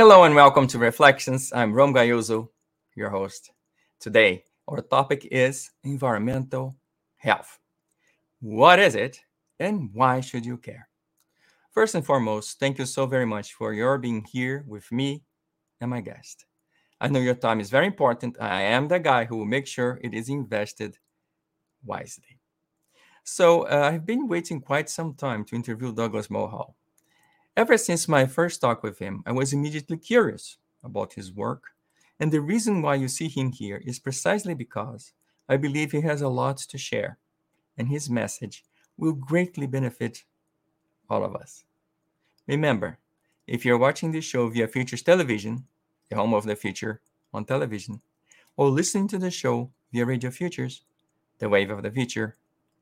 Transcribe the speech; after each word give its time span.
Hello 0.00 0.24
and 0.24 0.34
welcome 0.34 0.66
to 0.68 0.78
Reflections. 0.78 1.52
I'm 1.52 1.74
Rom 1.74 1.92
Gayoso, 1.92 2.48
your 2.96 3.10
host. 3.10 3.50
Today, 4.00 4.44
our 4.66 4.80
topic 4.80 5.28
is 5.30 5.72
environmental 5.84 6.74
health. 7.18 7.58
What 8.40 8.78
is 8.78 8.94
it 8.94 9.20
and 9.58 9.90
why 9.92 10.22
should 10.22 10.46
you 10.46 10.56
care? 10.56 10.88
First 11.72 11.94
and 11.94 12.06
foremost, 12.06 12.58
thank 12.58 12.78
you 12.78 12.86
so 12.86 13.04
very 13.04 13.26
much 13.26 13.52
for 13.52 13.74
your 13.74 13.98
being 13.98 14.24
here 14.32 14.64
with 14.66 14.90
me 14.90 15.22
and 15.82 15.90
my 15.90 16.00
guest. 16.00 16.46
I 16.98 17.08
know 17.08 17.20
your 17.20 17.34
time 17.34 17.60
is 17.60 17.68
very 17.68 17.86
important. 17.86 18.38
I 18.40 18.62
am 18.62 18.88
the 18.88 19.00
guy 19.00 19.26
who 19.26 19.36
will 19.36 19.44
make 19.44 19.66
sure 19.66 20.00
it 20.02 20.14
is 20.14 20.30
invested 20.30 20.96
wisely. 21.84 22.40
So, 23.24 23.64
uh, 23.64 23.90
I've 23.92 24.06
been 24.06 24.28
waiting 24.28 24.62
quite 24.62 24.88
some 24.88 25.12
time 25.12 25.44
to 25.44 25.56
interview 25.56 25.92
Douglas 25.92 26.30
Mulhall. 26.30 26.74
Ever 27.56 27.76
since 27.76 28.08
my 28.08 28.26
first 28.26 28.60
talk 28.60 28.82
with 28.82 28.98
him, 29.00 29.22
I 29.26 29.32
was 29.32 29.52
immediately 29.52 29.96
curious 29.96 30.56
about 30.84 31.14
his 31.14 31.32
work. 31.32 31.64
And 32.18 32.30
the 32.30 32.40
reason 32.40 32.80
why 32.80 32.94
you 32.94 33.08
see 33.08 33.28
him 33.28 33.50
here 33.50 33.82
is 33.84 33.98
precisely 33.98 34.54
because 34.54 35.12
I 35.48 35.56
believe 35.56 35.90
he 35.90 36.00
has 36.02 36.22
a 36.22 36.28
lot 36.28 36.58
to 36.58 36.78
share, 36.78 37.18
and 37.76 37.88
his 37.88 38.08
message 38.08 38.64
will 38.96 39.14
greatly 39.14 39.66
benefit 39.66 40.24
all 41.08 41.24
of 41.24 41.34
us. 41.34 41.64
Remember, 42.46 42.98
if 43.46 43.64
you're 43.64 43.78
watching 43.78 44.12
this 44.12 44.24
show 44.24 44.48
via 44.48 44.68
Futures 44.68 45.02
Television, 45.02 45.66
the 46.08 46.16
home 46.16 46.34
of 46.34 46.44
the 46.44 46.54
future 46.54 47.00
on 47.34 47.44
television, 47.44 48.00
or 48.56 48.68
listening 48.68 49.08
to 49.08 49.18
the 49.18 49.30
show 49.30 49.70
via 49.92 50.06
Radio 50.06 50.30
Futures, 50.30 50.82
the 51.38 51.48
wave 51.48 51.70
of 51.70 51.82
the 51.82 51.90
future 51.90 52.36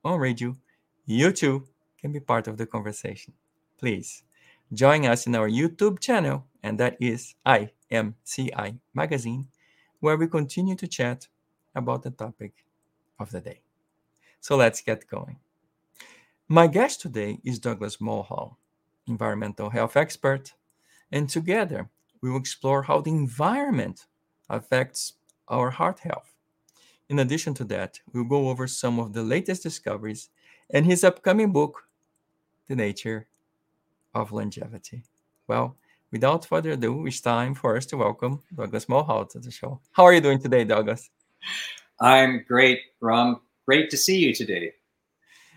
on 0.05 0.21
radio, 0.21 0.55
you 1.07 1.33
too 1.33 1.67
can 1.99 2.13
be 2.13 2.21
part 2.21 2.49
of 2.49 2.59
the 2.59 2.67
conversation. 2.67 3.33
Please 3.79 4.25
join 4.73 5.07
us 5.07 5.27
in 5.27 5.35
our 5.35 5.49
YouTube 5.49 5.99
channel, 5.99 6.45
and 6.63 6.79
that 6.79 6.97
is 7.01 7.35
IMCI 7.47 8.79
Magazine, 8.95 9.49
where 10.01 10.17
we 10.17 10.27
continue 10.27 10.77
to 10.77 10.87
chat 10.87 11.29
about 11.75 12.03
the 12.03 12.11
topic 12.11 12.53
of 13.19 13.31
the 13.31 13.41
day. 13.41 13.61
So 14.41 14.57
let's 14.57 14.81
get 14.81 15.09
going. 15.09 15.39
My 16.49 16.67
guest 16.67 17.01
today 17.01 17.39
is 17.45 17.59
Douglas 17.59 18.01
Mulhall, 18.01 18.57
environmental 19.07 19.71
health 19.71 19.97
expert, 19.97 20.53
and 21.13 21.29
together 21.29 21.89
we 22.21 22.31
will 22.31 22.39
explore 22.39 22.83
how 22.83 23.01
the 23.01 23.11
environment 23.11 24.07
affects 24.51 25.15
our 25.49 25.71
heart 25.71 26.01
health. 26.01 26.35
In 27.09 27.19
addition 27.19 27.55
to 27.55 27.65
that, 27.65 28.01
we'll 28.13 28.25
go 28.25 28.49
over 28.49 28.67
some 28.67 28.99
of 28.99 29.13
the 29.13 29.23
latest 29.23 29.63
discoveries 29.63 30.29
and 30.71 30.85
his 30.85 31.05
upcoming 31.05 31.53
book, 31.53 31.85
The 32.69 32.77
Nature 32.77 33.29
of 34.15 34.33
Longevity. 34.33 35.03
Well, 35.47 35.77
without 36.13 36.45
further 36.45 36.73
ado, 36.73 37.07
it's 37.07 37.21
time 37.21 37.55
for 37.55 37.77
us 37.77 37.87
to 37.87 37.97
welcome 37.97 38.41
Douglas 38.55 38.89
Mulhall 38.89 39.27
to 39.27 39.39
the 39.39 39.51
show. 39.51 39.81
How 39.93 40.05
are 40.05 40.13
you 40.13 40.21
doing 40.21 40.41
today, 40.41 40.65
Douglas? 40.65 41.11
I'm 42.01 42.45
great, 42.47 42.81
Rom. 43.01 43.41
Great 43.67 43.91
to 43.91 43.97
see 43.97 44.19
you 44.19 44.35
today. 44.35 44.73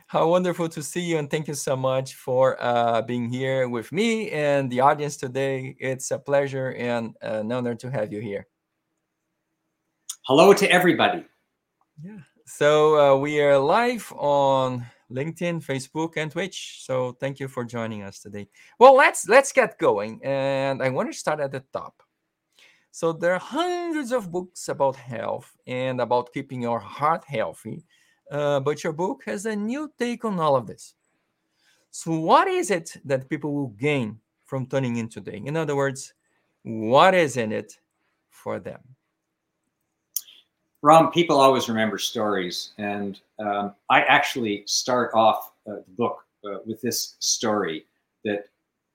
How 0.07 0.27
wonderful 0.27 0.67
to 0.69 0.83
see 0.83 1.02
you, 1.02 1.17
and 1.17 1.29
thank 1.29 1.47
you 1.47 1.53
so 1.53 1.77
much 1.77 2.16
for 2.16 2.61
uh, 2.61 3.02
being 3.02 3.29
here 3.29 3.69
with 3.69 3.94
me 3.94 4.29
and 4.31 4.69
the 4.69 4.81
audience 4.81 5.16
today. 5.16 5.75
It's 5.79 6.11
a 6.11 6.19
pleasure 6.19 6.73
and 6.73 7.16
an 7.22 7.49
honor 7.52 7.75
to 7.75 7.89
have 7.89 8.11
you 8.11 8.19
here. 8.19 8.47
Hello 10.27 10.53
to 10.53 10.69
everybody. 10.69 11.23
Yeah. 12.03 12.17
So 12.45 13.16
uh, 13.16 13.19
we 13.19 13.39
are 13.39 13.57
live 13.57 14.11
on 14.17 14.85
LinkedIn, 15.14 15.64
Facebook, 15.66 16.17
and 16.17 16.31
Twitch. 16.31 16.81
So 16.84 17.14
thank 17.20 17.40
you 17.40 17.47
for 17.47 17.63
joining 17.63 18.03
us 18.03 18.19
today. 18.19 18.47
Well, 18.80 18.96
let's 18.96 19.28
let's 19.28 19.52
get 19.52 19.78
going, 19.78 20.19
and 20.24 20.81
I 20.81 20.90
want 20.90 21.12
to 21.12 21.18
start 21.18 21.40
at 21.40 21.52
the 21.52 21.63
top. 21.74 22.02
So 22.91 23.13
there 23.13 23.34
are 23.34 23.40
hundreds 23.40 24.12
of 24.12 24.31
books 24.31 24.68
about 24.68 24.96
health 24.96 25.56
and 25.66 26.02
about 26.02 26.34
keeping 26.34 26.62
your 26.62 26.80
heart 26.80 27.24
healthy 27.25 27.85
uh, 28.31 28.62
but 28.62 28.84
your 28.84 28.94
book 28.94 29.24
has 29.25 29.46
a 29.46 29.56
new 29.56 29.91
take 30.00 30.24
on 30.24 30.40
all 30.40 30.56
of 30.56 30.66
this. 30.66 30.96
So, 31.91 32.18
what 32.18 32.47
is 32.47 32.72
it 32.72 32.96
that 33.03 33.30
people 33.30 33.53
will 33.53 33.75
gain 33.78 34.19
from 34.46 34.66
tuning 34.66 34.96
in 34.96 35.09
today? 35.09 35.41
In 35.46 35.58
other 35.58 35.75
words, 35.75 36.14
what 36.64 37.14
is 37.14 37.35
in 37.35 37.52
it 37.52 37.78
for 38.30 38.59
them? 38.59 38.80
Rom, 40.84 41.12
people 41.12 41.40
always 41.40 41.69
remember 41.69 42.00
stories, 42.00 42.72
and 42.80 43.19
um, 43.38 43.75
I 43.90 44.02
actually 44.02 44.64
start 44.66 45.12
off 45.14 45.52
uh, 45.69 45.75
the 45.75 45.94
book 45.96 46.25
uh, 46.44 46.58
with 46.66 46.81
this 46.81 47.16
story 47.19 47.86
that 48.24 48.46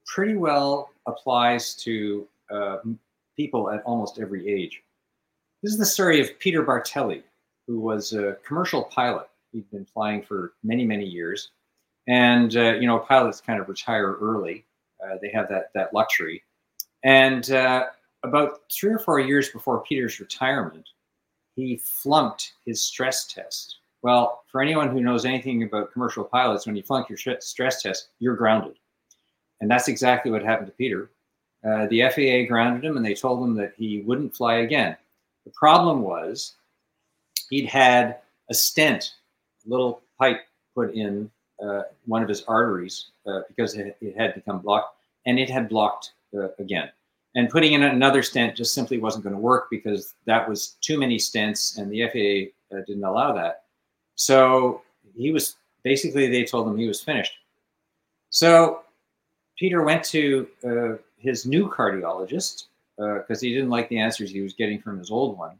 pretty 0.05 0.35
well 0.35 0.89
applies 1.07 1.75
to 1.75 2.27
uh, 2.51 2.77
people 3.37 3.71
at 3.71 3.83
almost 3.83 4.19
every 4.19 4.49
age. 4.49 4.81
This 5.63 5.71
is 5.71 5.79
the 5.79 5.85
story 5.85 6.19
of 6.19 6.37
Peter 6.39 6.63
Bartelli, 6.63 7.23
who 7.67 7.79
was 7.79 8.11
a 8.11 8.37
commercial 8.45 8.83
pilot. 8.83 9.29
He'd 9.53 9.69
been 9.71 9.85
flying 9.85 10.21
for 10.21 10.53
many, 10.63 10.85
many 10.85 11.05
years. 11.05 11.51
And, 12.07 12.55
uh, 12.55 12.73
you 12.73 12.87
know, 12.87 12.99
pilots 12.99 13.41
kind 13.41 13.59
of 13.59 13.69
retire 13.69 14.17
early. 14.21 14.65
Uh, 15.03 15.15
they 15.21 15.29
have 15.33 15.47
that, 15.49 15.71
that 15.73 15.93
luxury. 15.93 16.43
And 17.03 17.49
uh, 17.51 17.85
about 18.23 18.59
three 18.71 18.91
or 18.91 18.99
four 18.99 19.19
years 19.19 19.49
before 19.49 19.83
Peter's 19.83 20.19
retirement, 20.19 20.87
he 21.57 21.75
flunked 21.83 22.53
his 22.65 22.81
stress 22.81 23.25
test. 23.25 23.79
Well, 24.03 24.43
for 24.49 24.61
anyone 24.61 24.89
who 24.89 25.01
knows 25.01 25.25
anything 25.25 25.63
about 25.63 25.91
commercial 25.91 26.23
pilots, 26.23 26.67
when 26.67 26.75
you 26.75 26.83
flunk 26.83 27.09
your 27.09 27.17
stress 27.17 27.81
test, 27.81 28.09
you're 28.19 28.35
grounded. 28.35 28.75
And 29.59 29.69
that's 29.69 29.87
exactly 29.87 30.31
what 30.31 30.43
happened 30.43 30.67
to 30.67 30.73
Peter. 30.73 31.09
Uh, 31.67 31.87
the 31.87 32.03
FAA 32.03 32.47
grounded 32.47 32.85
him 32.85 32.95
and 32.95 33.05
they 33.05 33.15
told 33.15 33.43
him 33.43 33.55
that 33.55 33.73
he 33.75 34.01
wouldn't 34.01 34.35
fly 34.35 34.57
again. 34.57 34.95
The 35.45 35.51
problem 35.51 36.03
was 36.03 36.53
he'd 37.49 37.65
had 37.65 38.19
a 38.51 38.53
stent, 38.53 39.15
a 39.65 39.69
little 39.69 40.01
pipe 40.19 40.41
put 40.75 40.93
in 40.93 41.31
uh, 41.61 41.83
one 42.05 42.21
of 42.21 42.29
his 42.29 42.43
arteries 42.43 43.07
uh, 43.25 43.41
because 43.47 43.73
it, 43.75 43.97
it, 43.99 44.15
had 44.15 44.35
become 44.35 44.59
blocked, 44.59 44.95
and 45.25 45.39
it 45.39 45.49
had 45.49 45.67
blocked 45.67 46.11
uh, 46.37 46.49
again. 46.59 46.91
And 47.35 47.49
putting 47.49 47.73
in 47.73 47.83
another 47.83 48.23
stent 48.23 48.55
just 48.55 48.73
simply 48.73 48.97
wasn't 48.97 49.23
going 49.23 49.35
to 49.35 49.41
work 49.41 49.67
because 49.69 50.15
that 50.25 50.47
was 50.47 50.77
too 50.81 50.97
many 50.97 51.17
stents, 51.17 51.77
and 51.77 51.91
the 51.91 52.07
FAA 52.07 52.75
uh, 52.75 52.81
didn't 52.87 53.03
allow 53.03 53.33
that. 53.33 53.63
So 54.15 54.81
he 55.15 55.31
was 55.31 55.55
basically 55.83 56.27
they 56.27 56.43
told 56.43 56.67
him 56.67 56.77
he 56.77 56.87
was 56.87 57.01
finished. 57.01 57.33
So 58.29 58.81
Peter 59.57 59.83
went 59.83 60.03
to 60.05 60.47
uh, 60.63 60.93
his 61.17 61.45
new 61.45 61.69
cardiologist 61.69 62.65
because 62.97 63.37
uh, 63.37 63.45
he 63.45 63.53
didn't 63.53 63.69
like 63.69 63.89
the 63.89 63.99
answers 63.99 64.31
he 64.31 64.41
was 64.41 64.53
getting 64.53 64.81
from 64.81 64.97
his 64.97 65.11
old 65.11 65.37
one 65.37 65.59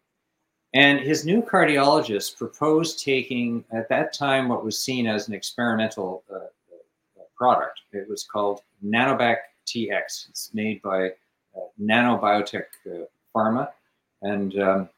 and 0.74 1.00
his 1.00 1.26
new 1.26 1.42
cardiologist 1.42 2.38
proposed 2.38 3.04
taking, 3.04 3.64
at 3.72 3.90
that 3.90 4.14
time, 4.14 4.50
what 4.50 4.66
was 4.66 4.78
seen 4.78 5.08
as 5.08 5.28
an 5.28 5.34
experimental 5.34 6.24
uh, 6.32 6.36
uh 6.36 7.24
product. 7.36 7.82
It 7.94 8.08
was 8.10 8.24
called 8.24 8.62
Nanobac 8.86 9.38
TX. 9.66 10.30
It's 10.30 10.52
made 10.54 10.82
by 10.82 11.12
Nanobiotech 11.82 12.66
uh, 12.86 13.06
Pharma. 13.36 13.70
And 14.22 14.60
um, 14.60 14.90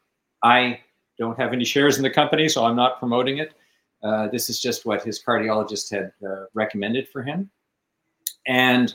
I 0.42 0.80
don't 1.18 1.38
have 1.38 1.52
any 1.52 1.64
shares 1.64 1.96
in 1.96 2.02
the 2.02 2.10
company, 2.10 2.48
so 2.48 2.64
I'm 2.64 2.76
not 2.76 2.98
promoting 2.98 3.38
it. 3.38 3.52
Uh, 4.02 4.28
this 4.28 4.48
is 4.48 4.60
just 4.60 4.86
what 4.86 5.02
his 5.02 5.22
cardiologist 5.22 5.90
had 5.90 6.12
uh, 6.26 6.46
recommended 6.54 7.08
for 7.08 7.22
him. 7.22 7.50
And 8.46 8.94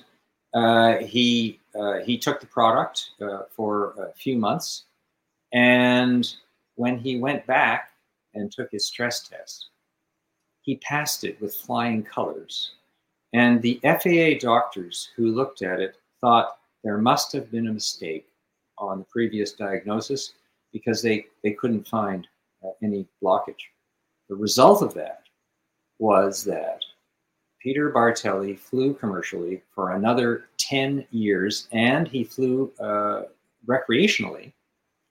he, 1.01 1.59
he 2.05 2.17
took 2.17 2.39
the 2.39 2.47
product 2.47 3.11
for 3.55 3.93
a 3.99 4.13
few 4.13 4.37
months. 4.37 4.85
And 5.53 6.27
when 6.75 6.97
he 6.97 7.19
went 7.19 7.45
back 7.45 7.91
and 8.33 8.51
took 8.51 8.71
his 8.71 8.87
stress 8.87 9.27
test, 9.27 9.69
he 10.61 10.77
passed 10.77 11.23
it 11.23 11.39
with 11.39 11.55
flying 11.55 12.03
colors. 12.03 12.71
And 13.33 13.61
the 13.61 13.79
FAA 13.83 14.39
doctors 14.39 15.11
who 15.15 15.27
looked 15.27 15.61
at 15.61 15.79
it 15.79 15.97
thought 16.21 16.57
there 16.85 16.99
must 16.99 17.33
have 17.33 17.51
been 17.51 17.67
a 17.67 17.73
mistake 17.73 18.27
on 18.77 18.99
the 18.99 19.05
previous 19.05 19.53
diagnosis 19.53 20.33
because 20.71 21.01
they, 21.01 21.25
they 21.43 21.51
couldn't 21.51 21.87
find 21.87 22.27
uh, 22.63 22.69
any 22.83 23.07
blockage. 23.21 23.65
The 24.29 24.35
result 24.35 24.83
of 24.83 24.93
that 24.93 25.23
was 25.97 26.43
that 26.43 26.81
Peter 27.59 27.91
Bartelli 27.91 28.57
flew 28.57 28.93
commercially 28.93 29.63
for 29.73 29.93
another 29.93 30.45
10 30.59 31.07
years 31.09 31.67
and 31.71 32.07
he 32.07 32.23
flew 32.23 32.71
uh, 32.79 33.23
recreationally 33.67 34.53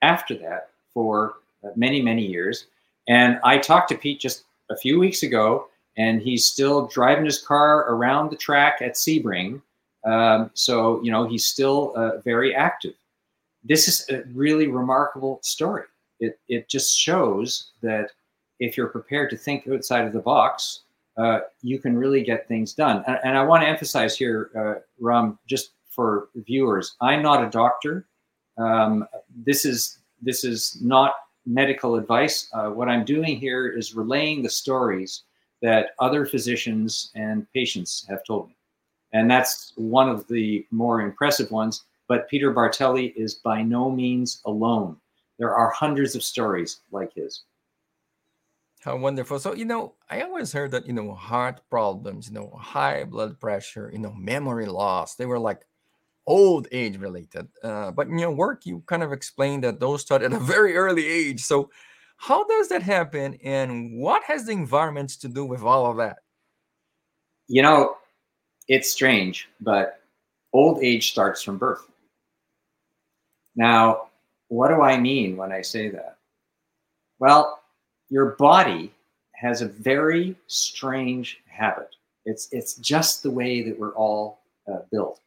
after 0.00 0.36
that 0.36 0.70
for 0.92 1.38
uh, 1.64 1.70
many, 1.74 2.00
many 2.00 2.24
years. 2.24 2.66
And 3.08 3.40
I 3.42 3.58
talked 3.58 3.88
to 3.88 3.98
Pete 3.98 4.20
just 4.20 4.44
a 4.70 4.76
few 4.76 5.00
weeks 5.00 5.24
ago, 5.24 5.66
and 5.96 6.22
he's 6.22 6.44
still 6.44 6.86
driving 6.86 7.24
his 7.24 7.42
car 7.42 7.90
around 7.92 8.30
the 8.30 8.36
track 8.36 8.80
at 8.80 8.94
Sebring. 8.94 9.60
Um, 10.04 10.50
so, 10.54 11.02
you 11.02 11.10
know, 11.10 11.26
he's 11.26 11.46
still 11.46 11.92
uh, 11.96 12.20
very 12.20 12.54
active. 12.54 12.94
This 13.62 13.88
is 13.88 14.06
a 14.10 14.22
really 14.34 14.66
remarkable 14.68 15.40
story. 15.42 15.84
It, 16.20 16.38
it 16.48 16.68
just 16.68 16.96
shows 16.98 17.72
that 17.82 18.10
if 18.60 18.76
you're 18.76 18.88
prepared 18.88 19.30
to 19.30 19.36
think 19.36 19.66
outside 19.66 20.04
of 20.04 20.12
the 20.12 20.20
box, 20.20 20.80
uh, 21.16 21.40
you 21.62 21.78
can 21.78 21.96
really 21.96 22.22
get 22.22 22.48
things 22.48 22.74
done. 22.74 23.02
And, 23.06 23.18
and 23.24 23.38
I 23.38 23.42
want 23.42 23.62
to 23.62 23.68
emphasize 23.68 24.16
here, 24.16 24.50
uh, 24.56 24.80
Ram, 25.00 25.38
just 25.46 25.70
for 25.88 26.28
viewers, 26.34 26.96
I'm 27.00 27.22
not 27.22 27.44
a 27.44 27.50
doctor. 27.50 28.06
Um, 28.58 29.06
this 29.44 29.64
is 29.64 29.98
this 30.22 30.44
is 30.44 30.78
not 30.80 31.14
medical 31.46 31.96
advice. 31.96 32.48
Uh, 32.52 32.70
what 32.70 32.88
I'm 32.88 33.04
doing 33.04 33.38
here 33.38 33.68
is 33.68 33.94
relaying 33.94 34.42
the 34.42 34.50
stories 34.50 35.24
that 35.62 35.90
other 35.98 36.26
physicians 36.26 37.10
and 37.14 37.46
patients 37.52 38.06
have 38.08 38.24
told 38.24 38.48
me, 38.48 38.56
and 39.14 39.30
that's 39.30 39.72
one 39.76 40.08
of 40.08 40.26
the 40.28 40.66
more 40.70 41.00
impressive 41.00 41.50
ones. 41.50 41.84
But 42.08 42.28
Peter 42.28 42.52
Bartelli 42.52 43.14
is 43.16 43.36
by 43.36 43.62
no 43.62 43.90
means 43.90 44.42
alone. 44.44 44.96
There 45.38 45.54
are 45.54 45.70
hundreds 45.70 46.14
of 46.14 46.22
stories 46.22 46.80
like 46.90 47.14
his. 47.14 47.42
How 48.82 48.96
wonderful. 48.96 49.38
So, 49.38 49.54
you 49.54 49.64
know, 49.64 49.94
I 50.10 50.20
always 50.20 50.52
heard 50.52 50.72
that, 50.72 50.86
you 50.86 50.92
know, 50.92 51.14
heart 51.14 51.62
problems, 51.70 52.28
you 52.28 52.34
know, 52.34 52.50
high 52.60 53.04
blood 53.04 53.40
pressure, 53.40 53.88
you 53.90 53.98
know, 53.98 54.12
memory 54.12 54.66
loss, 54.66 55.14
they 55.14 55.24
were 55.24 55.38
like 55.38 55.62
old 56.26 56.68
age 56.70 56.98
related. 56.98 57.48
Uh, 57.62 57.92
but 57.92 58.08
in 58.08 58.18
your 58.18 58.32
work, 58.32 58.66
you 58.66 58.82
kind 58.86 59.02
of 59.02 59.12
explained 59.12 59.64
that 59.64 59.80
those 59.80 60.02
start 60.02 60.22
at 60.22 60.34
a 60.34 60.38
very 60.38 60.76
early 60.76 61.06
age. 61.06 61.40
So, 61.40 61.70
how 62.16 62.44
does 62.44 62.68
that 62.68 62.82
happen? 62.82 63.38
And 63.42 63.98
what 63.98 64.22
has 64.24 64.46
the 64.46 64.52
environment 64.52 65.10
to 65.20 65.28
do 65.28 65.44
with 65.44 65.62
all 65.62 65.86
of 65.90 65.96
that? 65.96 66.18
You 67.48 67.62
know, 67.62 67.96
it's 68.68 68.90
strange, 68.90 69.48
but 69.60 70.00
old 70.52 70.82
age 70.82 71.10
starts 71.10 71.42
from 71.42 71.58
birth. 71.58 71.86
Now, 73.56 74.08
what 74.48 74.68
do 74.68 74.82
I 74.82 74.98
mean 74.98 75.36
when 75.36 75.52
I 75.52 75.62
say 75.62 75.88
that? 75.90 76.18
Well, 77.18 77.60
your 78.08 78.36
body 78.36 78.92
has 79.34 79.62
a 79.62 79.68
very 79.68 80.36
strange 80.46 81.40
habit. 81.46 81.96
It's, 82.24 82.48
it's 82.52 82.76
just 82.76 83.22
the 83.22 83.30
way 83.30 83.62
that 83.62 83.78
we're 83.78 83.94
all 83.94 84.40
uh, 84.70 84.78
built. 84.90 85.20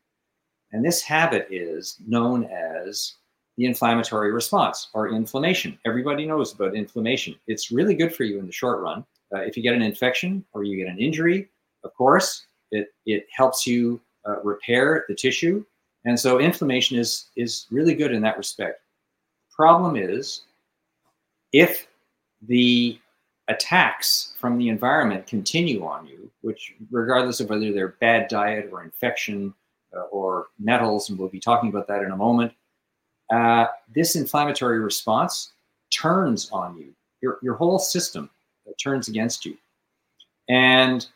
And 0.72 0.84
this 0.84 1.02
habit 1.02 1.48
is 1.50 1.98
known 2.06 2.46
as 2.46 3.16
the 3.58 3.66
inflammatory 3.66 4.32
response 4.32 4.90
or 4.94 5.10
inflammation. 5.10 5.78
Everybody 5.86 6.26
knows 6.26 6.54
about 6.54 6.76
inflammation. 6.76 7.36
It's 7.48 7.72
really 7.72 7.96
good 7.96 8.14
for 8.14 8.24
you 8.24 8.40
in 8.40 8.46
the 8.46 8.52
short 8.52 8.82
run. 8.82 9.06
Uh, 9.34 9.40
if 9.40 9.58
you 9.58 9.64
get 9.64 9.76
an 9.76 9.82
infection 9.82 10.44
or 10.54 10.64
you 10.64 10.78
get 10.78 10.92
an 10.92 11.00
injury, 11.00 11.50
of 11.84 11.94
course, 11.94 12.47
it, 12.72 12.94
it 13.06 13.28
helps 13.32 13.66
you 13.66 14.00
uh, 14.28 14.42
repair 14.44 15.06
the 15.08 15.16
tissue. 15.16 15.64
And 16.06 16.20
so 16.20 16.40
inflammation 16.40 16.98
is, 16.98 17.28
is 17.36 17.68
really 17.72 17.96
good 17.96 18.12
in 18.12 18.22
that 18.22 18.38
respect. 18.38 18.82
Problem 19.52 19.96
is, 19.96 20.44
if 21.54 21.88
the 22.48 23.00
attacks 23.48 24.34
from 24.40 24.58
the 24.58 24.70
environment 24.70 25.26
continue 25.26 25.86
on 25.86 26.06
you, 26.06 26.30
which, 26.42 26.74
regardless 26.92 27.40
of 27.40 27.50
whether 27.50 27.72
they're 27.72 27.96
bad 28.00 28.28
diet 28.28 28.70
or 28.72 28.84
infection 28.84 29.54
uh, 29.96 30.02
or 30.12 30.48
metals, 30.60 31.10
and 31.10 31.18
we'll 31.18 31.30
be 31.30 31.40
talking 31.40 31.70
about 31.70 31.88
that 31.88 32.04
in 32.04 32.12
a 32.12 32.18
moment, 32.18 32.54
uh, 33.34 33.66
this 33.94 34.16
inflammatory 34.16 34.80
response 34.80 35.52
turns 35.90 36.50
on 36.52 36.78
you. 36.78 36.94
Your, 37.22 37.40
your 37.42 37.56
whole 37.56 37.80
system 37.80 38.30
turns 38.82 39.08
against 39.08 39.46
you. 39.46 39.58
And 40.50 41.08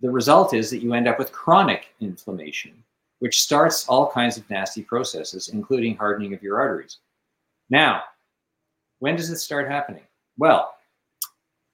the 0.00 0.10
result 0.10 0.54
is 0.54 0.70
that 0.70 0.82
you 0.82 0.94
end 0.94 1.08
up 1.08 1.18
with 1.18 1.32
chronic 1.32 1.88
inflammation, 2.00 2.72
which 3.18 3.42
starts 3.42 3.88
all 3.88 4.10
kinds 4.10 4.36
of 4.36 4.48
nasty 4.48 4.82
processes, 4.82 5.48
including 5.48 5.96
hardening 5.96 6.34
of 6.34 6.42
your 6.42 6.60
arteries. 6.60 6.98
Now, 7.70 8.02
when 9.00 9.16
does 9.16 9.30
it 9.30 9.38
start 9.38 9.68
happening? 9.68 10.02
Well, 10.36 10.74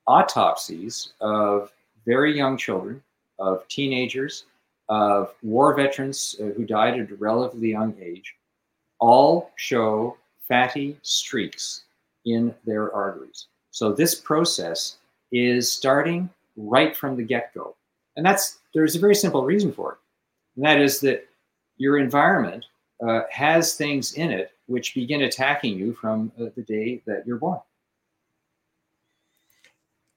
autopsies 0.07 1.13
of 1.21 1.73
very 2.07 2.37
young 2.37 2.57
children, 2.57 3.03
of 3.39 3.67
teenagers, 3.69 4.45
of 4.89 5.35
war 5.43 5.75
veterans 5.75 6.37
uh, 6.41 6.45
who 6.57 6.65
died 6.65 6.99
at 7.01 7.11
a 7.11 7.15
relatively 7.15 7.71
young 7.71 7.95
age, 8.01 8.35
all 9.01 9.51
show 9.57 10.17
fatty 10.47 10.99
streaks 11.03 11.85
in 12.27 12.55
their 12.67 12.93
arteries. 12.93 13.47
So 13.71 13.93
this 13.93 14.15
process 14.15 14.97
is 15.33 15.71
starting 15.71 16.29
right 16.57 16.97
from 16.97 17.17
the 17.17 17.23
get-go. 17.23 17.75
And 18.17 18.25
that's 18.25 18.59
there's 18.75 18.97
a 18.97 19.01
very 19.01 19.15
simple 19.15 19.45
reason 19.45 19.73
for 19.73 19.93
it. 19.93 19.99
And 20.57 20.65
that 20.65 20.81
is 20.81 21.01
that 21.01 21.27
your 21.77 21.99
environment 21.99 22.65
uh, 23.07 23.23
has 23.31 23.75
things 23.75 24.15
in 24.15 24.31
it 24.31 24.53
which 24.67 24.95
begin 24.95 25.23
attacking 25.23 25.77
you 25.79 25.93
from 25.95 26.33
uh, 26.41 26.47
the 26.57 26.63
day 26.63 27.03
that 27.07 27.27
you're 27.27 27.39
born. 27.39 27.61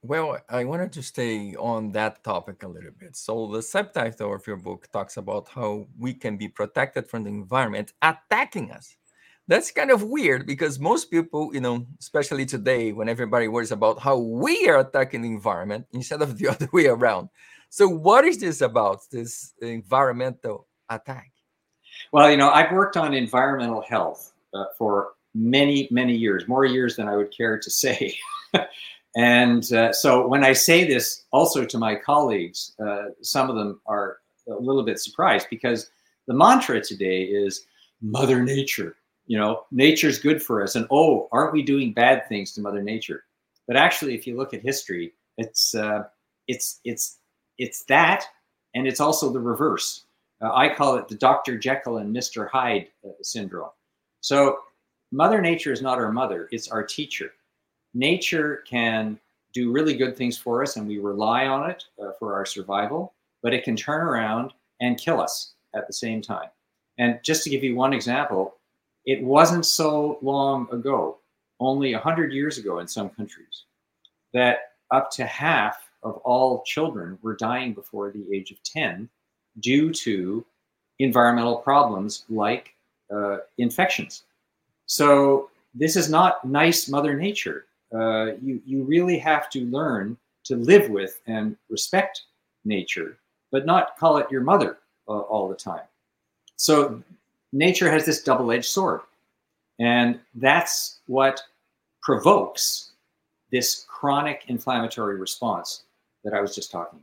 Well, 0.03 0.37
I 0.47 0.63
wanted 0.63 0.93
to 0.93 1.03
stay 1.03 1.55
on 1.55 1.91
that 1.91 2.23
topic 2.23 2.63
a 2.63 2.67
little 2.67 2.91
bit. 2.97 3.15
So, 3.17 3.47
the 3.47 3.61
subtitle 3.61 4.33
of 4.33 4.45
your 4.47 4.55
book 4.55 4.87
talks 4.93 5.17
about 5.17 5.49
how 5.49 5.87
we 5.97 6.13
can 6.13 6.37
be 6.37 6.47
protected 6.47 7.09
from 7.09 7.23
the 7.23 7.29
environment 7.29 7.93
attacking 8.01 8.71
us. 8.71 8.95
That's 9.47 9.71
kind 9.71 9.91
of 9.91 10.03
weird 10.03 10.45
because 10.45 10.79
most 10.79 11.09
people, 11.09 11.53
you 11.53 11.61
know, 11.61 11.85
especially 11.99 12.45
today 12.45 12.91
when 12.91 13.09
everybody 13.09 13.47
worries 13.47 13.71
about 13.71 13.99
how 13.99 14.17
we 14.17 14.69
are 14.69 14.79
attacking 14.79 15.23
the 15.23 15.29
environment 15.29 15.87
instead 15.93 16.21
of 16.21 16.37
the 16.37 16.47
other 16.51 16.69
way 16.71 16.85
around. 16.85 17.29
So, 17.69 17.87
what 17.87 18.25
is 18.25 18.37
this 18.39 18.61
about, 18.61 19.01
this 19.11 19.53
environmental 19.61 20.67
attack? 20.89 21.31
Well, 22.11 22.29
you 22.31 22.37
know, 22.37 22.49
I've 22.49 22.71
worked 22.71 22.97
on 22.97 23.13
environmental 23.13 23.81
health 23.81 24.33
uh, 24.53 24.65
for 24.77 25.13
many, 25.33 25.87
many 25.91 26.15
years, 26.15 26.47
more 26.47 26.65
years 26.65 26.95
than 26.95 27.07
I 27.07 27.15
would 27.15 27.35
care 27.35 27.59
to 27.59 27.69
say. 27.69 28.15
And 29.17 29.73
uh, 29.73 29.93
so 29.93 30.27
when 30.27 30.43
I 30.43 30.53
say 30.53 30.85
this 30.87 31.25
also 31.31 31.65
to 31.65 31.77
my 31.79 31.95
colleagues, 31.95 32.73
uh, 32.79 33.05
some 33.23 33.49
of 33.49 33.55
them 33.55 33.81
are 33.87 34.19
a 34.47 34.53
little 34.53 34.83
bit 34.83 34.99
surprised 34.99 35.47
because 35.49 35.89
the 36.27 36.35
mantra 36.35 36.79
today 36.81 37.23
is 37.23 37.65
Mother 37.99 38.43
Nature. 38.43 38.97
You 39.25 39.39
know, 39.39 39.63
nature's 39.71 40.19
good 40.19 40.41
for 40.41 40.61
us. 40.61 40.75
And 40.75 40.85
oh, 40.91 41.29
aren't 41.31 41.51
we 41.51 41.63
doing 41.63 41.93
bad 41.93 42.29
things 42.29 42.53
to 42.53 42.61
Mother 42.61 42.83
Nature? 42.83 43.23
But 43.67 43.75
actually, 43.75 44.13
if 44.13 44.27
you 44.27 44.37
look 44.37 44.53
at 44.53 44.61
history, 44.61 45.13
it's 45.39 45.73
uh, 45.73 46.03
it's 46.47 46.79
it's 46.85 47.17
it's 47.57 47.83
that, 47.83 48.25
and 48.75 48.87
it's 48.87 48.99
also 48.99 49.31
the 49.31 49.39
reverse. 49.39 50.05
Uh, 50.41 50.53
I 50.53 50.73
call 50.73 50.97
it 50.97 51.07
the 51.07 51.15
Dr. 51.15 51.57
Jekyll 51.57 51.97
and 51.97 52.15
Mr. 52.15 52.49
Hyde 52.49 52.87
uh, 53.05 53.11
syndrome. 53.21 53.71
So 54.21 54.59
Mother 55.11 55.41
Nature 55.41 55.71
is 55.71 55.81
not 55.81 55.97
our 55.97 56.11
mother; 56.11 56.47
it's 56.51 56.69
our 56.69 56.83
teacher 56.83 57.31
nature 57.97 58.63
can 58.67 59.19
do 59.53 59.71
really 59.71 59.95
good 59.95 60.15
things 60.15 60.37
for 60.37 60.61
us 60.61 60.75
and 60.75 60.87
we 60.87 60.99
rely 60.99 61.47
on 61.47 61.69
it 61.69 61.83
uh, 62.01 62.11
for 62.19 62.35
our 62.35 62.45
survival, 62.45 63.13
but 63.41 63.53
it 63.53 63.63
can 63.63 63.75
turn 63.75 64.01
around 64.01 64.53
and 64.81 64.99
kill 64.99 65.19
us 65.19 65.53
at 65.75 65.87
the 65.87 65.93
same 65.93 66.21
time. 66.21 66.49
And 66.99 67.19
just 67.23 67.43
to 67.43 67.49
give 67.49 67.63
you 67.63 67.75
one 67.75 67.93
example, 67.93 68.55
it 69.05 69.23
wasn't 69.23 69.65
so 69.65 70.19
long 70.21 70.67
ago, 70.71 71.17
only 71.59 71.93
100 71.93 72.31
years 72.31 72.57
ago 72.57 72.79
in 72.79 72.87
some 72.87 73.09
countries, 73.09 73.63
that 74.33 74.73
up 74.91 75.09
to 75.11 75.25
half 75.25 75.86
of 76.07 76.17
all 76.23 76.63
children 76.63 77.17
were 77.21 77.35
dying 77.35 77.73
before 77.73 78.11
the 78.11 78.25
age 78.33 78.51
of 78.51 78.61
10 78.63 79.09
due 79.59 79.91
to 79.91 80.45
environmental 80.99 81.57
problems 81.57 82.25
like 82.29 82.73
uh, 83.13 83.37
infections. 83.57 84.23
So 84.85 85.49
this 85.73 85.95
is 85.95 86.09
not 86.09 86.43
nice 86.45 86.87
Mother 86.87 87.15
Nature 87.15 87.67
uh, 87.93 88.33
you, 88.41 88.61
you 88.65 88.83
really 88.83 89.17
have 89.17 89.49
to 89.51 89.65
learn 89.65 90.17
to 90.45 90.55
live 90.55 90.89
with 90.89 91.21
and 91.27 91.55
respect 91.69 92.23
nature, 92.65 93.17
but 93.51 93.65
not 93.65 93.97
call 93.97 94.17
it 94.17 94.29
your 94.31 94.41
mother 94.41 94.77
uh, 95.07 95.19
all 95.19 95.47
the 95.47 95.55
time. 95.55 95.85
So 96.57 97.01
nature 97.53 97.91
has 97.91 98.05
this 98.05 98.23
double-edged 98.23 98.65
sword. 98.65 99.01
And 99.79 100.19
that's 100.35 100.99
what 101.07 101.41
provokes 102.01 102.91
this 103.51 103.85
chronic 103.87 104.43
inflammatory 104.47 105.17
response 105.17 105.83
that 106.27 106.37
I 106.37 106.41
was 106.41 106.53
just 106.53 106.71
talking. 106.71 106.99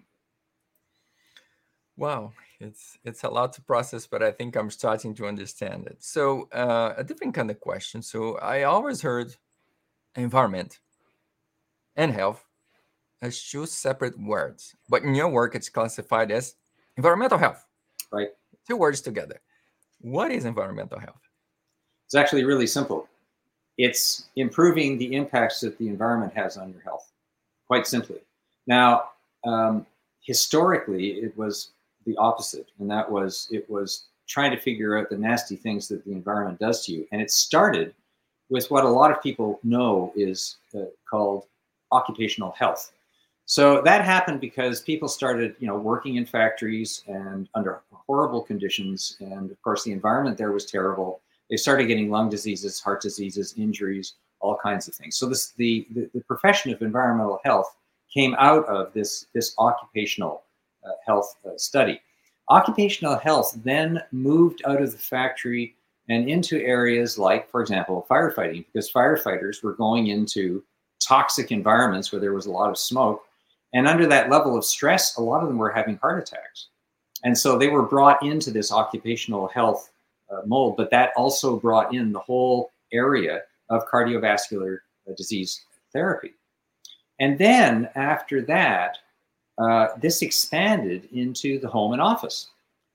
Wow, 1.97 2.33
it's 2.61 2.99
it's 3.05 3.25
a 3.25 3.29
lot 3.29 3.55
to 3.55 3.63
process, 3.63 4.07
but 4.07 4.23
I 4.23 4.31
think 4.31 4.55
I'm 4.55 4.71
starting 4.71 5.15
to 5.15 5.27
understand 5.27 5.87
it. 5.87 6.03
So 6.03 6.49
uh, 6.53 6.93
a 6.97 7.05
different 7.05 7.35
kind 7.35 7.51
of 7.51 7.59
question. 7.59 8.03
So 8.03 8.37
I 8.39 8.65
always 8.65 9.01
heard 9.01 9.35
environment 10.15 10.81
and 11.97 12.13
health 12.13 12.45
as 13.23 13.43
two 13.43 13.65
separate 13.65 14.21
words, 14.21 14.77
but 14.91 15.03
in 15.03 15.15
your 15.15 15.29
work, 15.29 15.55
it's 15.55 15.71
classified 15.71 16.31
as 16.31 16.57
environmental 16.99 17.39
health. 17.39 17.65
Right. 18.13 18.29
Two 18.69 18.77
words 18.77 19.01
together. 19.01 19.41
What 20.03 20.31
is 20.33 20.45
environmental 20.45 20.99
health? 20.99 21.23
It's 22.05 22.15
actually 22.15 22.45
really 22.45 22.67
simple. 22.67 23.09
It's 23.79 24.27
improving 24.37 24.99
the 24.99 25.15
impacts 25.15 25.61
that 25.61 25.79
the 25.79 25.89
environment 25.89 26.35
has 26.35 26.59
on 26.59 26.73
your 26.73 26.83
health, 26.83 27.11
quite 27.67 27.87
simply. 27.87 28.19
Now, 28.67 29.14
um, 29.45 29.87
historically, 30.21 31.13
it 31.13 31.37
was 31.37 31.71
the 32.07 32.17
opposite, 32.17 32.69
and 32.79 32.91
that 32.91 33.11
was 33.11 33.49
it 33.51 33.69
was 33.71 34.05
trying 34.27 34.51
to 34.51 34.59
figure 34.59 34.99
out 34.99 35.11
the 35.11 35.19
nasty 35.19 35.57
things 35.57 35.87
that 35.89 36.05
the 36.05 36.13
environment 36.13 36.59
does 36.59 36.85
to 36.87 36.93
you. 36.93 37.07
And 37.13 37.21
it 37.21 37.31
started 37.31 37.95
with 38.49 38.71
what 38.71 38.85
a 38.85 38.89
lot 38.89 39.11
of 39.11 39.23
people 39.23 39.59
know 39.63 40.13
is 40.17 40.57
uh, 40.75 40.85
called 41.09 41.45
occupational 41.93 42.53
health. 42.53 42.93
So 43.47 43.83
that 43.83 44.05
happened 44.05 44.41
because 44.41 44.81
people 44.81 45.09
started, 45.09 45.55
you 45.59 45.67
know, 45.67 45.77
working 45.77 46.17
in 46.17 46.25
factories 46.25 47.05
and 47.07 47.49
under 47.55 47.83
horrible 47.93 48.43
conditions, 48.43 49.17
and 49.21 49.51
of 49.51 49.61
course 49.63 49.85
the 49.85 49.93
environment 49.93 50.39
there 50.39 50.53
was 50.53 50.65
terrible. 50.65 51.21
They 51.51 51.57
started 51.59 51.87
getting 51.87 52.11
lung 52.11 52.31
diseases, 52.31 52.81
heart 52.81 53.03
diseases, 53.03 53.55
injuries, 53.59 54.15
all 54.41 54.57
kinds 54.63 54.89
of 54.89 54.95
things. 54.95 55.17
So 55.17 55.27
this 55.27 55.53
the 55.53 55.87
the, 55.91 56.11
the 56.15 56.21
profession 56.23 56.73
of 56.73 56.81
environmental 56.81 57.41
health 57.45 57.77
came 58.15 58.35
out 58.39 58.65
of 58.67 58.93
this 58.93 59.27
this 59.35 59.55
occupational 59.59 60.45
uh, 60.87 60.93
health 61.05 61.37
uh, 61.45 61.51
study. 61.57 62.01
Occupational 62.49 63.19
health 63.19 63.59
then 63.65 64.01
moved 64.13 64.63
out 64.67 64.81
of 64.81 64.93
the 64.93 64.99
factory 64.99 65.75
and 66.09 66.29
into 66.29 66.63
areas 66.63 67.19
like, 67.19 67.51
for 67.51 67.63
example, 67.63 68.07
firefighting, 68.11 68.67
because 68.67 68.93
firefighters 68.93 69.63
were 69.63 69.73
going 69.73 70.09
into 70.09 70.63
toxic 71.01 71.51
environments 71.51 72.13
where 72.13 72.21
there 72.21 72.35
was 72.35 72.47
a 72.47 72.51
lot 72.51 72.71
of 72.71 72.79
smoke. 72.79 73.25
And 73.73 73.89
under 73.89 74.07
that 74.07 74.31
level 74.31 74.57
of 74.57 74.65
stress, 74.65 75.17
a 75.17 75.23
lot 75.23 75.43
of 75.43 75.49
them 75.49 75.59
were 75.59 75.71
having 75.71 75.97
heart 75.97 76.23
attacks. 76.23 76.69
And 77.25 77.37
so 77.37 77.59
they 77.59 77.69
were 77.69 77.83
brought 77.83 78.23
into 78.23 78.51
this 78.51 78.71
occupational 78.71 79.49
health 79.49 79.91
uh, 80.31 80.43
mold, 80.47 80.77
but 80.77 80.91
that 80.91 81.13
also 81.17 81.59
brought 81.59 81.95
in 81.95 82.13
the 82.13 82.21
whole 82.21 82.71
area 82.93 83.41
of 83.71 83.89
cardiovascular 83.89 84.79
uh, 85.09 85.13
disease 85.17 85.65
therapy. 85.93 86.35
And 87.21 87.39
then 87.39 87.89
after 87.95 88.43
that, 88.43 88.99
uh, 89.59 89.89
this 90.01 90.23
expanded 90.23 91.09
into 91.13 91.59
the 91.61 91.69
home 91.69 91.93
and 91.93 92.03
office 92.03 92.49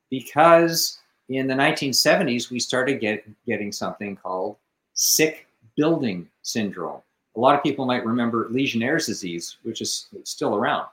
because 0.09 0.97
in 1.29 1.47
the 1.47 1.53
1970s, 1.53 2.49
we 2.49 2.59
started 2.59 2.99
get, 2.99 3.23
getting 3.45 3.71
something 3.71 4.15
called 4.15 4.57
sick 4.93 5.47
building 5.77 6.27
syndrome. 6.41 7.01
A 7.37 7.39
lot 7.39 7.55
of 7.55 7.63
people 7.63 7.85
might 7.85 8.05
remember 8.05 8.47
Legionnaire's 8.49 9.05
disease, 9.05 9.57
which 9.63 9.81
is 9.81 10.07
still 10.23 10.55
around. 10.55 10.87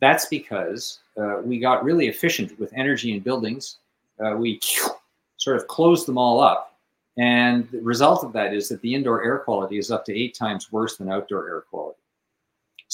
That's 0.00 0.26
because 0.26 1.00
uh, 1.18 1.38
we 1.42 1.58
got 1.58 1.82
really 1.82 2.08
efficient 2.08 2.58
with 2.60 2.72
energy 2.76 3.12
in 3.14 3.20
buildings. 3.20 3.78
Uh, 4.24 4.36
we 4.36 4.60
sort 5.38 5.56
of 5.56 5.66
closed 5.66 6.06
them 6.06 6.18
all 6.18 6.40
up. 6.40 6.76
And 7.16 7.68
the 7.70 7.80
result 7.80 8.24
of 8.24 8.32
that 8.32 8.52
is 8.52 8.68
that 8.68 8.80
the 8.82 8.94
indoor 8.94 9.24
air 9.24 9.38
quality 9.38 9.78
is 9.78 9.90
up 9.90 10.04
to 10.06 10.16
eight 10.16 10.34
times 10.34 10.72
worse 10.72 10.96
than 10.96 11.10
outdoor 11.10 11.48
air 11.48 11.60
quality. 11.62 11.98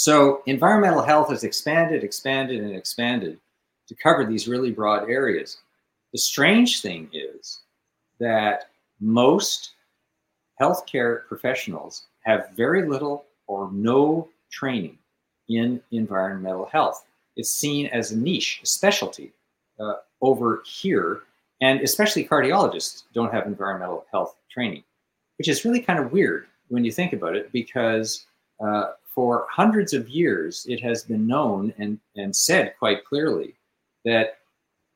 So 0.00 0.40
environmental 0.46 1.02
health 1.02 1.28
has 1.28 1.44
expanded, 1.44 2.02
expanded, 2.02 2.62
and 2.62 2.74
expanded 2.74 3.38
to 3.86 3.94
cover 3.94 4.24
these 4.24 4.48
really 4.48 4.70
broad 4.70 5.10
areas. 5.10 5.58
The 6.12 6.18
strange 6.18 6.80
thing 6.80 7.10
is 7.12 7.60
that 8.18 8.70
most 8.98 9.72
healthcare 10.58 11.26
professionals 11.28 12.06
have 12.24 12.48
very 12.56 12.88
little 12.88 13.26
or 13.46 13.70
no 13.72 14.30
training 14.50 14.96
in 15.50 15.82
environmental 15.90 16.64
health. 16.72 17.04
It's 17.36 17.50
seen 17.50 17.84
as 17.88 18.10
a 18.10 18.16
niche, 18.16 18.60
a 18.62 18.66
specialty 18.66 19.32
uh, 19.78 19.96
over 20.22 20.62
here, 20.64 21.24
and 21.60 21.82
especially 21.82 22.26
cardiologists 22.26 23.02
don't 23.12 23.34
have 23.34 23.46
environmental 23.46 24.06
health 24.10 24.34
training, 24.50 24.82
which 25.36 25.48
is 25.48 25.66
really 25.66 25.82
kind 25.82 25.98
of 25.98 26.10
weird 26.10 26.46
when 26.68 26.86
you 26.86 26.90
think 26.90 27.12
about 27.12 27.36
it 27.36 27.52
because 27.52 28.24
uh, 28.64 28.92
for 29.20 29.46
hundreds 29.50 29.92
of 29.92 30.08
years, 30.08 30.64
it 30.66 30.80
has 30.80 31.04
been 31.04 31.26
known 31.26 31.74
and, 31.76 32.00
and 32.16 32.34
said 32.34 32.72
quite 32.78 33.04
clearly 33.04 33.54
that 34.06 34.38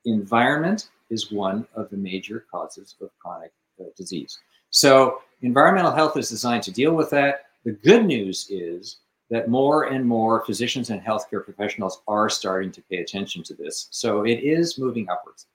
environment 0.05 0.89
is 1.11 1.31
one 1.31 1.67
of 1.75 1.91
the 1.91 1.97
major 1.97 2.43
causes 2.49 2.95
of 3.01 3.11
chronic 3.19 3.53
uh, 3.79 3.83
disease. 3.95 4.39
So, 4.71 5.21
environmental 5.43 5.91
health 5.91 6.17
is 6.17 6.27
designed 6.27 6.63
to 6.63 6.71
deal 6.71 6.95
with 6.95 7.11
that. 7.11 7.41
The 7.65 7.73
good 7.73 8.03
news 8.03 8.47
is 8.49 8.97
that 9.29 9.47
more 9.47 9.89
and 9.93 10.03
more 10.03 10.43
physicians 10.43 10.89
and 10.89 10.99
healthcare 10.99 11.45
professionals 11.45 12.01
are 12.07 12.27
starting 12.27 12.71
to 12.71 12.81
pay 12.89 12.97
attention 12.97 13.43
to 13.43 13.53
this. 13.53 13.89
So, 13.91 14.23
it 14.23 14.39
is 14.39 14.79
moving 14.79 15.07
upwards. 15.07 15.45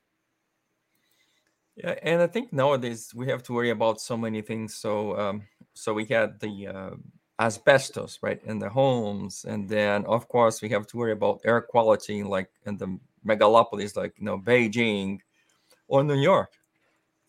Yeah, 1.74 1.96
and 2.04 2.22
I 2.22 2.28
think 2.28 2.52
nowadays 2.52 3.12
we 3.16 3.26
have 3.26 3.42
to 3.44 3.52
worry 3.52 3.70
about 3.70 4.00
so 4.00 4.16
many 4.16 4.42
things. 4.42 4.76
So, 4.76 5.18
um, 5.18 5.42
so 5.74 5.92
we 5.92 6.04
had 6.04 6.38
the 6.38 6.68
uh, 6.68 6.90
asbestos 7.40 8.18
right 8.20 8.42
in 8.44 8.58
the 8.58 8.68
homes 8.68 9.46
and 9.48 9.66
then 9.66 10.04
of 10.04 10.28
course 10.28 10.60
we 10.60 10.68
have 10.68 10.86
to 10.86 10.98
worry 10.98 11.12
about 11.12 11.40
air 11.44 11.62
quality 11.62 12.22
like 12.22 12.50
in 12.66 12.76
the 12.76 12.98
megalopolis 13.26 13.96
like 13.96 14.12
you 14.18 14.24
know 14.26 14.38
beijing 14.38 15.18
or 15.88 16.04
new 16.04 16.20
york 16.20 16.52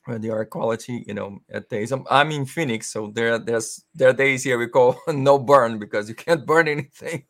where 0.03 0.20
the 0.20 0.30
air 0.30 0.44
quality 0.44 1.06
you 1.08 1.13
know 1.13 1.39
at 1.50 1.70
days 1.70 1.94
i'm, 1.94 2.06
I'm 2.12 2.30
in 2.32 2.46
phoenix 2.46 2.88
so 2.88 3.08
there 3.15 3.39
there's 3.39 3.86
there 3.96 4.10
are 4.10 4.13
days 4.13 4.44
here 4.44 4.60
we 4.60 4.68
call 4.68 5.00
no 5.08 5.39
burn 5.39 5.80
because 5.80 6.10
you 6.10 6.15
can't 6.15 6.46
burn 6.46 6.68
anything 6.68 7.24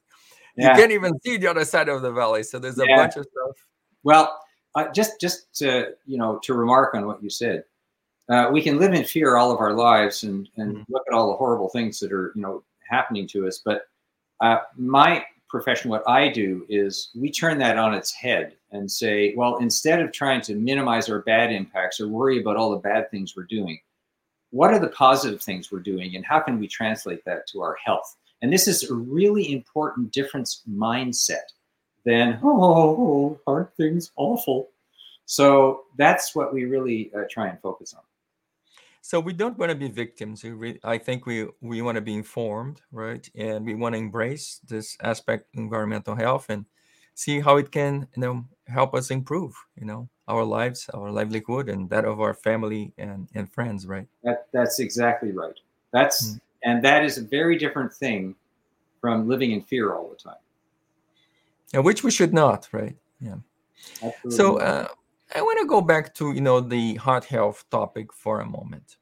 yeah. 0.58 0.72
you 0.72 0.80
can't 0.82 0.92
even 0.92 1.20
see 1.20 1.38
the 1.38 1.48
other 1.48 1.66
side 1.66 1.88
of 1.88 2.02
the 2.02 2.12
valley 2.12 2.42
so 2.42 2.58
there's 2.58 2.80
a 2.80 2.86
yeah. 2.88 2.96
bunch 2.96 3.16
of 3.16 3.28
stuff 3.32 3.56
well 4.02 4.40
uh, 4.74 4.92
just 4.92 5.22
just 5.22 5.54
to 5.54 5.90
you 6.08 6.18
know 6.18 6.40
to 6.42 6.56
remark 6.56 6.96
on 6.96 7.06
what 7.06 7.22
you 7.22 7.30
said 7.30 7.64
uh, 8.30 8.50
we 8.52 8.62
can 8.62 8.80
live 8.80 8.94
in 8.94 9.04
fear 9.04 9.36
all 9.36 9.52
of 9.52 9.60
our 9.60 9.74
lives 9.74 10.24
and 10.24 10.50
and 10.58 10.78
mm-hmm. 10.78 10.94
look 10.94 11.04
at 11.08 11.14
all 11.14 11.28
the 11.28 11.38
horrible 11.38 11.70
things 11.70 12.00
that 12.00 12.12
are 12.12 12.32
you 12.36 12.42
know 12.42 12.64
happening 12.92 13.28
to 13.30 13.48
us. 13.48 13.62
But 13.64 13.84
uh, 14.42 14.60
my 14.78 15.26
profession, 15.50 15.90
what 15.90 16.08
I 16.08 16.30
do 16.30 16.66
is 16.70 17.10
we 17.16 17.32
turn 17.32 17.58
that 17.60 17.78
on 17.78 17.94
its 17.94 18.12
head 18.12 18.56
and 18.72 18.90
say, 18.90 19.34
well, 19.36 19.58
instead 19.58 20.00
of 20.00 20.12
trying 20.12 20.42
to 20.42 20.56
minimize 20.56 21.10
our 21.10 21.20
bad 21.20 21.52
impacts 21.52 22.00
or 22.00 22.08
worry 22.08 22.40
about 22.40 22.58
all 22.58 22.72
the 22.72 22.78
bad 22.78 23.12
things 23.12 23.36
we're 23.36 23.44
doing, 23.44 23.80
what 24.52 24.72
are 24.74 24.80
the 24.80 24.90
positive 24.90 25.42
things 25.42 25.72
we're 25.72 25.80
doing 25.80 26.16
and 26.16 26.26
how 26.26 26.40
can 26.40 26.60
we 26.60 26.68
translate 26.68 27.24
that 27.26 27.48
to 27.48 27.62
our 27.62 27.76
health? 27.84 28.18
And 28.42 28.52
this 28.52 28.68
is 28.68 28.90
a 28.90 28.94
really 28.94 29.52
important 29.52 30.12
difference 30.12 30.64
mindset 30.70 31.52
than, 32.06 32.40
oh, 32.44 33.40
aren't 33.46 33.74
things 33.76 34.12
awful? 34.16 34.70
So 35.26 35.84
that's 35.98 36.36
what 36.36 36.54
we 36.54 36.66
really 36.66 37.12
uh, 37.16 37.24
try 37.30 37.48
and 37.48 37.60
focus 37.62 37.94
on. 37.94 38.02
So 39.02 39.20
we 39.20 39.34
don't 39.34 39.58
want 39.58 39.72
to 39.72 39.76
be 39.76 39.90
victims. 39.90 40.44
We 40.44 40.80
I 40.84 40.98
think 40.98 41.26
we 41.26 41.48
we 41.60 41.82
want 41.82 41.96
to 41.96 42.02
be 42.02 42.14
informed, 42.14 42.82
right? 42.92 43.28
And 43.36 43.66
we 43.66 43.74
want 43.74 43.96
to 43.96 44.00
embrace 44.00 44.62
this 44.68 44.96
aspect, 45.02 45.48
environmental 45.56 46.16
health, 46.16 46.46
and 46.50 46.66
see 47.16 47.40
how 47.40 47.58
it 47.58 47.72
can, 47.72 48.08
you 48.16 48.22
know, 48.22 48.46
help 48.68 48.94
us 48.94 49.10
improve, 49.10 49.54
you 49.76 49.86
know, 49.86 50.08
our 50.28 50.44
lives, 50.44 50.88
our 50.94 51.12
livelihood, 51.12 51.68
and 51.68 51.90
that 51.90 52.06
of 52.06 52.22
our 52.22 52.36
family 52.36 52.94
and 53.00 53.28
and 53.34 53.52
friends, 53.52 53.88
right? 53.88 54.08
That 54.24 54.48
that's 54.52 54.80
exactly 54.80 55.32
right. 55.32 55.60
That's 55.92 56.34
mm. 56.34 56.42
and 56.64 56.84
that 56.86 57.04
is 57.04 57.18
a 57.18 57.24
very 57.24 57.58
different 57.58 57.92
thing 57.92 58.36
from 59.02 59.28
living 59.28 59.52
in 59.52 59.64
fear 59.64 59.94
all 59.96 60.10
the 60.10 60.16
time. 60.16 60.44
Yeah, 61.74 61.80
which 61.80 62.04
we 62.04 62.12
should 62.12 62.34
not, 62.34 62.70
right? 62.72 62.96
Yeah. 63.20 63.38
Absolutely. 64.04 64.38
So. 64.38 64.58
Uh, 64.60 64.88
I 65.34 65.42
want 65.42 65.60
to 65.60 65.66
go 65.66 65.82
back 65.82 66.14
to 66.16 66.34
you 66.34 66.42
know 66.42 66.60
the 66.60 66.96
heart 66.96 67.26
health 67.26 67.66
topic 67.70 68.14
for 68.14 68.42
a 68.42 68.46
moment. 68.46 68.98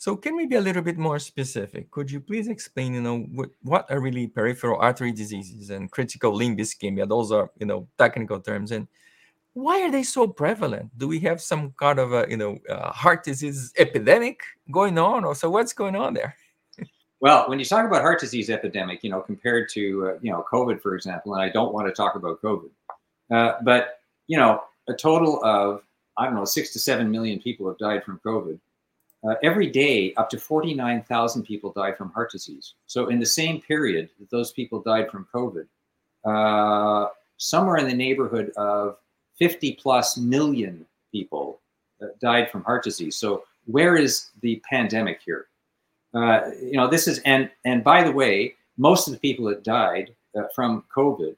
So 0.00 0.16
can 0.16 0.34
we 0.34 0.46
be 0.46 0.56
a 0.56 0.62
little 0.62 0.80
bit 0.80 0.96
more 0.96 1.18
specific? 1.18 1.90
Could 1.90 2.10
you 2.10 2.20
please 2.20 2.48
explain, 2.48 2.94
you 2.94 3.02
know, 3.02 3.18
what, 3.34 3.50
what 3.60 3.90
are 3.90 4.00
really 4.00 4.26
peripheral 4.28 4.80
artery 4.80 5.12
diseases 5.12 5.68
and 5.68 5.90
critical 5.90 6.34
limb 6.34 6.56
ischemia? 6.56 7.06
Those 7.06 7.30
are, 7.30 7.50
you 7.58 7.66
know, 7.66 7.86
technical 7.98 8.40
terms. 8.40 8.72
And 8.72 8.88
why 9.52 9.82
are 9.82 9.90
they 9.90 10.02
so 10.02 10.26
prevalent? 10.26 10.96
Do 10.96 11.06
we 11.06 11.20
have 11.20 11.42
some 11.42 11.74
kind 11.78 11.98
of 11.98 12.14
a, 12.14 12.24
you 12.30 12.38
know, 12.38 12.56
uh, 12.70 12.90
heart 12.92 13.24
disease 13.24 13.74
epidemic 13.76 14.40
going 14.70 14.96
on? 14.96 15.22
Or 15.22 15.34
so 15.34 15.50
what's 15.50 15.74
going 15.74 15.96
on 15.96 16.14
there? 16.14 16.34
Well, 17.20 17.46
when 17.50 17.58
you 17.58 17.66
talk 17.66 17.84
about 17.84 18.00
heart 18.00 18.20
disease 18.20 18.48
epidemic, 18.48 19.04
you 19.04 19.10
know, 19.10 19.20
compared 19.20 19.68
to, 19.74 20.12
uh, 20.12 20.18
you 20.22 20.32
know, 20.32 20.46
COVID, 20.50 20.80
for 20.80 20.94
example, 20.94 21.34
and 21.34 21.42
I 21.42 21.50
don't 21.50 21.74
want 21.74 21.88
to 21.88 21.92
talk 21.92 22.14
about 22.14 22.40
COVID, 22.40 22.70
uh, 23.30 23.58
but, 23.62 24.00
you 24.28 24.38
know, 24.38 24.62
a 24.90 24.94
total 24.94 25.42
of, 25.44 25.82
I 26.18 26.26
don't 26.26 26.34
know, 26.34 26.44
six 26.44 26.72
to 26.72 26.78
seven 26.78 27.10
million 27.10 27.40
people 27.40 27.66
have 27.68 27.78
died 27.78 28.04
from 28.04 28.20
COVID. 28.24 28.58
Uh, 29.22 29.34
every 29.42 29.68
day, 29.68 30.14
up 30.14 30.30
to 30.30 30.38
49,000 30.38 31.42
people 31.42 31.72
die 31.72 31.92
from 31.92 32.10
heart 32.10 32.30
disease. 32.30 32.74
So, 32.86 33.08
in 33.08 33.20
the 33.20 33.26
same 33.26 33.60
period 33.60 34.08
that 34.18 34.30
those 34.30 34.52
people 34.52 34.80
died 34.80 35.10
from 35.10 35.26
COVID, 35.34 35.66
uh, 36.24 37.08
somewhere 37.36 37.76
in 37.76 37.86
the 37.86 37.94
neighborhood 37.94 38.50
of 38.56 38.96
50 39.38 39.72
plus 39.74 40.16
million 40.16 40.86
people 41.12 41.60
uh, 42.02 42.06
died 42.20 42.50
from 42.50 42.64
heart 42.64 42.82
disease. 42.82 43.16
So, 43.16 43.44
where 43.66 43.96
is 43.96 44.30
the 44.40 44.62
pandemic 44.68 45.20
here? 45.24 45.48
Uh, 46.14 46.50
you 46.60 46.72
know, 46.72 46.88
this 46.88 47.06
is, 47.06 47.18
and 47.20 47.50
and 47.66 47.84
by 47.84 48.02
the 48.02 48.12
way, 48.12 48.54
most 48.78 49.06
of 49.06 49.12
the 49.12 49.20
people 49.20 49.44
that 49.46 49.62
died 49.62 50.14
uh, 50.36 50.44
from 50.54 50.84
COVID 50.96 51.36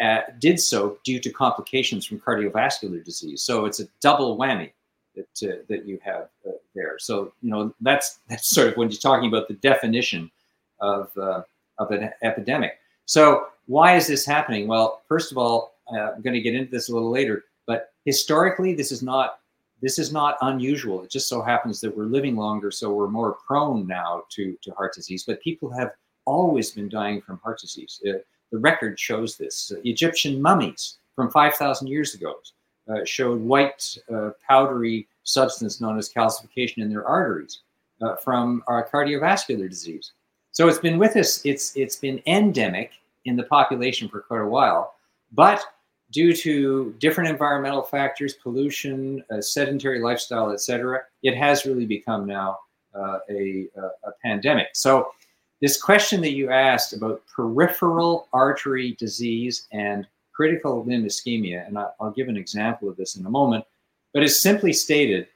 uh, 0.00 0.20
did 0.38 0.60
so 0.60 0.98
due 1.04 1.18
to 1.20 1.30
complications 1.30 2.06
from 2.06 2.20
cardiovascular 2.20 3.04
disease. 3.04 3.42
So 3.42 3.64
it's 3.64 3.80
a 3.80 3.88
double 4.00 4.36
whammy 4.36 4.72
that 5.16 5.48
uh, 5.50 5.56
that 5.68 5.86
you 5.86 5.98
have 6.04 6.28
uh, 6.46 6.52
there. 6.74 6.98
So 6.98 7.32
you 7.42 7.50
know 7.50 7.74
that's 7.80 8.20
that's 8.28 8.48
sort 8.48 8.68
of 8.68 8.76
when 8.76 8.90
you're 8.90 9.00
talking 9.00 9.28
about 9.28 9.48
the 9.48 9.54
definition 9.54 10.30
of 10.80 11.10
uh, 11.16 11.42
of 11.78 11.90
an 11.90 12.10
epidemic. 12.22 12.78
So 13.06 13.48
why 13.66 13.96
is 13.96 14.06
this 14.06 14.24
happening? 14.24 14.66
Well, 14.66 15.02
first 15.08 15.32
of 15.32 15.38
all, 15.38 15.74
uh, 15.92 16.12
I'm 16.12 16.22
going 16.22 16.34
to 16.34 16.40
get 16.40 16.54
into 16.54 16.70
this 16.70 16.88
a 16.88 16.92
little 16.92 17.10
later, 17.10 17.44
but 17.66 17.92
historically, 18.04 18.74
this 18.74 18.92
is 18.92 19.02
not 19.02 19.40
this 19.80 19.98
is 19.98 20.12
not 20.12 20.36
unusual. 20.42 21.02
It 21.02 21.10
just 21.10 21.28
so 21.28 21.40
happens 21.40 21.80
that 21.80 21.96
we're 21.96 22.04
living 22.04 22.36
longer, 22.36 22.70
so 22.70 22.92
we're 22.92 23.08
more 23.08 23.36
prone 23.46 23.86
now 23.86 24.24
to 24.30 24.56
to 24.62 24.70
heart 24.72 24.94
disease. 24.94 25.24
But 25.26 25.40
people 25.40 25.70
have 25.70 25.92
always 26.24 26.70
been 26.70 26.88
dying 26.88 27.20
from 27.22 27.38
heart 27.38 27.58
disease. 27.60 28.00
Uh, 28.06 28.18
the 28.50 28.58
record 28.58 28.98
shows 28.98 29.36
this. 29.36 29.72
Uh, 29.74 29.80
Egyptian 29.84 30.40
mummies 30.40 30.98
from 31.14 31.30
5,000 31.30 31.86
years 31.86 32.14
ago 32.14 32.34
uh, 32.88 33.04
showed 33.04 33.40
white, 33.40 33.96
uh, 34.12 34.30
powdery 34.46 35.06
substance 35.24 35.80
known 35.80 35.98
as 35.98 36.12
calcification 36.12 36.78
in 36.78 36.88
their 36.88 37.06
arteries 37.06 37.60
uh, 38.02 38.16
from 38.16 38.62
our 38.66 38.88
cardiovascular 38.88 39.68
disease. 39.68 40.12
So 40.52 40.68
it's 40.68 40.78
been 40.78 40.98
with 40.98 41.16
us. 41.16 41.44
It's 41.44 41.76
it's 41.76 41.96
been 41.96 42.22
endemic 42.26 42.92
in 43.26 43.36
the 43.36 43.42
population 43.44 44.08
for 44.08 44.22
quite 44.22 44.40
a 44.40 44.46
while, 44.46 44.94
but 45.32 45.62
due 46.10 46.34
to 46.34 46.94
different 46.98 47.28
environmental 47.28 47.82
factors, 47.82 48.34
pollution, 48.34 49.22
uh, 49.30 49.40
sedentary 49.40 50.00
lifestyle, 50.00 50.50
etc., 50.50 51.02
it 51.22 51.36
has 51.36 51.66
really 51.66 51.84
become 51.84 52.26
now 52.26 52.58
uh, 52.94 53.18
a, 53.30 53.68
a, 53.76 54.10
pandemic. 54.22 54.68
So, 54.72 55.10
this 55.60 55.80
question 55.80 56.20
that 56.20 56.32
you 56.32 56.50
asked 56.50 56.92
about 56.92 57.22
peripheral 57.26 58.28
artery 58.32 58.92
disease 58.98 59.66
and 59.72 60.06
critical 60.32 60.84
limb 60.84 61.04
ischemia, 61.04 61.66
and 61.66 61.76
I'll 61.76 62.12
give 62.14 62.28
an 62.28 62.36
example 62.36 62.88
of 62.88 62.96
this 62.96 63.16
in 63.16 63.26
a 63.26 63.30
moment, 63.30 63.64
but 64.14 64.22
it's 64.22 64.40
simply 64.40 64.72
stated 64.72 65.26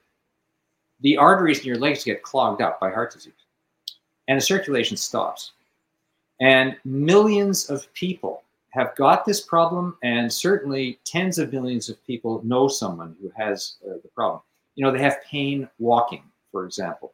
the 1.00 1.16
arteries 1.16 1.60
in 1.60 1.66
your 1.66 1.78
legs 1.78 2.04
get 2.04 2.22
clogged 2.22 2.62
up 2.62 2.78
by 2.78 2.90
heart 2.90 3.12
disease, 3.12 3.32
and 4.28 4.38
the 4.38 4.42
circulation 4.42 4.96
stops. 4.96 5.52
And 6.40 6.76
millions 6.84 7.68
of 7.68 7.92
people 7.94 8.42
have 8.70 8.94
got 8.96 9.24
this 9.24 9.40
problem, 9.40 9.96
and 10.04 10.32
certainly 10.32 10.98
tens 11.04 11.38
of 11.38 11.52
millions 11.52 11.88
of 11.88 12.04
people 12.06 12.40
know 12.44 12.68
someone 12.68 13.16
who 13.20 13.30
has 13.36 13.74
uh, 13.84 13.94
the 14.02 14.08
problem. 14.14 14.40
You 14.76 14.84
know, 14.84 14.92
they 14.92 15.02
have 15.02 15.22
pain 15.24 15.68
walking, 15.78 16.22
for 16.52 16.64
example. 16.64 17.12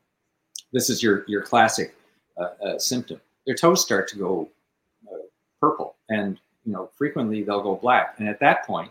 This 0.72 0.90
is 0.90 1.02
your 1.02 1.24
your 1.26 1.42
classic 1.42 1.94
uh, 2.42 2.78
symptom. 2.78 3.20
Their 3.46 3.56
toes 3.56 3.82
start 3.82 4.08
to 4.08 4.16
go 4.16 4.48
uh, 5.10 5.16
purple, 5.60 5.96
and 6.08 6.38
you 6.64 6.72
know, 6.72 6.90
frequently 6.96 7.42
they'll 7.42 7.62
go 7.62 7.76
black. 7.76 8.16
And 8.18 8.28
at 8.28 8.40
that 8.40 8.66
point, 8.66 8.90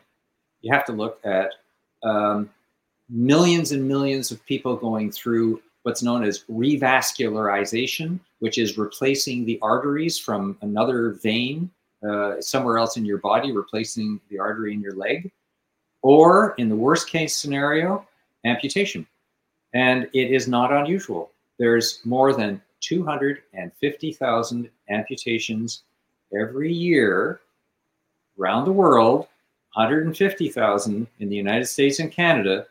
you 0.61 0.73
have 0.73 0.85
to 0.85 0.93
look 0.93 1.19
at 1.23 1.51
um, 2.03 2.49
millions 3.09 3.71
and 3.71 3.87
millions 3.87 4.31
of 4.31 4.43
people 4.45 4.75
going 4.75 5.11
through 5.11 5.61
what's 5.83 6.03
known 6.03 6.23
as 6.23 6.43
revascularization, 6.51 8.19
which 8.39 8.57
is 8.57 8.77
replacing 8.77 9.45
the 9.45 9.59
arteries 9.61 10.19
from 10.19 10.57
another 10.61 11.11
vein 11.11 11.69
uh, 12.07 12.39
somewhere 12.41 12.77
else 12.77 12.97
in 12.97 13.05
your 13.05 13.17
body, 13.19 13.51
replacing 13.51 14.19
the 14.29 14.37
artery 14.37 14.73
in 14.73 14.81
your 14.81 14.95
leg, 14.95 15.31
or 16.01 16.55
in 16.57 16.69
the 16.69 16.75
worst 16.75 17.09
case 17.09 17.35
scenario, 17.35 18.05
amputation. 18.45 19.05
And 19.73 20.09
it 20.13 20.31
is 20.31 20.47
not 20.47 20.71
unusual. 20.71 21.31
There's 21.57 22.01
more 22.05 22.33
than 22.33 22.61
250,000 22.81 24.69
amputations 24.89 25.83
every 26.37 26.71
year 26.71 27.41
around 28.39 28.65
the 28.65 28.71
world, 28.71 29.27
150,000 29.73 31.07
in 31.19 31.29
the 31.29 31.35
United 31.35 31.65
States 31.65 31.99
and 31.99 32.11
Canada. 32.11 32.67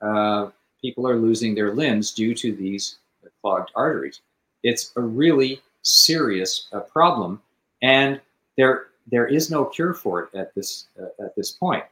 Uh, 0.00 0.50
people 0.80 1.06
are 1.06 1.16
losing 1.16 1.54
their 1.54 1.74
limbs 1.74 2.12
due 2.12 2.34
to 2.34 2.52
these 2.52 2.98
clogged 3.40 3.70
arteries. 3.74 4.20
It's 4.62 4.92
a 4.96 5.00
really 5.00 5.60
serious 5.82 6.68
uh, 6.72 6.80
problem. 6.80 7.40
And 7.82 8.20
there 8.56 8.86
there 9.10 9.26
is 9.26 9.50
no 9.50 9.64
cure 9.64 9.94
for 9.94 10.24
it 10.24 10.34
at 10.34 10.54
this 10.54 10.88
uh, 11.00 11.24
at 11.24 11.34
this 11.36 11.52
point. 11.52 11.84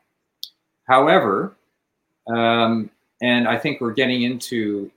However, 0.87 1.57
um, 2.27 2.91
and 3.23 3.49
I 3.49 3.57
think 3.57 3.81
we're 3.81 3.95
getting 3.95 4.23
into 4.23 4.91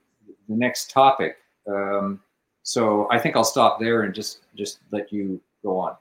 the 0.48 0.56
next 0.56 0.90
topic. 0.92 1.38
Um, 1.68 2.20
so 2.70 3.08
I 3.10 3.18
think 3.18 3.36
I'll 3.36 3.44
stop 3.44 3.80
there 3.80 4.04
and 4.04 4.14
just 4.14 4.46
just 4.56 4.80
let 4.92 5.12
you 5.12 5.42
go 5.64 5.80
on. 5.80 5.96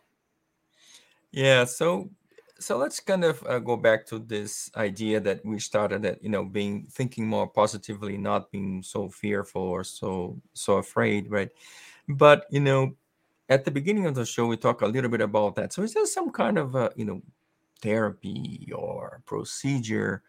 Yeah. 1.33 1.65
So 1.65 2.11
so 2.59 2.77
let's 2.77 3.01
kind 3.01 3.25
of 3.25 3.45
uh, 3.47 3.59
go 3.59 3.77
back 3.77 4.05
to 4.07 4.19
this 4.19 4.71
idea 4.77 5.21
that 5.21 5.45
we 5.45 5.59
started 5.59 6.03
that 6.03 6.23
you 6.23 6.29
know 6.29 6.45
being 6.45 6.87
thinking 6.91 7.27
more 7.27 7.47
positively 7.47 8.19
not 8.19 8.51
being 8.51 8.83
so 8.83 9.09
fearful 9.09 9.63
or 9.63 9.85
so 9.85 10.37
so 10.55 10.79
afraid 10.79 11.31
right 11.31 11.51
but 12.09 12.47
you 12.51 12.59
know 12.59 12.93
at 13.49 13.65
the 13.65 13.71
beginning 13.71 14.07
of 14.07 14.15
the 14.15 14.27
show, 14.27 14.47
we 14.47 14.57
talk 14.57 14.83
a 14.83 14.87
little 14.87 15.11
bit 15.11 15.21
about 15.21 15.57
that. 15.57 15.73
So, 15.73 15.83
is 15.83 15.95
there 15.95 16.07
some 16.07 16.31
kind 16.31 16.59
of 16.59 16.75
a, 16.75 16.93
you 16.97 17.05
know 17.05 17.23
therapy 17.81 18.71
or 18.75 19.23
procedure, 19.25 20.23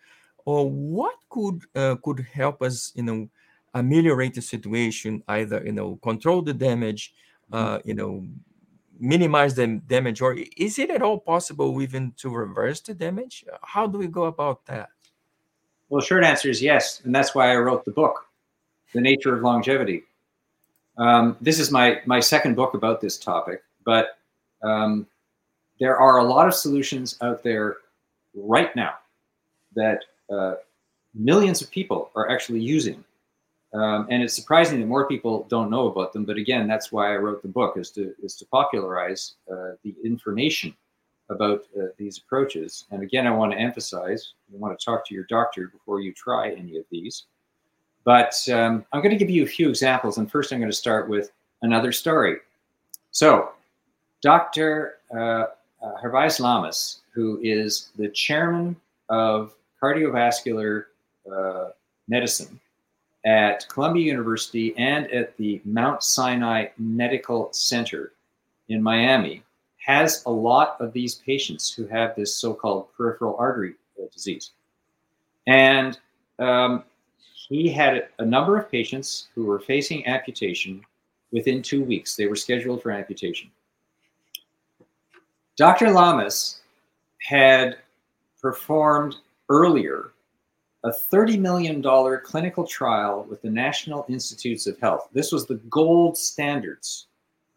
or 0.46 0.70
what 0.70 1.16
could 1.30 1.62
uh, 1.76 1.96
could 2.04 2.26
help 2.32 2.62
us, 2.62 2.92
you 2.96 3.04
know, 3.04 3.30
ameliorate 3.74 4.34
the 4.34 4.42
situation? 4.42 5.24
Either 5.28 5.62
you 5.66 5.72
know, 5.72 5.98
control 5.98 6.42
the 6.42 6.54
damage, 6.54 7.14
uh, 7.52 7.78
mm-hmm. 7.78 7.88
you 7.88 7.96
know, 7.96 8.26
minimize 9.00 9.56
the 9.56 9.82
damage, 9.88 10.22
or 10.22 10.38
is 10.58 10.78
it 10.80 10.90
at 10.90 11.02
all 11.02 11.20
possible 11.20 11.82
even 11.82 12.14
to 12.18 12.30
reverse 12.30 12.82
the 12.82 12.94
damage? 12.94 13.46
How 13.62 13.88
do 13.88 13.98
we 13.98 14.08
go 14.08 14.26
about 14.26 14.66
that? 14.66 14.90
Well, 15.90 16.02
short 16.02 16.24
answer 16.24 16.50
is 16.50 16.62
yes, 16.62 17.02
and 17.04 17.16
that's 17.16 17.34
why 17.34 17.52
I 17.52 17.56
wrote 17.56 17.86
the 17.86 17.92
book, 17.92 18.26
"The 18.94 19.02
Nature 19.02 19.36
of 19.36 19.42
Longevity." 19.42 20.04
Um, 20.98 21.38
this 21.42 21.60
is 21.60 21.72
my 21.72 22.02
my 22.06 22.20
second 22.20 22.56
book 22.56 22.74
about 22.74 23.02
this 23.02 23.18
topic, 23.18 23.64
but 23.86 24.18
um, 24.62 25.08
there 25.80 25.98
are 25.98 26.18
a 26.18 26.24
lot 26.24 26.48
of 26.48 26.54
solutions 26.54 27.18
out 27.22 27.42
there 27.42 27.78
right 28.36 28.76
now 28.76 28.96
that 29.76 30.04
uh, 30.30 30.56
millions 31.14 31.62
of 31.62 31.72
people 31.72 32.12
are 32.16 32.30
actually 32.30 32.60
using. 32.60 33.04
Um, 33.74 34.08
and 34.10 34.24
it's 34.24 34.34
surprising 34.34 34.80
that 34.80 34.88
more 34.88 35.08
people 35.08 35.46
don't 35.50 35.70
know 35.70 35.88
about 35.88 36.12
them. 36.12 36.26
But 36.26 36.38
again, 36.38 36.68
that's 36.68 36.92
why 36.92 37.14
I 37.14 37.18
wrote 37.18 37.42
the 37.42 37.48
book 37.48 37.78
is 37.78 37.92
to 37.92 38.14
is 38.24 38.36
to 38.38 38.46
popularize 38.46 39.36
uh, 39.52 39.72
the 39.84 39.96
information 40.04 40.76
about 41.30 41.66
uh, 41.80 41.88
these 41.98 42.18
approaches. 42.18 42.86
And 42.90 43.04
again, 43.04 43.28
I 43.28 43.32
want 43.32 43.52
to 43.52 43.60
emphasize: 43.60 44.34
you 44.52 44.58
want 44.58 44.78
to 44.78 44.84
talk 44.84 45.06
to 45.08 45.14
your 45.14 45.26
doctor 45.26 45.68
before 45.68 46.02
you 46.02 46.14
try 46.14 46.52
any 46.52 46.78
of 46.78 46.86
these. 46.90 47.26
But 48.06 48.34
um, 48.52 48.86
I'm 48.92 49.02
going 49.02 49.12
to 49.12 49.18
give 49.18 49.30
you 49.30 49.44
a 49.44 49.48
few 49.48 49.70
examples. 49.70 50.18
And 50.18 50.32
first, 50.32 50.52
I'm 50.52 50.60
going 50.60 50.72
to 50.72 50.76
start 50.76 51.08
with 51.08 51.32
another 51.62 51.92
story. 51.92 52.38
So, 53.12 53.52
Dr. 54.22 54.96
Uh, 55.14 55.46
uh, 55.82 56.02
Gervasio 56.04 56.42
Lamas, 56.42 57.02
who 57.14 57.40
is 57.44 57.92
the 57.98 58.10
chairman 58.10 58.76
of 59.10 59.54
cardiovascular 59.82 60.86
uh, 61.32 61.70
medicine 62.08 62.60
at 63.26 63.68
Columbia 63.70 64.06
University 64.06 64.76
and 64.78 65.10
at 65.12 65.36
the 65.38 65.62
Mount 65.66 66.04
Sinai 66.04 66.68
Medical 66.78 67.52
Center 67.52 68.14
in 68.70 68.82
Miami, 68.82 69.44
has 69.78 70.24
a 70.26 70.32
lot 70.32 70.78
of 70.80 70.94
these 70.94 71.16
patients 71.16 71.74
who 71.74 71.88
have 71.88 72.16
this 72.16 72.36
so 72.36 72.54
called 72.54 72.94
peripheral 72.96 73.36
artery 73.38 73.76
disease. 74.14 74.52
And 75.48 76.00
um, 76.38 76.84
he 77.50 77.70
had 77.70 78.10
a 78.20 78.26
number 78.26 78.58
of 78.58 78.70
patients 78.70 79.30
who 79.34 79.46
were 79.46 79.60
facing 79.60 80.06
amputation 80.08 80.82
within 81.32 81.62
two 81.62 81.84
weeks. 81.84 82.16
They 82.16 82.28
were 82.28 82.36
scheduled 82.36 82.82
for 82.82 82.92
amputation. 82.92 83.50
Dr. 85.58 85.92
Lamas 85.92 86.62
had 87.22 87.78
performed 88.42 89.16
earlier 89.50 90.12
a 90.84 90.90
$30 90.90 91.40
million 91.40 91.82
clinical 92.24 92.66
trial 92.66 93.26
with 93.30 93.42
the 93.42 93.50
National 93.50 94.06
Institutes 94.08 94.66
of 94.66 94.80
Health. 94.80 95.10
This 95.14 95.32
was 95.32 95.46
the 95.46 95.56
gold 95.70 96.18
standards 96.18 97.08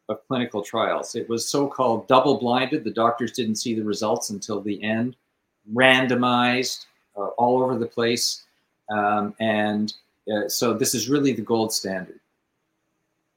of 0.09 0.27
clinical 0.27 0.63
trials. 0.63 1.15
It 1.15 1.29
was 1.29 1.49
so 1.49 1.69
called 1.69 2.09
double 2.09 2.39
blinded. 2.39 2.83
The 2.83 2.91
doctors 2.91 3.33
didn't 3.33 3.57
see 3.57 3.75
the 3.75 3.85
results 3.85 4.31
until 4.31 4.61
the 4.61 4.83
end, 4.83 5.17
randomized 5.73 6.87
uh, 7.17 7.29
all 7.39 7.63
over 7.63 7.79
the 7.79 7.87
place. 7.87 8.43
Um, 8.91 9.35
and 9.39 9.93
uh, 10.33 10.49
so 10.49 10.75
this 10.75 10.95
is 10.95 11.09
really 11.09 11.33
the 11.33 11.43
gold 11.43 11.73
standard. 11.73 12.19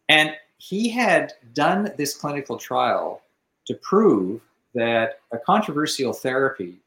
And 0.10 0.36
he 0.58 0.90
had 0.90 1.34
done 1.54 1.92
this 1.98 2.16
clinical 2.16 2.58
trial 2.58 3.22
to 3.66 3.76
prove 3.76 4.42
that 4.74 5.20
a 5.32 5.38
controversial 5.38 6.14
therapy 6.14 6.78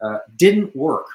uh, 0.00 0.18
didn't 0.36 0.74
work. 0.76 1.06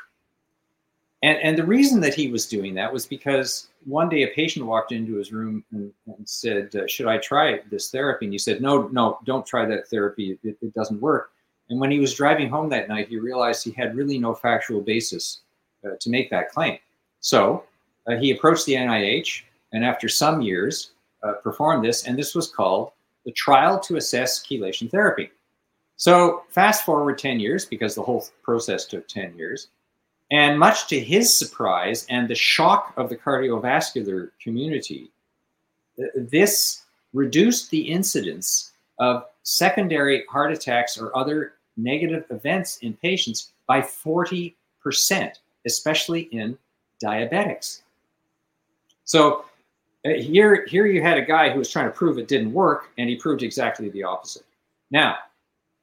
And, 1.23 1.37
and 1.39 1.57
the 1.57 1.65
reason 1.65 2.01
that 2.01 2.15
he 2.15 2.29
was 2.29 2.47
doing 2.47 2.73
that 2.75 2.91
was 2.91 3.05
because 3.05 3.67
one 3.85 4.09
day 4.09 4.23
a 4.23 4.27
patient 4.29 4.65
walked 4.65 4.91
into 4.91 5.15
his 5.15 5.31
room 5.31 5.63
and, 5.71 5.91
and 6.07 6.27
said, 6.27 6.75
uh, 6.75 6.87
Should 6.87 7.07
I 7.07 7.17
try 7.17 7.59
this 7.69 7.91
therapy? 7.91 8.25
And 8.25 8.33
he 8.33 8.39
said, 8.39 8.61
No, 8.61 8.87
no, 8.87 9.19
don't 9.25 9.45
try 9.45 9.65
that 9.65 9.87
therapy. 9.87 10.37
It, 10.43 10.57
it 10.61 10.73
doesn't 10.73 10.99
work. 10.99 11.31
And 11.69 11.79
when 11.79 11.91
he 11.91 11.99
was 11.99 12.13
driving 12.13 12.49
home 12.49 12.69
that 12.69 12.89
night, 12.89 13.07
he 13.07 13.19
realized 13.19 13.63
he 13.63 13.71
had 13.71 13.95
really 13.95 14.17
no 14.17 14.33
factual 14.33 14.81
basis 14.81 15.41
uh, 15.85 15.91
to 15.99 16.09
make 16.09 16.29
that 16.29 16.49
claim. 16.49 16.77
So 17.21 17.63
uh, 18.07 18.17
he 18.17 18.31
approached 18.31 18.65
the 18.65 18.73
NIH 18.73 19.43
and 19.73 19.85
after 19.85 20.09
some 20.09 20.41
years 20.41 20.91
uh, 21.23 21.33
performed 21.33 21.85
this, 21.85 22.05
and 22.05 22.17
this 22.17 22.35
was 22.35 22.49
called 22.49 22.91
the 23.25 23.31
Trial 23.31 23.79
to 23.81 23.97
Assess 23.97 24.43
Chelation 24.43 24.89
Therapy. 24.89 25.31
So 25.95 26.43
fast 26.49 26.83
forward 26.83 27.19
10 27.19 27.39
years, 27.39 27.65
because 27.65 27.93
the 27.93 28.01
whole 28.01 28.25
process 28.41 28.85
took 28.85 29.07
10 29.07 29.37
years, 29.37 29.67
and 30.31 30.57
much 30.57 30.87
to 30.87 30.99
his 30.99 31.35
surprise 31.37 32.07
and 32.09 32.27
the 32.27 32.35
shock 32.35 32.93
of 32.95 33.09
the 33.09 33.17
cardiovascular 33.17 34.31
community, 34.41 35.11
this 36.15 36.83
reduced 37.13 37.69
the 37.69 37.81
incidence 37.81 38.71
of 38.97 39.25
secondary 39.43 40.25
heart 40.29 40.51
attacks 40.53 40.97
or 40.97 41.15
other 41.15 41.53
negative 41.75 42.23
events 42.29 42.77
in 42.77 42.93
patients 42.93 43.51
by 43.67 43.81
40%, 43.81 44.53
especially 45.65 46.21
in 46.31 46.57
diabetics. 47.03 47.81
So 49.03 49.45
uh, 50.05 50.11
here, 50.11 50.65
here 50.67 50.85
you 50.85 51.01
had 51.01 51.17
a 51.17 51.25
guy 51.25 51.49
who 51.49 51.59
was 51.59 51.69
trying 51.69 51.85
to 51.85 51.91
prove 51.91 52.17
it 52.17 52.27
didn't 52.27 52.53
work, 52.53 52.89
and 52.97 53.09
he 53.09 53.15
proved 53.17 53.43
exactly 53.43 53.89
the 53.89 54.03
opposite. 54.03 54.45
Now, 54.91 55.17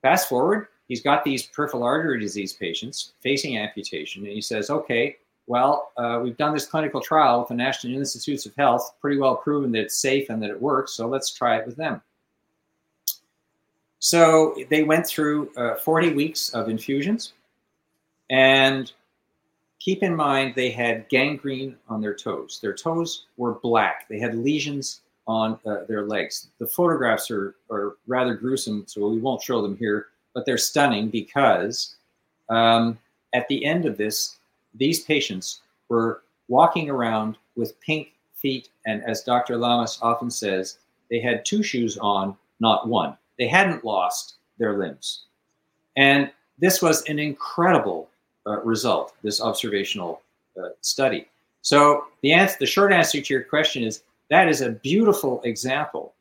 fast 0.01 0.29
forward, 0.29 0.69
he's 0.89 1.03
got 1.03 1.23
these 1.23 1.47
peripheral 1.47 1.83
artery 1.83 2.19
disease 2.19 2.53
patients 2.53 3.13
facing 3.21 3.59
amputation, 3.59 4.25
and 4.25 4.33
he 4.33 4.41
says, 4.41 4.71
okay, 4.71 5.17
well, 5.47 5.93
uh, 5.97 6.21
we've 6.23 6.37
done 6.37 6.53
this 6.53 6.67
clinical 6.67 7.01
trial 7.01 7.41
with 7.41 7.49
the 7.49 7.55
National 7.55 7.97
Institutes 7.97 8.45
of 8.45 8.55
Health, 8.57 8.95
pretty 9.01 9.19
well 9.19 9.37
proven 9.37 9.73
that 9.73 9.81
it's 9.81 9.97
safe 9.97 10.29
and 10.29 10.43
that 10.43 10.51
it 10.51 10.61
works, 10.61 10.93
so 10.93 11.07
let's 11.07 11.33
try 11.33 11.57
it 11.57 11.67
with 11.67 11.77
them. 11.77 12.03
So 13.99 14.55
they 14.71 14.83
went 14.83 15.07
through 15.07 15.51
uh, 15.57 15.77
40 15.77 16.15
weeks 16.15 16.51
of 16.51 16.69
infusions, 16.69 17.33
and 18.31 18.93
keep 19.81 20.03
in 20.03 20.15
mind 20.15 20.55
they 20.55 20.71
had 20.71 21.09
gangrene 21.09 21.77
on 21.89 22.01
their 22.01 22.15
toes. 22.15 22.59
Their 22.63 22.75
toes 22.75 23.27
were 23.37 23.55
black. 23.55 24.09
They 24.09 24.19
had 24.19 24.35
lesions 24.35 25.01
on 25.27 25.59
uh, 25.67 25.85
their 25.89 26.07
legs. 26.07 26.49
The 26.59 26.67
photographs 26.67 27.31
are, 27.31 27.55
are 27.71 27.97
rather 28.07 28.35
gruesome, 28.35 28.85
so 28.87 29.09
we 29.09 29.19
won't 29.19 29.43
show 29.43 29.63
them 29.63 29.77
here, 29.77 30.09
but 30.39 30.47
they're 30.47 30.57
stunning 30.57 31.09
because 31.09 31.97
um, 32.49 32.97
at 33.35 33.49
the 33.49 33.65
end 33.65 33.87
of 33.87 33.97
this, 33.97 34.37
these 34.73 35.03
patients 35.03 35.63
were 35.89 36.23
walking 36.47 36.89
around 36.89 37.37
with 37.57 37.81
pink 37.81 38.13
feet, 38.35 38.69
and 38.87 39.03
as 39.03 39.25
Dr. 39.25 39.57
Lamas 39.57 39.99
often 40.01 40.31
says, 40.31 40.79
they 41.11 41.19
had 41.19 41.45
two 41.45 41.61
shoes 41.61 41.99
on, 41.99 42.37
not 42.61 42.87
one. 42.87 43.17
They 43.37 43.49
hadn't 43.49 43.85
lost 43.85 44.37
their 44.61 44.79
limbs. 44.79 45.25
And 45.97 46.31
this 46.57 46.81
was 46.81 47.03
an 47.09 47.19
incredible 47.19 48.09
uh, 48.47 48.61
result, 48.61 49.15
this 49.25 49.41
observational 49.41 50.23
uh, 50.57 50.69
study. 50.83 51.27
So 51.63 52.05
the 52.23 52.33
answer, 52.33 52.59
the 52.61 52.67
short 52.67 52.93
answer 52.93 53.21
to 53.21 53.35
your 53.35 53.43
question 53.43 53.83
is 53.83 54.05
that 54.31 54.49
is 54.49 54.61
a 54.61 54.71
beautiful 54.71 55.43
example 55.43 56.15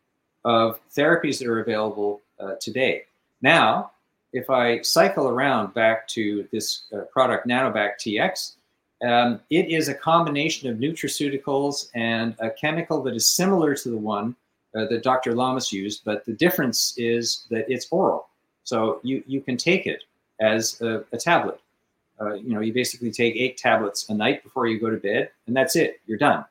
of 0.43 0.79
therapies 0.89 1.37
that 1.37 1.47
are 1.47 1.59
available 1.59 2.21
uh, 2.39 2.55
today. 2.59 3.03
Now, 3.43 3.91
if 4.33 4.49
I 4.49 4.81
cycle 4.81 5.27
around 5.27 5.73
back 5.73 6.07
to 6.09 6.47
this 6.51 6.83
uh, 6.93 7.01
product, 7.11 7.47
Nanobac 7.47 7.93
TX, 7.99 8.55
um, 9.03 9.39
it 9.49 9.69
is 9.69 9.89
a 9.89 9.93
combination 9.93 10.69
of 10.69 10.77
nutraceuticals 10.77 11.89
and 11.93 12.35
a 12.39 12.49
chemical 12.49 13.03
that 13.03 13.15
is 13.15 13.29
similar 13.29 13.75
to 13.75 13.89
the 13.89 13.97
one 13.97 14.35
uh, 14.75 14.85
that 14.87 15.03
Dr. 15.03 15.35
Lamas 15.35 15.71
used, 15.71 16.03
but 16.03 16.25
the 16.25 16.33
difference 16.33 16.93
is 16.97 17.45
that 17.49 17.65
it's 17.69 17.87
oral. 17.91 18.29
So 18.63 18.99
you, 19.03 19.23
you 19.27 19.41
can 19.41 19.55
take 19.55 19.85
it 19.85 20.03
as 20.41 20.81
a, 20.81 21.03
a 21.11 21.17
tablet. 21.17 21.59
Uh, 22.19 22.33
you 22.33 22.53
know, 22.53 22.61
you 22.61 22.73
basically 22.73 23.11
take 23.11 23.35
eight 23.35 23.57
tablets 23.57 24.09
a 24.09 24.13
night 24.13 24.43
before 24.43 24.67
you 24.67 24.79
go 24.79 24.89
to 24.89 24.97
bed, 24.97 25.29
and 25.45 25.55
that's 25.55 25.75
it. 25.75 26.01
You're 26.07 26.17
done. 26.17 26.43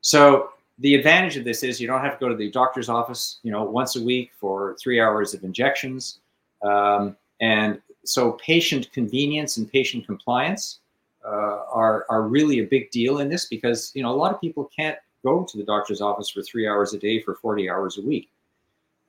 So 0.00 0.50
the 0.80 0.96
advantage 0.96 1.36
of 1.36 1.44
this 1.44 1.62
is 1.62 1.80
you 1.80 1.86
don't 1.86 2.00
have 2.00 2.18
to 2.18 2.20
go 2.20 2.28
to 2.28 2.34
the 2.34 2.50
doctor's 2.50 2.88
office, 2.88 3.38
you 3.44 3.52
know, 3.52 3.62
once 3.62 3.94
a 3.94 4.02
week 4.02 4.32
for 4.38 4.76
three 4.82 5.00
hours 5.00 5.32
of 5.32 5.44
injections. 5.44 6.18
Um, 6.62 7.16
and 7.42 7.82
so 8.04 8.32
patient 8.32 8.90
convenience 8.92 9.58
and 9.58 9.70
patient 9.70 10.06
compliance 10.06 10.78
uh, 11.24 11.64
are, 11.70 12.06
are 12.08 12.22
really 12.22 12.60
a 12.60 12.64
big 12.64 12.90
deal 12.90 13.18
in 13.18 13.28
this 13.28 13.46
because, 13.46 13.92
you 13.94 14.02
know, 14.02 14.10
a 14.10 14.16
lot 14.16 14.32
of 14.32 14.40
people 14.40 14.70
can't 14.74 14.96
go 15.24 15.44
to 15.44 15.58
the 15.58 15.64
doctor's 15.64 16.00
office 16.00 16.30
for 16.30 16.42
three 16.42 16.66
hours 16.66 16.94
a 16.94 16.98
day 16.98 17.20
for 17.20 17.34
40 17.34 17.68
hours 17.68 17.98
a 17.98 18.02
week. 18.02 18.30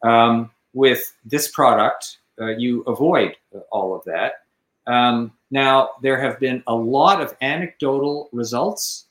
Um, 0.03 0.51
with 0.73 1.13
this 1.23 1.49
product, 1.51 2.17
uh, 2.41 2.49
you 2.57 2.81
avoid 2.83 3.35
all 3.71 3.95
of 3.95 4.03
that. 4.05 4.43
Um, 4.85 5.31
now, 5.51 5.91
there 6.01 6.19
have 6.19 6.39
been 6.39 6.63
a 6.67 6.75
lot 6.75 7.21
of 7.21 7.35
anecdotal 7.41 8.29
results 8.31 9.05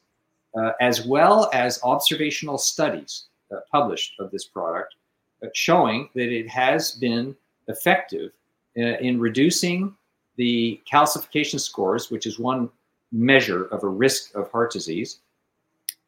uh, 0.54 0.72
as 0.80 1.06
well 1.06 1.48
as 1.52 1.80
observational 1.82 2.58
studies 2.58 3.26
uh, 3.52 3.60
published 3.70 4.14
of 4.18 4.30
this 4.32 4.44
product 4.44 4.96
uh, 5.42 5.46
showing 5.54 6.08
that 6.14 6.28
it 6.28 6.48
has 6.48 6.92
been 6.92 7.34
effective 7.68 8.32
in 8.76 9.20
reducing 9.20 9.94
the 10.36 10.80
calcification 10.90 11.60
scores, 11.60 12.10
which 12.10 12.26
is 12.26 12.38
one 12.38 12.70
measure 13.10 13.66
of 13.66 13.84
a 13.84 13.88
risk 13.88 14.34
of 14.34 14.50
heart 14.50 14.72
disease, 14.72 15.18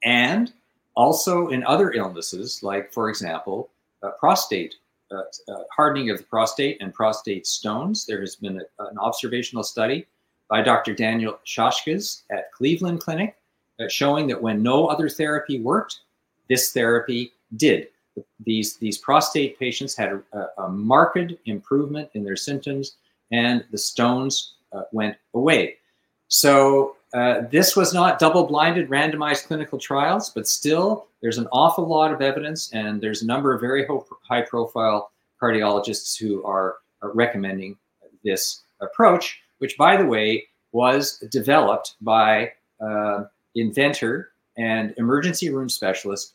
and 0.02 0.52
also 0.96 1.48
in 1.48 1.64
other 1.64 1.92
illnesses, 1.92 2.62
like, 2.62 2.92
for 2.92 3.10
example, 3.10 3.70
uh, 4.02 4.10
prostate 4.18 4.74
uh, 5.10 5.22
uh, 5.52 5.62
hardening 5.74 6.10
of 6.10 6.18
the 6.18 6.24
prostate 6.24 6.78
and 6.80 6.94
prostate 6.94 7.46
stones. 7.46 8.06
There 8.06 8.20
has 8.20 8.36
been 8.36 8.60
a, 8.60 8.84
an 8.84 8.98
observational 8.98 9.62
study 9.62 10.06
by 10.48 10.62
Dr. 10.62 10.94
Daniel 10.94 11.38
Shoskes 11.46 12.22
at 12.30 12.52
Cleveland 12.52 13.00
Clinic 13.00 13.36
uh, 13.80 13.88
showing 13.88 14.26
that 14.28 14.40
when 14.40 14.62
no 14.62 14.86
other 14.86 15.08
therapy 15.08 15.60
worked, 15.60 16.00
this 16.48 16.72
therapy 16.72 17.32
did. 17.56 17.88
These, 18.44 18.76
these 18.76 18.98
prostate 18.98 19.58
patients 19.58 19.96
had 19.96 20.20
a, 20.32 20.46
a 20.58 20.68
marked 20.68 21.32
improvement 21.46 22.10
in 22.14 22.24
their 22.24 22.36
symptoms 22.36 22.96
and 23.32 23.64
the 23.70 23.78
stones 23.78 24.54
uh, 24.72 24.82
went 24.92 25.16
away. 25.34 25.76
So 26.28 26.96
uh, 27.12 27.42
this 27.50 27.76
was 27.76 27.94
not 27.94 28.18
double-blinded 28.18 28.88
randomized 28.88 29.46
clinical 29.46 29.78
trials, 29.78 30.30
but 30.30 30.48
still 30.48 31.06
there's 31.22 31.38
an 31.38 31.46
awful 31.52 31.86
lot 31.86 32.12
of 32.12 32.20
evidence 32.20 32.72
and 32.72 33.00
there's 33.00 33.22
a 33.22 33.26
number 33.26 33.54
of 33.54 33.60
very 33.60 33.86
high-profile 34.28 35.10
cardiologists 35.40 36.18
who 36.18 36.44
are, 36.44 36.76
are 37.02 37.12
recommending 37.12 37.76
this 38.24 38.62
approach, 38.80 39.40
which 39.58 39.76
by 39.76 39.96
the 39.96 40.06
way 40.06 40.46
was 40.72 41.18
developed 41.30 41.94
by 42.00 42.52
uh, 42.80 43.24
inventor 43.54 44.32
and 44.56 44.94
emergency 44.98 45.50
room 45.50 45.68
specialist 45.68 46.33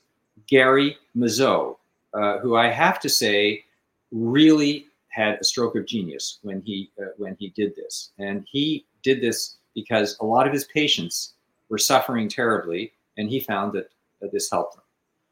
Gary 0.49 0.97
Mezo, 1.15 1.77
uh, 2.13 2.39
who 2.39 2.55
I 2.55 2.67
have 2.69 2.99
to 3.01 3.09
say 3.09 3.63
really 4.11 4.87
had 5.09 5.37
a 5.39 5.43
stroke 5.43 5.75
of 5.75 5.85
genius 5.85 6.39
when 6.41 6.61
he 6.61 6.91
uh, 7.01 7.09
when 7.17 7.35
he 7.39 7.49
did 7.49 7.75
this, 7.75 8.11
and 8.17 8.45
he 8.49 8.85
did 9.03 9.21
this 9.21 9.57
because 9.75 10.17
a 10.19 10.25
lot 10.25 10.47
of 10.47 10.53
his 10.53 10.65
patients 10.65 11.33
were 11.69 11.77
suffering 11.77 12.27
terribly, 12.27 12.91
and 13.17 13.29
he 13.29 13.39
found 13.39 13.73
that, 13.73 13.89
that 14.21 14.31
this 14.31 14.49
helped 14.49 14.75
them. 14.75 14.83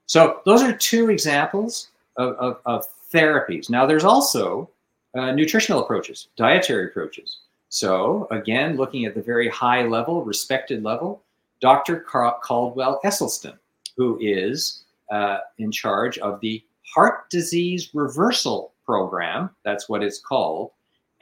So 0.06 0.42
those 0.46 0.62
are 0.62 0.74
two 0.74 1.10
examples 1.10 1.90
of, 2.16 2.34
of, 2.36 2.60
of 2.66 2.86
therapies. 3.12 3.70
Now 3.70 3.86
there's 3.86 4.04
also 4.04 4.70
uh, 5.18 5.32
nutritional 5.32 5.82
approaches, 5.82 6.30
dietary 6.38 6.86
approaches. 6.86 7.40
So 7.70 8.28
again, 8.32 8.78
looking 8.78 9.06
at 9.06 9.16
the 9.16 9.22
very 9.22 9.50
high 9.50 9.86
level, 9.86 10.24
respected 10.24 10.84
level, 10.84 11.24
Dr. 11.60 12.02
Car- 12.02 12.40
Caldwell 12.42 13.02
Esselstyn, 13.04 13.58
who 13.98 14.18
is 14.22 14.86
uh, 15.12 15.40
in 15.58 15.72
charge 15.72 16.18
of 16.20 16.40
the 16.42 16.64
Heart 16.94 17.30
Disease 17.30 17.90
Reversal 17.94 18.74
Program, 18.86 19.50
that's 19.66 19.90
what 19.90 20.04
it's 20.04 20.20
called, 20.20 20.72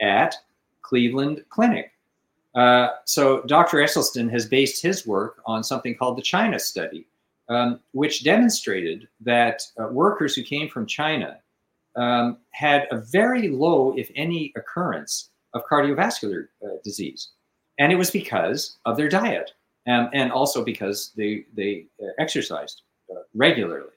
at 0.00 0.34
Cleveland 0.82 1.44
Clinic. 1.48 1.92
Uh, 2.54 2.88
so 3.04 3.42
Dr. 3.42 3.78
Esselstyn 3.78 4.30
has 4.30 4.46
based 4.46 4.82
his 4.82 5.06
work 5.06 5.42
on 5.44 5.62
something 5.62 5.94
called 5.94 6.16
the 6.16 6.22
China 6.22 6.58
study, 6.58 7.06
um, 7.48 7.80
which 7.92 8.24
demonstrated 8.24 9.08
that 9.20 9.62
uh, 9.78 9.88
workers 9.88 10.34
who 10.34 10.42
came 10.42 10.68
from 10.68 10.86
China 10.86 11.38
um, 11.96 12.38
had 12.50 12.86
a 12.90 12.98
very 12.98 13.48
low, 13.48 13.94
if 13.96 14.10
any, 14.14 14.52
occurrence 14.56 15.30
of 15.54 15.62
cardiovascular 15.70 16.48
uh, 16.64 16.76
disease. 16.84 17.30
And 17.78 17.92
it 17.92 17.96
was 17.96 18.10
because 18.10 18.78
of 18.86 18.96
their 18.96 19.08
diet 19.08 19.52
um, 19.86 20.08
and 20.12 20.32
also 20.32 20.64
because 20.64 21.12
they, 21.16 21.46
they 21.54 21.86
uh, 22.02 22.08
exercised 22.18 22.82
regularly. 23.34 23.90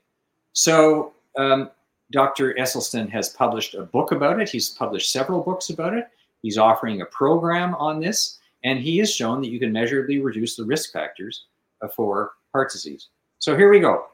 So 0.53 1.13
um, 1.37 1.69
Dr. 2.11 2.53
Esselstyn 2.55 3.09
has 3.09 3.29
published 3.29 3.75
a 3.75 3.83
book 3.83 4.11
about 4.11 4.41
it. 4.41 4.49
He's 4.49 4.69
published 4.69 5.11
several 5.11 5.41
books 5.41 5.69
about 5.69 5.93
it. 5.93 6.07
He's 6.41 6.57
offering 6.57 7.01
a 7.01 7.05
program 7.05 7.75
on 7.75 7.99
this. 7.99 8.39
And 8.63 8.79
he 8.79 8.97
has 8.97 9.13
shown 9.13 9.41
that 9.41 9.49
you 9.49 9.59
can 9.59 9.71
measurably 9.71 10.19
reduce 10.19 10.55
the 10.55 10.65
risk 10.65 10.91
factors 10.91 11.45
uh, 11.81 11.87
for 11.87 12.31
heart 12.51 12.71
disease. 12.71 13.07
So 13.39 13.55
here 13.55 13.69
we 13.69 13.79
go. 13.79 14.07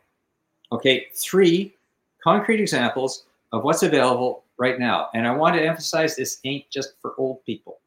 Okay, 0.71 1.07
three 1.15 1.75
concrete 2.23 2.59
examples 2.59 3.25
of 3.51 3.63
what's 3.63 3.83
available 3.83 4.43
right 4.57 4.79
now. 4.79 5.09
And 5.13 5.27
I 5.27 5.31
want 5.31 5.55
to 5.55 5.65
emphasize 5.65 6.15
this 6.15 6.39
ain't 6.43 6.69
just 6.69 6.93
for 7.01 7.13
old 7.17 7.43
people. 7.45 7.79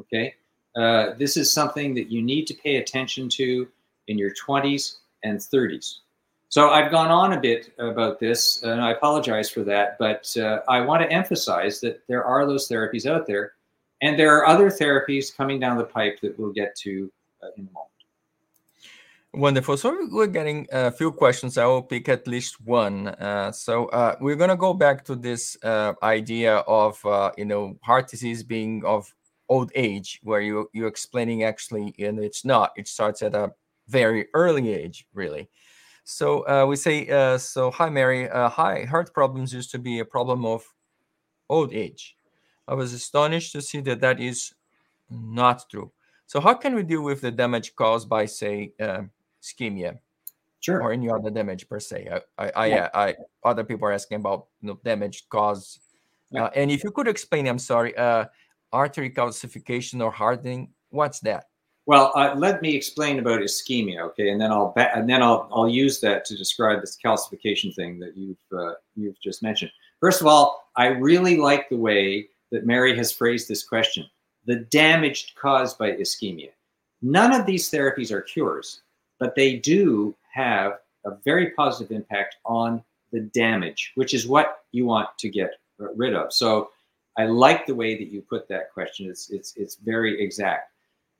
Okay, 0.00 0.34
uh, 0.76 1.14
this 1.18 1.36
is 1.36 1.52
something 1.52 1.94
that 1.94 2.10
you 2.10 2.22
need 2.22 2.46
to 2.46 2.54
pay 2.54 2.76
attention 2.76 3.28
to 3.30 3.66
in 4.08 4.18
your 4.18 4.32
20s 4.46 4.98
and 5.24 5.38
30s. 5.38 5.96
So 6.48 6.70
I've 6.70 6.90
gone 6.90 7.10
on 7.10 7.32
a 7.32 7.40
bit 7.40 7.72
about 7.78 8.20
this, 8.20 8.62
and 8.62 8.80
I 8.80 8.92
apologize 8.92 9.50
for 9.50 9.62
that, 9.64 9.98
but 9.98 10.34
uh, 10.36 10.60
I 10.68 10.80
want 10.80 11.02
to 11.02 11.10
emphasize 11.10 11.80
that 11.80 12.02
there 12.06 12.24
are 12.24 12.46
those 12.46 12.68
therapies 12.68 13.04
out 13.04 13.26
there 13.26 13.56
and 14.02 14.18
there 14.18 14.36
are 14.36 14.46
other 14.46 14.70
therapies 14.70 15.34
coming 15.34 15.58
down 15.58 15.78
the 15.78 15.84
pipe 15.84 16.20
that 16.20 16.38
we'll 16.38 16.52
get 16.52 16.76
to 16.76 17.10
uh, 17.42 17.48
in 17.56 17.68
a 17.68 17.72
moment. 17.72 17.92
Wonderful. 19.32 19.76
So 19.76 20.08
we're 20.10 20.26
getting 20.26 20.66
a 20.72 20.90
few 20.90 21.12
questions. 21.12 21.58
I 21.58 21.66
will 21.66 21.82
pick 21.82 22.08
at 22.08 22.26
least 22.26 22.60
one. 22.62 23.08
Uh, 23.08 23.52
so 23.52 23.86
uh, 23.86 24.16
we're 24.20 24.36
gonna 24.36 24.56
go 24.56 24.72
back 24.72 25.04
to 25.06 25.14
this 25.14 25.58
uh, 25.62 25.92
idea 26.02 26.56
of 26.58 27.04
uh, 27.04 27.32
you 27.36 27.44
know 27.44 27.78
heart 27.82 28.08
disease 28.08 28.42
being 28.42 28.82
of 28.84 29.12
old 29.48 29.70
age, 29.74 30.20
where 30.22 30.40
you 30.40 30.70
you're 30.72 30.88
explaining 30.88 31.42
actually, 31.42 31.94
and 31.98 32.18
it's 32.18 32.46
not. 32.46 32.72
It 32.76 32.88
starts 32.88 33.20
at 33.20 33.34
a 33.34 33.52
very 33.88 34.28
early 34.32 34.72
age, 34.72 35.06
really. 35.12 35.50
So 36.08 36.46
uh, 36.46 36.64
we 36.66 36.76
say, 36.76 37.08
uh, 37.08 37.36
so 37.36 37.68
hi 37.72 37.90
Mary, 37.90 38.28
hi. 38.28 38.84
Heart 38.84 39.12
problems 39.12 39.52
used 39.52 39.72
to 39.72 39.78
be 39.78 39.98
a 39.98 40.04
problem 40.04 40.46
of 40.46 40.62
old 41.48 41.74
age. 41.74 42.16
I 42.68 42.74
was 42.74 42.92
astonished 42.92 43.50
to 43.52 43.60
see 43.60 43.80
that 43.80 44.00
that 44.02 44.20
is 44.20 44.54
not 45.10 45.68
true. 45.68 45.90
So 46.26 46.40
how 46.40 46.54
can 46.54 46.76
we 46.76 46.84
deal 46.84 47.02
with 47.02 47.22
the 47.22 47.32
damage 47.32 47.74
caused 47.74 48.08
by, 48.08 48.26
say, 48.26 48.72
uh, 48.78 49.02
ischemia, 49.42 49.98
sure, 50.60 50.80
or 50.80 50.92
any 50.92 51.10
other 51.10 51.28
damage 51.28 51.68
per 51.68 51.80
se? 51.80 52.08
I, 52.08 52.20
I, 52.38 52.50
I, 52.54 52.66
yeah. 52.66 52.88
I, 52.94 53.16
other 53.42 53.64
people 53.64 53.88
are 53.88 53.92
asking 53.92 54.18
about 54.18 54.46
you 54.62 54.68
know, 54.68 54.80
damage 54.84 55.28
caused, 55.28 55.80
yeah. 56.30 56.44
uh, 56.44 56.50
and 56.54 56.70
if 56.70 56.84
you 56.84 56.92
could 56.92 57.08
explain, 57.08 57.48
I'm 57.48 57.58
sorry, 57.58 57.96
uh, 57.96 58.26
artery 58.72 59.10
calcification 59.10 60.00
or 60.00 60.12
hardening, 60.12 60.70
what's 60.90 61.18
that? 61.20 61.46
Well, 61.86 62.10
uh, 62.16 62.34
let 62.36 62.62
me 62.62 62.74
explain 62.74 63.20
about 63.20 63.40
ischemia, 63.40 64.00
okay, 64.08 64.30
and 64.30 64.40
then 64.40 64.50
I'll 64.50 64.74
and 64.76 65.08
then 65.08 65.22
I'll 65.22 65.48
I'll 65.52 65.68
use 65.68 66.00
that 66.00 66.24
to 66.26 66.36
describe 66.36 66.80
this 66.80 66.98
calcification 67.02 67.72
thing 67.74 68.00
that 68.00 68.16
you've 68.16 68.36
uh, 68.52 68.74
you've 68.96 69.20
just 69.20 69.40
mentioned. 69.40 69.70
First 70.00 70.20
of 70.20 70.26
all, 70.26 70.68
I 70.76 70.86
really 70.86 71.36
like 71.36 71.68
the 71.68 71.76
way 71.76 72.28
that 72.50 72.66
Mary 72.66 72.96
has 72.96 73.12
phrased 73.12 73.46
this 73.46 73.64
question: 73.64 74.04
the 74.46 74.56
damage 74.56 75.36
caused 75.36 75.78
by 75.78 75.92
ischemia. 75.92 76.50
None 77.02 77.32
of 77.32 77.46
these 77.46 77.70
therapies 77.70 78.10
are 78.10 78.20
cures, 78.20 78.82
but 79.20 79.36
they 79.36 79.56
do 79.56 80.16
have 80.34 80.80
a 81.04 81.12
very 81.24 81.50
positive 81.52 81.96
impact 81.96 82.36
on 82.44 82.82
the 83.12 83.20
damage, 83.20 83.92
which 83.94 84.12
is 84.12 84.26
what 84.26 84.62
you 84.72 84.86
want 84.86 85.08
to 85.18 85.28
get 85.28 85.52
rid 85.78 86.14
of. 86.14 86.32
So, 86.32 86.70
I 87.16 87.26
like 87.26 87.64
the 87.64 87.76
way 87.76 87.96
that 87.96 88.08
you 88.08 88.22
put 88.22 88.48
that 88.48 88.72
question. 88.74 89.08
It's 89.08 89.30
it's 89.30 89.56
it's 89.56 89.76
very 89.76 90.20
exact. 90.20 90.72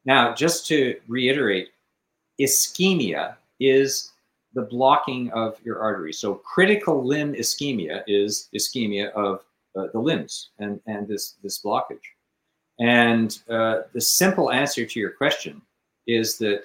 Now, 0.06 0.32
just 0.32 0.66
to 0.68 0.98
reiterate, 1.08 1.70
ischemia 2.40 3.34
is 3.58 4.12
the 4.54 4.62
blocking 4.62 5.30
of 5.32 5.58
your 5.64 5.80
arteries. 5.80 6.18
So 6.20 6.34
critical 6.34 7.04
limb 7.04 7.34
ischemia 7.34 8.02
is 8.06 8.48
ischemia 8.54 9.10
of 9.12 9.42
uh, 9.76 9.88
the 9.92 9.98
limbs 9.98 10.50
and, 10.58 10.80
and 10.86 11.06
this, 11.08 11.34
this 11.42 11.60
blockage. 11.60 11.98
And 12.78 13.36
uh, 13.50 13.82
the 13.92 14.00
simple 14.00 14.50
answer 14.52 14.86
to 14.86 15.00
your 15.00 15.10
question 15.10 15.60
is 16.06 16.38
that 16.38 16.64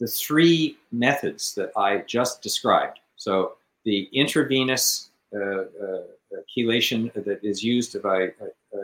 the 0.00 0.08
three 0.08 0.76
methods 0.90 1.54
that 1.54 1.70
I 1.76 1.98
just 1.98 2.42
described, 2.42 2.98
so 3.16 3.52
the 3.84 4.08
intravenous 4.12 5.10
uh, 5.34 5.38
uh 5.38 6.02
chelation 6.56 7.12
that 7.12 7.38
is 7.42 7.62
used 7.62 8.00
by 8.02 8.24
uh, 8.24 8.46
uh, 8.74 8.78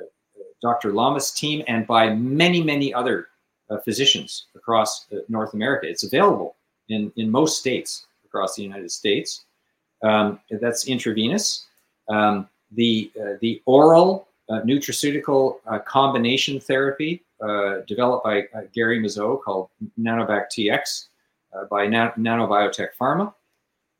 Dr. 0.62 0.92
Lamas' 0.92 1.32
team 1.32 1.64
and 1.66 1.86
by 1.86 2.14
many, 2.14 2.62
many 2.62 2.92
other 2.92 3.28
uh, 3.70 3.78
physicians 3.78 4.46
across 4.54 5.06
uh, 5.12 5.18
North 5.28 5.54
America. 5.54 5.88
It's 5.88 6.04
available 6.04 6.56
in, 6.88 7.12
in 7.16 7.30
most 7.30 7.58
states 7.58 8.06
across 8.24 8.56
the 8.56 8.62
United 8.62 8.90
States. 8.90 9.44
Um, 10.02 10.40
that's 10.60 10.86
intravenous. 10.88 11.66
Um, 12.08 12.48
the, 12.72 13.10
uh, 13.20 13.34
the 13.40 13.62
oral 13.66 14.28
uh, 14.48 14.60
nutraceutical 14.60 15.56
uh, 15.66 15.78
combination 15.80 16.60
therapy 16.60 17.22
uh, 17.42 17.78
developed 17.86 18.24
by 18.24 18.44
Gary 18.72 19.00
Mezo 19.00 19.36
called 19.36 19.68
Nanobac 19.98 20.46
TX 20.56 21.06
by 21.70 21.86
Na- 21.86 22.12
Nanobiotech 22.12 22.88
Pharma. 23.00 23.32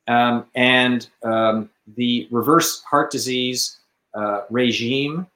Um, 0.08 0.46
and 0.54 1.08
um, 1.24 1.70
the 1.96 2.28
reverse 2.30 2.82
heart 2.82 3.10
disease 3.10 3.80
regime 4.50 5.26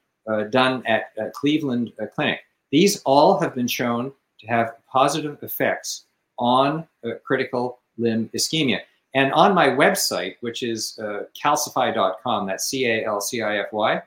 done 0.50 0.86
at, 0.86 1.12
at 1.18 1.32
Cleveland 1.32 1.92
Clinic. 2.14 2.40
These 2.70 3.02
all 3.02 3.40
have 3.40 3.54
been 3.54 3.66
shown 3.66 4.12
to 4.40 4.46
have 4.46 4.72
positive 4.90 5.38
effects 5.42 6.06
on 6.38 6.86
uh, 7.04 7.10
critical 7.24 7.80
limb 7.98 8.30
ischemia. 8.34 8.80
And 9.14 9.32
on 9.32 9.54
my 9.54 9.68
website, 9.68 10.36
which 10.40 10.62
is 10.62 10.98
uh, 11.02 11.24
calcify.com, 11.40 12.46
that's 12.46 12.66
C 12.66 12.86
A 12.86 13.04
L 13.04 13.20
C 13.20 13.42
I 13.42 13.58
F 13.58 13.72
Y, 13.72 14.02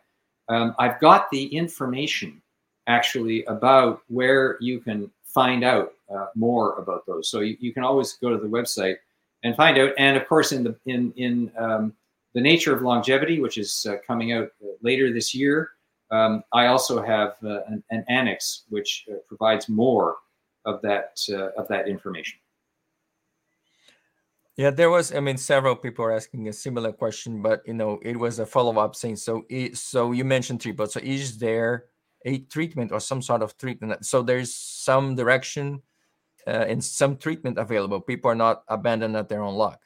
um, 0.50 0.76
I've 0.80 1.00
got 1.00 1.30
the 1.30 1.46
information 1.46 2.42
actually 2.88 3.44
about 3.46 4.02
where 4.08 4.58
you 4.60 4.80
can 4.80 5.12
find 5.24 5.64
out 5.64 5.94
uh, 6.14 6.28
more 6.36 6.76
about 6.76 7.06
those. 7.06 7.30
So 7.30 7.40
you, 7.40 7.58
you, 7.60 7.74
can 7.74 7.84
always 7.84 8.14
go 8.14 8.30
to 8.30 8.38
the 8.38 8.48
website 8.48 8.98
and 9.44 9.56
find 9.56 9.78
out. 9.78 9.94
And 9.98 10.16
of 10.16 10.28
course, 10.28 10.52
in 10.52 10.64
the 10.64 10.76
in 10.86 11.14
in 11.18 11.52
um, 11.58 11.94
the 12.34 12.42
nature 12.42 12.76
of 12.76 12.82
longevity, 12.82 13.40
which 13.40 13.58
is 13.58 13.86
uh, 13.90 13.98
coming 14.06 14.32
out 14.32 14.50
uh, 14.64 14.68
later 14.82 15.12
this 15.12 15.34
year, 15.34 15.72
um, 16.14 16.44
I 16.54 16.68
also 16.68 17.02
have 17.02 17.36
uh, 17.44 17.64
an, 17.68 17.84
an, 17.90 18.06
annex 18.08 18.66
which 18.70 19.06
uh, 19.10 19.16
provides 19.28 19.68
more 19.68 20.18
of 20.64 20.80
that 20.84 21.18
uh, 21.30 21.50
of 21.60 21.68
that 21.70 21.88
information. 21.88 22.38
Yeah, 24.56 24.70
there 24.70 24.92
was. 24.92 25.14
I 25.14 25.20
mean, 25.20 25.38
several 25.38 25.76
people 25.76 26.06
are 26.06 26.16
asking 26.16 26.48
a 26.48 26.54
similar 26.54 26.92
question, 26.92 27.42
but 27.42 27.64
you 27.66 27.74
know, 27.74 28.00
it 28.04 28.16
was 28.16 28.38
a 28.38 28.46
follow 28.46 28.78
up 28.80 28.96
saying. 28.96 29.16
So, 29.16 29.44
so 29.74 30.12
you 30.12 30.24
mentioned 30.24 30.62
treatment. 30.62 30.92
So, 30.92 31.00
is 31.02 31.40
there 31.40 31.86
a 32.26 32.38
treatment 32.38 32.92
or 32.92 33.00
some 33.00 33.24
sort 33.24 33.42
of 33.42 33.58
treatment? 33.58 34.06
So, 34.06 34.22
there's 34.22 34.54
some 34.54 35.16
direction 35.16 35.82
uh, 36.46 36.66
and 36.70 36.84
some 36.84 37.18
treatment 37.18 37.58
available. 37.58 38.00
People 38.00 38.30
are 38.30 38.36
not 38.36 38.64
abandoned 38.68 39.18
at 39.18 39.30
their 39.30 39.42
own 39.42 39.56
luck. 39.56 39.80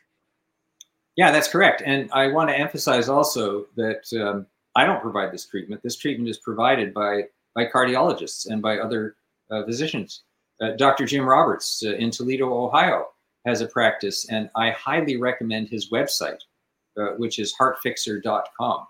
Yeah, 1.16 1.32
that's 1.32 1.48
correct. 1.48 1.82
And 1.86 2.12
I 2.12 2.28
want 2.28 2.50
to 2.50 2.58
emphasize 2.58 3.08
also 3.08 3.68
that 3.78 4.04
um, 4.22 4.46
I 4.78 4.86
don't 4.86 5.02
provide 5.02 5.32
this 5.32 5.48
treatment. 5.48 5.82
This 5.82 5.96
treatment 5.96 6.30
is 6.30 6.38
provided 6.38 6.94
by 6.94 7.24
by 7.56 7.66
cardiologists 7.66 8.48
and 8.48 8.62
by 8.62 8.78
other 8.78 9.16
uh, 9.50 9.64
physicians. 9.66 10.22
Uh, 10.62 10.72
Dr. 10.78 11.06
Jim 11.06 11.26
Roberts 11.26 11.84
uh, 11.84 11.94
in 11.96 12.12
Toledo, 12.12 12.54
Ohio, 12.54 13.08
has 13.48 13.62
a 13.62 13.68
practice, 13.68 14.30
and 14.30 14.52
I 14.56 14.70
highly 14.70 15.18
recommend 15.18 15.68
his 15.68 15.90
website, 15.90 16.42
uh, 16.96 17.14
which 17.18 17.40
is 17.40 17.56
heartfixer.com. 17.60 18.88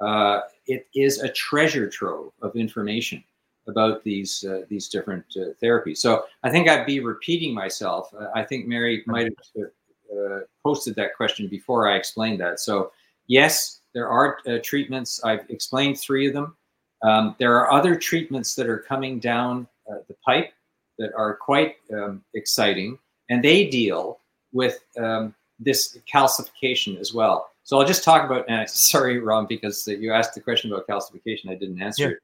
Uh, 0.00 0.40
it 0.66 0.86
is 0.94 1.20
a 1.20 1.32
treasure 1.32 1.88
trove 1.88 2.32
of 2.42 2.54
information 2.54 3.24
about 3.66 4.04
these 4.04 4.44
uh, 4.44 4.66
these 4.68 4.88
different 4.88 5.24
therapies. 5.62 5.98
So 5.98 6.24
I 6.42 6.50
think 6.50 6.68
I'd 6.68 6.84
be 6.84 7.00
repeating 7.00 7.54
myself. 7.54 8.12
I 8.34 8.42
think 8.42 8.66
Mary 8.66 9.02
might 9.06 9.32
have 9.56 10.42
posted 10.62 10.94
that 10.96 11.16
question 11.16 11.48
before 11.48 11.88
I 11.88 11.96
explained 11.96 12.40
that. 12.40 12.60
So 12.60 12.92
yes, 13.26 13.80
there 13.94 14.08
are 14.08 14.38
uh, 14.46 14.58
treatments. 14.62 15.22
I've 15.24 15.48
explained 15.48 15.98
three 15.98 16.26
of 16.26 16.34
them. 16.34 16.56
Um, 17.02 17.36
there 17.38 17.58
are 17.58 17.70
other 17.72 17.96
treatments 17.96 18.54
that 18.54 18.66
are 18.66 18.78
coming 18.78 19.18
down 19.18 19.68
uh, 19.90 19.96
the 20.08 20.14
pipe 20.24 20.52
that 20.98 21.12
are 21.16 21.36
quite 21.36 21.76
um, 21.92 22.24
exciting, 22.34 22.98
and 23.30 23.42
they 23.42 23.68
deal 23.68 24.20
with 24.52 24.80
um, 24.98 25.34
this 25.58 25.98
calcification 26.12 26.98
as 26.98 27.12
well. 27.12 27.48
So 27.62 27.78
I'll 27.78 27.86
just 27.86 28.04
talk 28.04 28.24
about. 28.24 28.48
Uh, 28.48 28.66
sorry, 28.66 29.18
Ron, 29.18 29.46
because 29.46 29.86
you 29.86 30.12
asked 30.12 30.34
the 30.34 30.40
question 30.40 30.72
about 30.72 30.86
calcification, 30.86 31.50
I 31.50 31.54
didn't 31.54 31.80
answer 31.80 32.02
yeah. 32.02 32.08
it. 32.10 32.18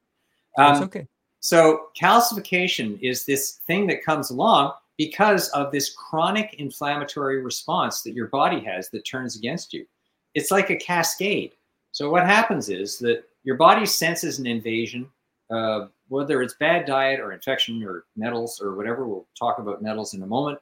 Um, 0.59 0.75
That's 0.75 0.85
okay. 0.87 1.07
So 1.41 1.87
calcification 2.01 2.99
is 3.01 3.25
this 3.25 3.61
thing 3.67 3.87
that 3.87 4.05
comes 4.05 4.31
along 4.31 4.73
because 4.99 5.49
of 5.51 5.73
this 5.73 5.95
chronic 5.95 6.55
inflammatory 6.59 7.43
response 7.43 8.03
that 8.03 8.13
your 8.13 8.27
body 8.27 8.61
has 8.61 8.91
that 8.91 9.07
turns 9.07 9.37
against 9.37 9.73
you. 9.73 9.87
It's 10.35 10.51
like 10.51 10.69
a 10.69 10.77
cascade. 10.77 11.53
So 11.93 12.11
what 12.11 12.27
happens 12.27 12.69
is 12.69 12.99
that 12.99 13.25
your 13.45 13.57
body 13.57 13.87
senses 13.87 14.39
an 14.39 14.47
invasion, 14.47 15.09
uh, 15.51 15.87
whether 16.09 16.43
it's 16.43 16.55
bad 16.55 16.87
diet 16.87 17.21
or 17.21 17.33
infection 17.33 17.83
or 17.83 18.05
metals 18.17 18.61
or 18.61 18.75
whatever. 18.75 19.07
We'll 19.07 19.27
talk 19.39 19.59
about 19.59 19.83
metals 19.83 20.15
in 20.15 20.23
a 20.23 20.27
moment. 20.27 20.59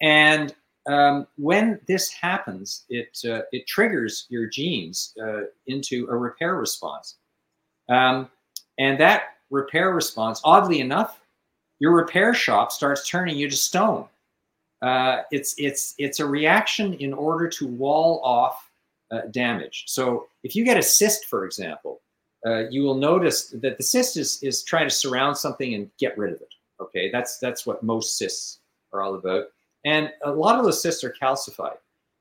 And 0.00 0.54
um, 0.86 1.26
when 1.36 1.80
this 1.86 2.10
happens, 2.10 2.84
it 2.88 3.16
uh, 3.24 3.42
it 3.52 3.66
triggers 3.66 4.26
your 4.28 4.46
genes 4.46 5.14
uh, 5.22 5.42
into 5.66 6.06
a 6.10 6.16
repair 6.16 6.56
response, 6.56 7.16
um, 7.88 8.28
and 8.78 9.00
that 9.00 9.36
repair 9.50 9.94
response, 9.94 10.42
oddly 10.44 10.80
enough, 10.80 11.20
your 11.78 11.92
repair 11.92 12.34
shop 12.34 12.70
starts 12.70 13.08
turning 13.08 13.36
you 13.36 13.48
to 13.48 13.56
stone. 13.56 14.06
Uh, 14.82 15.22
it's 15.30 15.54
it's 15.56 15.94
it's 15.96 16.20
a 16.20 16.26
reaction 16.26 16.92
in 16.94 17.14
order 17.14 17.48
to 17.48 17.66
wall 17.66 18.20
off 18.22 18.70
uh, 19.10 19.22
damage. 19.30 19.84
So 19.86 20.26
if 20.44 20.54
you 20.54 20.64
get 20.64 20.76
a 20.76 20.82
cyst, 20.82 21.24
for 21.24 21.44
example, 21.44 22.02
uh, 22.46 22.68
you 22.68 22.82
will 22.82 22.94
notice 22.94 23.48
that 23.48 23.78
the 23.78 23.82
cyst 23.82 24.16
is, 24.16 24.40
is 24.42 24.62
trying 24.62 24.86
to 24.86 24.94
surround 24.94 25.36
something 25.36 25.74
and 25.74 25.90
get 25.98 26.16
rid 26.16 26.32
of 26.32 26.40
it. 26.40 26.54
Okay, 26.80 27.10
that's 27.10 27.38
that's 27.38 27.66
what 27.66 27.82
most 27.82 28.18
cysts 28.18 28.60
are 28.92 29.02
all 29.02 29.14
about. 29.14 29.46
And 29.84 30.10
a 30.24 30.30
lot 30.30 30.58
of 30.58 30.64
those 30.64 30.82
cysts 30.82 31.02
are 31.02 31.14
calcified, 31.20 31.78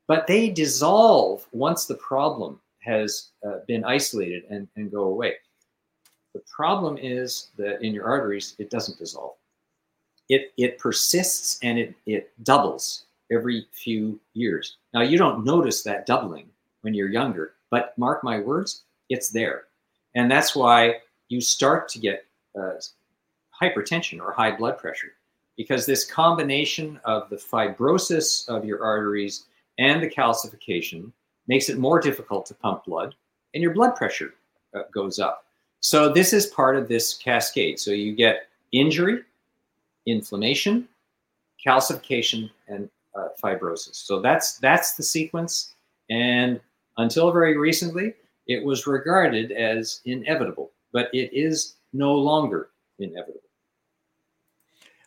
but 0.07 0.25
they 0.25 0.49
dissolve 0.49 1.45
once 1.51 1.85
the 1.85 1.95
problem 1.95 2.59
has 2.79 3.31
uh, 3.45 3.59
been 3.67 3.83
isolated 3.83 4.43
and, 4.49 4.67
and 4.75 4.91
go 4.91 5.03
away. 5.03 5.35
The 6.33 6.41
problem 6.53 6.97
is 6.97 7.49
that 7.57 7.81
in 7.81 7.93
your 7.93 8.05
arteries, 8.05 8.55
it 8.59 8.69
doesn't 8.69 8.99
dissolve. 8.99 9.35
It, 10.29 10.51
it 10.57 10.79
persists 10.79 11.59
and 11.63 11.77
it, 11.77 11.95
it 12.05 12.31
doubles 12.43 13.05
every 13.31 13.67
few 13.71 14.19
years. 14.33 14.77
Now, 14.93 15.01
you 15.01 15.17
don't 15.17 15.45
notice 15.45 15.83
that 15.83 16.05
doubling 16.05 16.49
when 16.81 16.93
you're 16.93 17.09
younger, 17.09 17.53
but 17.73 17.97
mark 17.97 18.23
my 18.23 18.37
words, 18.37 18.83
it's 19.09 19.29
there. 19.29 19.63
And 20.13 20.29
that's 20.29 20.55
why 20.55 20.97
you 21.29 21.41
start 21.41 21.89
to 21.89 21.97
get 21.97 22.27
uh, 22.55 22.73
hypertension 23.59 24.21
or 24.21 24.31
high 24.31 24.55
blood 24.55 24.77
pressure 24.77 25.13
because 25.57 25.87
this 25.87 26.05
combination 26.05 26.99
of 27.03 27.31
the 27.31 27.35
fibrosis 27.35 28.47
of 28.47 28.63
your 28.63 28.83
arteries 28.83 29.45
and 29.79 30.03
the 30.03 30.07
calcification 30.07 31.11
makes 31.47 31.67
it 31.67 31.79
more 31.79 31.99
difficult 31.99 32.45
to 32.45 32.53
pump 32.53 32.85
blood 32.85 33.15
and 33.55 33.63
your 33.63 33.73
blood 33.73 33.95
pressure 33.95 34.35
uh, 34.75 34.83
goes 34.93 35.17
up. 35.17 35.45
So 35.79 36.13
this 36.13 36.31
is 36.31 36.45
part 36.45 36.75
of 36.75 36.87
this 36.87 37.15
cascade. 37.15 37.79
So 37.79 37.89
you 37.89 38.13
get 38.13 38.49
injury, 38.71 39.23
inflammation, 40.05 40.87
calcification, 41.65 42.51
and 42.67 42.87
uh, 43.15 43.29
fibrosis. 43.43 43.95
So 43.95 44.21
that's 44.21 44.59
that's 44.59 44.93
the 44.93 45.01
sequence. 45.01 45.73
And 46.11 46.59
until 46.97 47.31
very 47.31 47.57
recently, 47.57 48.13
it 48.47 48.63
was 48.63 48.87
regarded 48.87 49.51
as 49.51 50.01
inevitable, 50.05 50.71
but 50.91 51.09
it 51.13 51.31
is 51.33 51.75
no 51.93 52.13
longer 52.13 52.69
inevitable. 52.99 53.39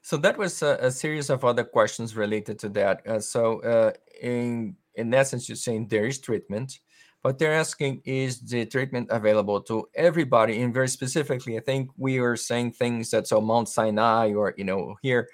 So 0.03 0.17
that 0.19 0.39
was 0.39 0.63
a, 0.63 0.79
a 0.81 0.91
series 0.91 1.31
of 1.31 1.45
other 1.45 1.65
questions 1.65 2.17
related 2.17 2.59
to 2.61 2.69
that. 2.71 3.07
Uh, 3.07 3.21
so 3.21 3.61
uh, 3.63 3.93
in 4.23 4.77
in 4.95 5.13
essence, 5.13 5.49
you're 5.49 5.57
saying 5.57 5.89
there 5.89 6.07
is 6.07 6.21
treatment, 6.21 6.79
but 7.23 7.39
they're 7.39 7.53
asking 7.53 8.03
is 8.05 8.41
the 8.41 8.67
treatment 8.67 9.09
available 9.11 9.61
to 9.63 9.89
everybody? 9.97 10.63
And 10.63 10.73
very 10.73 10.89
specifically, 10.89 11.57
I 11.59 11.61
think 11.61 11.91
we 11.97 12.19
are 12.21 12.37
saying 12.37 12.73
things 12.73 13.11
that 13.11 13.27
so 13.27 13.41
Mount 13.41 13.69
Sinai 13.69 14.33
or 14.33 14.55
you 14.57 14.63
know 14.63 14.95
here, 15.03 15.29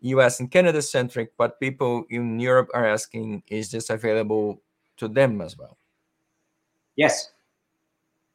U.S. 0.00 0.40
and 0.40 0.50
Canada 0.50 0.82
centric, 0.82 1.32
but 1.38 1.58
people 1.58 2.04
in 2.10 2.38
Europe 2.38 2.68
are 2.74 2.86
asking 2.86 3.42
is 3.48 3.70
this 3.70 3.88
available 3.88 4.62
to 4.98 5.08
them 5.08 5.40
as 5.40 5.56
well? 5.56 5.78
Yes. 6.98 7.30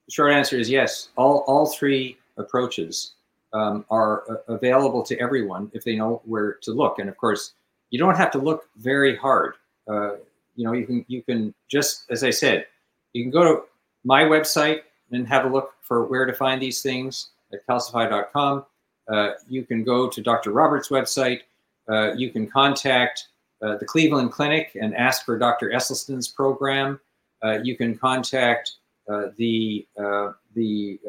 The 0.08 0.14
short 0.14 0.32
answer 0.32 0.58
is 0.58 0.70
yes. 0.70 1.10
All 1.18 1.44
all 1.48 1.68
three 1.68 2.18
approaches 2.38 3.14
um, 3.52 3.86
are 3.92 4.24
uh, 4.32 4.54
available 4.54 5.04
to 5.04 5.20
everyone 5.20 5.70
if 5.74 5.84
they 5.84 5.96
know 5.96 6.22
where 6.26 6.54
to 6.64 6.72
look. 6.72 6.98
And 6.98 7.10
of 7.10 7.18
course, 7.18 7.54
you 7.92 8.00
don't 8.00 8.16
have 8.16 8.32
to 8.32 8.40
look 8.40 8.70
very 8.78 9.16
hard. 9.16 9.56
Uh, 9.88 10.16
you 10.56 10.66
know, 10.66 10.72
you 10.72 10.86
can 10.86 11.06
you 11.10 11.22
can 11.22 11.54
just 11.70 12.06
as 12.10 12.24
I 12.24 12.30
said, 12.30 12.66
you 13.12 13.24
can 13.24 13.32
go 13.32 13.44
to 13.44 13.64
my 14.06 14.24
website 14.24 14.82
and 15.12 15.28
have 15.28 15.46
a 15.46 15.50
look 15.50 15.74
for 15.82 16.06
where 16.06 16.26
to 16.26 16.34
find 16.34 16.62
these 16.62 16.82
things 16.82 17.32
at 17.52 17.68
calcify.com. 17.68 18.66
Uh, 19.12 19.32
you 19.50 19.64
can 19.64 19.84
go 19.84 20.10
to 20.10 20.22
Dr. 20.22 20.52
Roberts' 20.52 20.88
website. 20.88 21.42
Uh, 21.90 22.14
you 22.14 22.32
can 22.32 22.48
contact 22.48 23.28
uh, 23.62 23.76
the 23.76 23.86
Cleveland 23.86 24.32
Clinic 24.32 24.78
and 24.80 24.96
ask 24.96 25.26
for 25.26 25.38
Dr. 25.38 25.70
Esselstyn's 25.70 26.30
program. 26.30 27.00
Uh, 27.44 27.60
you 27.64 27.76
can 27.76 27.98
contact 27.98 28.74
the 29.38 29.86
the 30.56 31.00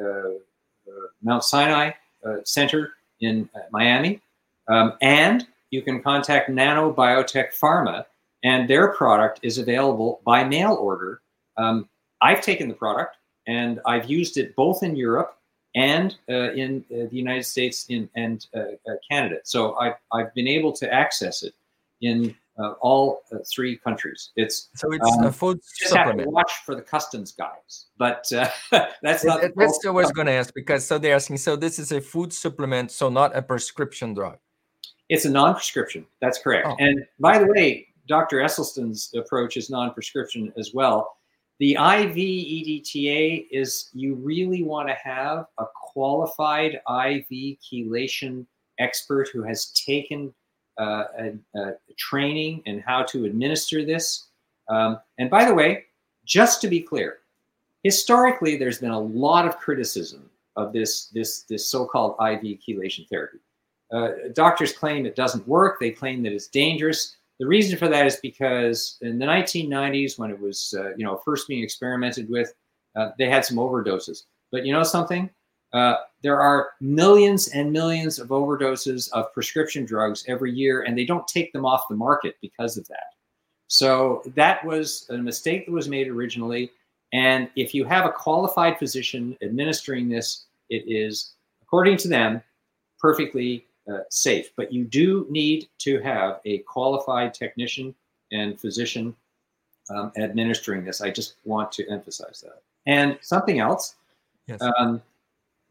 Mount 1.22 1.44
Sinai 1.44 1.92
uh, 2.24 2.36
center 2.44 2.92
in 3.20 3.48
uh, 3.54 3.60
Miami. 3.70 4.20
Um, 4.68 4.94
and 5.02 5.46
you 5.70 5.82
can 5.82 6.02
contact 6.02 6.50
Nanobiotech 6.50 7.58
Pharma, 7.60 8.06
and 8.42 8.68
their 8.68 8.88
product 8.88 9.40
is 9.42 9.58
available 9.58 10.20
by 10.24 10.44
mail 10.44 10.74
order. 10.74 11.20
Um, 11.56 11.88
I've 12.22 12.40
taken 12.40 12.68
the 12.68 12.74
product 12.74 13.16
and 13.46 13.80
I've 13.84 14.08
used 14.08 14.38
it 14.38 14.56
both 14.56 14.82
in 14.82 14.96
Europe 14.96 15.36
and 15.74 16.16
uh, 16.28 16.52
in 16.52 16.84
uh, 16.90 17.08
the 17.10 17.16
United 17.16 17.44
States 17.44 17.86
in, 17.88 18.08
and 18.14 18.46
uh, 18.54 18.60
uh, 18.60 18.94
Canada. 19.10 19.38
So 19.44 19.74
I've, 19.74 19.96
I've 20.12 20.32
been 20.34 20.48
able 20.48 20.72
to 20.74 20.92
access 20.92 21.42
it 21.42 21.52
in 22.00 22.34
uh, 22.58 22.72
all 22.80 23.22
uh, 23.32 23.38
three 23.52 23.76
countries. 23.76 24.30
It's 24.36 24.68
so 24.74 24.92
it's 24.92 25.10
um, 25.18 25.24
a 25.24 25.32
food 25.32 25.60
just 25.78 25.92
supplement. 25.92 26.20
Have 26.20 26.26
to 26.26 26.30
watch 26.30 26.52
for 26.64 26.74
the 26.74 26.82
customs 26.82 27.32
guys, 27.32 27.86
but 27.98 28.30
uh, 28.32 28.48
that's 29.02 29.24
not. 29.24 29.42
That, 29.42 29.52
that's 29.56 29.84
what 29.84 29.86
I 29.86 29.90
was 29.90 30.12
going 30.12 30.26
to 30.26 30.32
ask 30.32 30.54
because 30.54 30.86
so 30.86 30.98
they're 30.98 31.14
asking. 31.14 31.38
So 31.38 31.56
this 31.56 31.78
is 31.78 31.92
a 31.92 32.00
food 32.00 32.32
supplement, 32.32 32.90
so 32.90 33.08
not 33.08 33.36
a 33.36 33.42
prescription 33.42 34.14
drug. 34.14 34.38
It's 35.08 35.24
a 35.26 35.30
non-prescription. 35.30 36.06
That's 36.20 36.38
correct. 36.38 36.66
Oh. 36.68 36.76
And 36.78 37.04
by 37.20 37.38
the 37.38 37.46
way, 37.46 37.88
Dr. 38.08 38.38
Esselstyn's 38.38 39.12
approach 39.14 39.56
is 39.56 39.68
non-prescription 39.68 40.52
as 40.56 40.72
well. 40.72 41.18
The 41.60 41.74
IV 41.74 42.16
EDTA 42.16 43.46
is 43.50 43.90
you 43.92 44.14
really 44.16 44.62
want 44.62 44.88
to 44.88 44.94
have 44.94 45.46
a 45.58 45.64
qualified 45.74 46.74
IV 46.74 47.58
chelation 47.60 48.46
expert 48.80 49.28
who 49.28 49.42
has 49.42 49.66
taken 49.72 50.34
uh, 50.78 51.04
a 51.56 51.72
training 51.96 52.62
and 52.66 52.82
how 52.82 53.02
to 53.04 53.24
administer 53.24 53.84
this. 53.84 54.28
Um, 54.68 54.98
and 55.18 55.30
by 55.30 55.44
the 55.44 55.54
way, 55.54 55.84
just 56.24 56.60
to 56.62 56.68
be 56.68 56.80
clear, 56.80 57.18
historically 57.82 58.56
there's 58.56 58.78
been 58.78 58.90
a 58.90 59.00
lot 59.00 59.46
of 59.46 59.58
criticism 59.58 60.30
of 60.56 60.72
this 60.72 61.06
this 61.08 61.42
this 61.42 61.68
so-called 61.68 62.12
IV 62.20 62.58
chelation 62.66 63.08
therapy. 63.08 63.38
Uh, 63.92 64.08
doctors 64.32 64.72
claim 64.72 65.06
it 65.06 65.14
doesn't 65.16 65.46
work. 65.46 65.78
They 65.78 65.90
claim 65.90 66.22
that 66.22 66.32
it's 66.32 66.48
dangerous. 66.48 67.16
The 67.38 67.46
reason 67.46 67.76
for 67.76 67.88
that 67.88 68.06
is 68.06 68.16
because 68.16 68.98
in 69.02 69.18
the 69.18 69.26
1990s, 69.26 70.18
when 70.18 70.30
it 70.30 70.40
was 70.40 70.74
uh, 70.78 70.94
you 70.96 71.04
know 71.04 71.20
first 71.24 71.48
being 71.48 71.62
experimented 71.62 72.28
with, 72.28 72.52
uh, 72.96 73.10
they 73.18 73.28
had 73.28 73.44
some 73.44 73.58
overdoses. 73.58 74.24
But 74.50 74.64
you 74.64 74.72
know 74.72 74.82
something? 74.82 75.30
Uh, 75.74 75.96
there 76.22 76.40
are 76.40 76.70
millions 76.80 77.48
and 77.48 77.72
millions 77.72 78.20
of 78.20 78.28
overdoses 78.28 79.10
of 79.12 79.32
prescription 79.34 79.84
drugs 79.84 80.24
every 80.28 80.52
year, 80.52 80.82
and 80.82 80.96
they 80.96 81.04
don't 81.04 81.26
take 81.26 81.52
them 81.52 81.66
off 81.66 81.88
the 81.90 81.96
market 81.96 82.36
because 82.40 82.78
of 82.78 82.86
that. 82.88 83.14
So 83.66 84.22
that 84.36 84.64
was 84.64 85.06
a 85.10 85.18
mistake 85.18 85.66
that 85.66 85.72
was 85.72 85.88
made 85.88 86.06
originally. 86.08 86.70
And 87.12 87.50
if 87.56 87.74
you 87.74 87.84
have 87.84 88.06
a 88.06 88.12
qualified 88.12 88.78
physician 88.78 89.36
administering 89.42 90.08
this, 90.08 90.44
it 90.70 90.84
is, 90.86 91.32
according 91.62 91.96
to 91.98 92.08
them, 92.08 92.40
perfectly 93.00 93.66
uh, 93.92 94.00
safe. 94.10 94.50
But 94.56 94.72
you 94.72 94.84
do 94.84 95.26
need 95.28 95.68
to 95.78 96.00
have 96.02 96.40
a 96.44 96.58
qualified 96.58 97.34
technician 97.34 97.94
and 98.30 98.58
physician 98.60 99.14
um, 99.90 100.12
administering 100.16 100.84
this. 100.84 101.00
I 101.00 101.10
just 101.10 101.34
want 101.44 101.72
to 101.72 101.88
emphasize 101.88 102.40
that. 102.42 102.62
And 102.86 103.18
something 103.22 103.58
else. 103.58 103.96
Yes. 104.46 104.60
Um, 104.78 105.02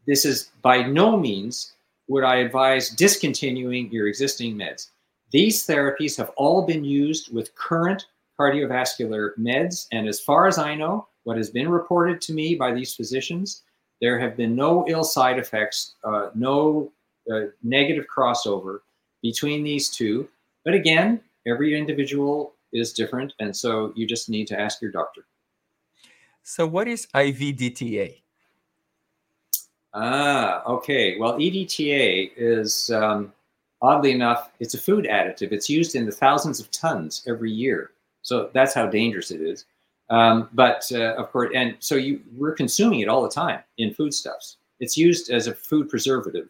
this 0.06 0.24
is 0.24 0.50
by 0.62 0.82
no 0.82 1.16
means 1.16 1.72
would 2.08 2.24
I 2.24 2.36
advise 2.36 2.90
discontinuing 2.90 3.90
your 3.90 4.08
existing 4.08 4.56
meds. 4.56 4.90
These 5.30 5.66
therapies 5.66 6.16
have 6.18 6.30
all 6.36 6.66
been 6.66 6.84
used 6.84 7.32
with 7.34 7.54
current 7.54 8.06
cardiovascular 8.38 9.30
meds. 9.38 9.86
And 9.92 10.08
as 10.08 10.20
far 10.20 10.46
as 10.46 10.58
I 10.58 10.74
know, 10.74 11.08
what 11.24 11.36
has 11.36 11.50
been 11.50 11.68
reported 11.68 12.20
to 12.22 12.34
me 12.34 12.54
by 12.54 12.72
these 12.72 12.94
physicians, 12.94 13.62
there 14.00 14.18
have 14.18 14.36
been 14.36 14.54
no 14.54 14.84
ill 14.88 15.04
side 15.04 15.38
effects, 15.38 15.94
uh, 16.04 16.30
no 16.34 16.92
uh, 17.32 17.46
negative 17.62 18.04
crossover 18.14 18.80
between 19.22 19.64
these 19.64 19.88
two. 19.88 20.28
But 20.64 20.74
again, 20.74 21.20
every 21.46 21.78
individual 21.78 22.54
is 22.72 22.92
different. 22.92 23.32
And 23.40 23.56
so 23.56 23.92
you 23.96 24.06
just 24.06 24.28
need 24.28 24.46
to 24.48 24.60
ask 24.60 24.82
your 24.82 24.90
doctor. 24.90 25.24
So, 26.42 26.66
what 26.66 26.88
is 26.88 27.06
IV 27.14 27.38
EDTA? 27.38 28.23
Ah, 29.94 30.64
okay. 30.66 31.16
Well, 31.18 31.34
EDTA 31.34 32.32
is 32.36 32.90
um, 32.90 33.32
oddly 33.80 34.10
enough, 34.10 34.50
it's 34.58 34.74
a 34.74 34.78
food 34.78 35.04
additive. 35.04 35.52
It's 35.52 35.70
used 35.70 35.94
in 35.94 36.04
the 36.04 36.12
thousands 36.12 36.58
of 36.58 36.70
tons 36.70 37.22
every 37.28 37.52
year. 37.52 37.92
So 38.22 38.50
that's 38.52 38.74
how 38.74 38.86
dangerous 38.86 39.30
it 39.30 39.40
is. 39.40 39.66
Um, 40.10 40.48
but 40.52 40.84
uh, 40.92 41.14
of 41.14 41.30
course, 41.30 41.50
and 41.54 41.76
so 41.78 41.94
you 41.94 42.20
we're 42.36 42.52
consuming 42.54 43.00
it 43.00 43.08
all 43.08 43.22
the 43.22 43.28
time 43.28 43.60
in 43.78 43.94
foodstuffs. 43.94 44.58
It's 44.80 44.96
used 44.96 45.30
as 45.30 45.46
a 45.46 45.54
food 45.54 45.88
preservative. 45.88 46.48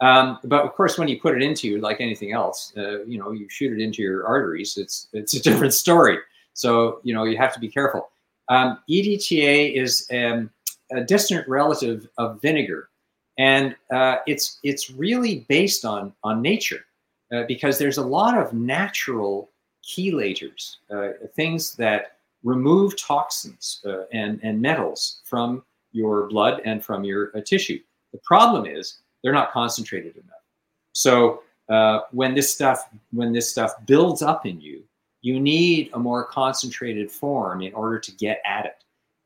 Um, 0.00 0.38
but 0.44 0.64
of 0.64 0.72
course, 0.72 0.98
when 0.98 1.08
you 1.08 1.20
put 1.20 1.36
it 1.36 1.42
into 1.42 1.78
like 1.80 2.00
anything 2.00 2.32
else, 2.32 2.72
uh, 2.76 3.04
you 3.04 3.18
know, 3.18 3.32
you 3.32 3.48
shoot 3.48 3.72
it 3.72 3.82
into 3.82 4.02
your 4.02 4.26
arteries. 4.26 4.78
It's 4.78 5.08
it's 5.12 5.34
a 5.34 5.42
different 5.42 5.74
story. 5.74 6.18
So 6.54 7.00
you 7.02 7.12
know, 7.14 7.24
you 7.24 7.36
have 7.36 7.52
to 7.54 7.60
be 7.60 7.68
careful. 7.68 8.10
Um, 8.48 8.78
EDTA 8.90 9.74
is 9.74 10.08
um, 10.12 10.50
a 10.94 11.02
distant 11.02 11.46
relative 11.48 12.08
of 12.18 12.40
vinegar, 12.40 12.88
and 13.38 13.74
uh, 13.92 14.16
it's 14.26 14.58
it's 14.62 14.90
really 14.90 15.46
based 15.48 15.84
on 15.84 16.12
on 16.22 16.42
nature 16.42 16.84
uh, 17.32 17.44
because 17.48 17.78
there's 17.78 17.98
a 17.98 18.06
lot 18.06 18.36
of 18.38 18.52
natural 18.52 19.50
chelators, 19.84 20.76
uh, 20.90 21.10
things 21.34 21.74
that 21.76 22.18
remove 22.44 22.96
toxins 23.00 23.80
uh, 23.86 24.04
and 24.12 24.40
and 24.42 24.60
metals 24.60 25.20
from 25.24 25.62
your 25.92 26.28
blood 26.28 26.60
and 26.64 26.84
from 26.84 27.04
your 27.04 27.36
uh, 27.36 27.40
tissue. 27.40 27.78
The 28.12 28.20
problem 28.24 28.66
is 28.66 28.98
they're 29.22 29.32
not 29.32 29.52
concentrated 29.52 30.16
enough. 30.16 30.42
So 30.92 31.42
when 32.10 32.34
this 32.34 32.52
stuff 32.52 32.90
when 33.12 33.32
this 33.32 33.50
stuff 33.50 33.72
builds 33.86 34.20
up 34.20 34.44
in 34.44 34.60
you, 34.60 34.84
you 35.22 35.40
need 35.40 35.88
a 35.94 35.98
more 35.98 36.24
concentrated 36.24 37.10
form 37.10 37.62
in 37.62 37.72
order 37.72 37.98
to 37.98 38.12
get 38.12 38.42
at 38.44 38.66
it. 38.66 38.81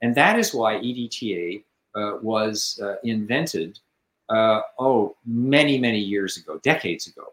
And 0.07 0.15
that 0.15 0.39
is 0.39 0.55
why 0.55 0.77
EDTA 0.77 1.65
uh, 1.97 2.19
was 2.23 2.79
uh, 2.81 2.95
invented, 3.03 3.81
uh, 4.29 4.61
oh, 4.79 5.17
many, 5.27 5.81
many 5.81 5.99
years 5.99 6.37
ago, 6.37 6.61
decades 6.63 7.09
ago. 7.09 7.33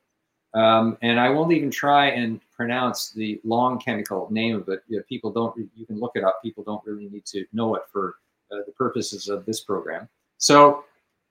Um, 0.59 0.97
and 1.03 1.19
I 1.19 1.29
won't 1.29 1.53
even 1.53 1.69
try 1.69 2.07
and 2.07 2.41
pronounce 2.51 3.11
the 3.11 3.39
long 3.43 3.77
chemical 3.77 4.27
name 4.31 4.55
of 4.55 4.67
it. 4.69 4.81
You 4.87 4.97
know, 4.97 5.03
people 5.07 5.31
don't. 5.31 5.55
You 5.75 5.85
can 5.85 5.99
look 5.99 6.13
it 6.15 6.23
up. 6.23 6.41
People 6.41 6.63
don't 6.63 6.83
really 6.83 7.09
need 7.09 7.25
to 7.27 7.45
know 7.53 7.75
it 7.75 7.83
for 7.91 8.15
uh, 8.51 8.61
the 8.65 8.71
purposes 8.71 9.29
of 9.29 9.45
this 9.45 9.59
program. 9.59 10.09
So 10.39 10.85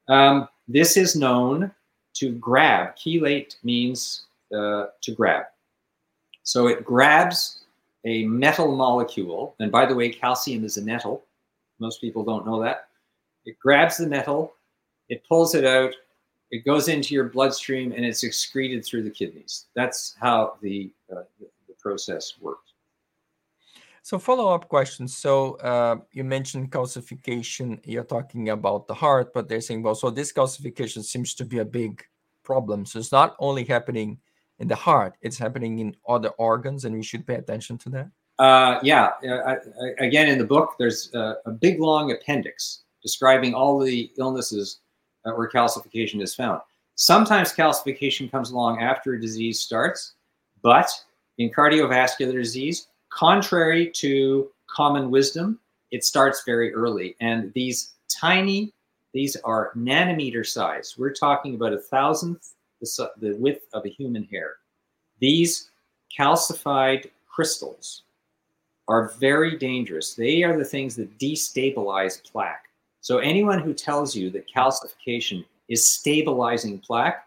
um, 0.07 0.49
this 0.69 0.97
is 0.97 1.17
known 1.17 1.73
to 2.15 2.31
grab. 2.31 2.95
Chelate 2.95 3.57
means 3.65 4.27
uh, 4.57 4.87
to 5.01 5.13
grab. 5.13 5.47
So 6.45 6.69
it 6.69 6.85
grabs 6.85 7.65
a 8.05 8.27
metal 8.27 8.77
molecule. 8.77 9.57
And 9.59 9.73
by 9.73 9.87
the 9.87 9.95
way, 9.97 10.09
calcium 10.09 10.65
is 10.65 10.77
a 10.77 10.83
metal. 10.83 11.25
Most 11.83 12.01
people 12.01 12.23
don't 12.23 12.47
know 12.47 12.63
that. 12.63 12.89
It 13.45 13.59
grabs 13.59 13.97
the 13.97 14.07
metal, 14.07 14.55
it 15.09 15.21
pulls 15.29 15.57
it 15.57 15.65
out, 15.65 15.93
it 16.53 16.65
goes 16.65 16.87
into 16.87 17.13
your 17.13 17.25
bloodstream, 17.25 17.91
and 17.91 18.05
it's 18.05 18.23
excreted 18.23 18.85
through 18.85 19.03
the 19.03 19.11
kidneys. 19.11 19.67
That's 19.75 20.15
how 20.21 20.59
the, 20.63 20.93
uh, 21.11 21.25
the, 21.41 21.49
process 21.83 22.35
works. 22.41 22.75
So 24.03 24.17
follow-up 24.17 24.69
questions. 24.69 25.17
So 25.17 25.55
uh, 25.55 25.97
you 26.13 26.23
mentioned 26.23 26.71
calcification. 26.71 27.81
You're 27.85 28.05
talking 28.05 28.51
about 28.51 28.87
the 28.87 28.95
heart, 28.95 29.35
but 29.35 29.49
they're 29.49 29.61
saying, 29.61 29.83
well, 29.83 29.97
so 29.97 30.09
this 30.09 30.33
calcification 30.33 31.03
seems 31.03 31.35
to 31.35 31.45
be 31.45 31.59
a 31.59 31.65
big 31.65 32.05
problem. 32.45 32.87
So 32.87 33.01
it's 33.01 33.11
not 33.11 33.35
only 33.41 33.65
happening 33.65 34.21
in 34.61 34.69
the 34.69 34.77
heart; 34.77 35.15
it's 35.23 35.39
happening 35.39 35.81
in 35.81 35.97
other 36.07 36.31
organs, 36.39 36.85
and 36.85 36.95
we 36.95 37.03
should 37.03 37.27
pay 37.27 37.35
attention 37.35 37.79
to 37.79 37.91
that. 37.91 38.11
Uh, 38.43 38.81
yeah. 38.83 39.11
I, 39.23 39.53
I, 39.53 40.05
again, 40.05 40.29
in 40.29 40.37
the 40.37 40.45
book, 40.45 40.75
there's 40.77 41.15
a, 41.15 41.37
a, 41.47 41.53
big 41.53 41.79
long 41.79 42.11
appendix 42.11 42.83
describing 43.01 43.55
all 43.55 43.79
the 43.79 44.11
illnesses 44.19 44.81
uh, 45.25 45.31
where 45.31 45.49
calcification 45.49 46.21
is 46.21 46.35
found. 46.35 46.61
Sometimes 46.97 47.53
calcification 47.53 48.29
comes 48.29 48.51
along 48.51 48.83
after 48.83 49.13
a 49.13 49.21
disease 49.21 49.61
starts, 49.61 50.15
but 50.61 50.91
in 51.39 51.51
cardiovascular 51.51 52.33
disease, 52.33 52.89
contrary 53.11 53.89
to 53.93 54.51
common 54.69 55.09
wisdom, 55.09 55.61
it 55.93 56.05
starts 56.05 56.43
very 56.45 56.75
early. 56.75 57.15
And 57.21 57.53
these 57.53 57.93
tiny, 58.09 58.73
these 59.15 59.37
are 59.45 59.71
nanometer 59.77 60.45
size. 60.45 60.97
We're 60.99 61.15
talking 61.15 61.55
about 61.55 61.75
a 61.75 61.79
thousandth 61.79 62.55
the, 62.81 63.13
the 63.19 63.37
width 63.37 63.69
of 63.73 63.87
a 63.87 63.89
human 63.89 64.25
hair. 64.25 64.57
These 65.21 65.71
calcified 66.19 67.09
crystals 67.29 68.03
are 68.89 69.13
very 69.19 69.57
dangerous. 69.57 70.15
They 70.15 70.43
are 70.43 70.57
the 70.57 70.65
things 70.65 70.97
that 70.97 71.19
destabilize 71.19 72.23
plaque. 72.31 72.67
So 73.01 73.19
anyone 73.19 73.61
who 73.61 73.75
tells 73.75 74.15
you 74.15 74.31
that 74.31 74.51
calcification 74.51 75.45
is 75.69 75.89
stabilizing 75.89 76.79
plaque, 76.79 77.27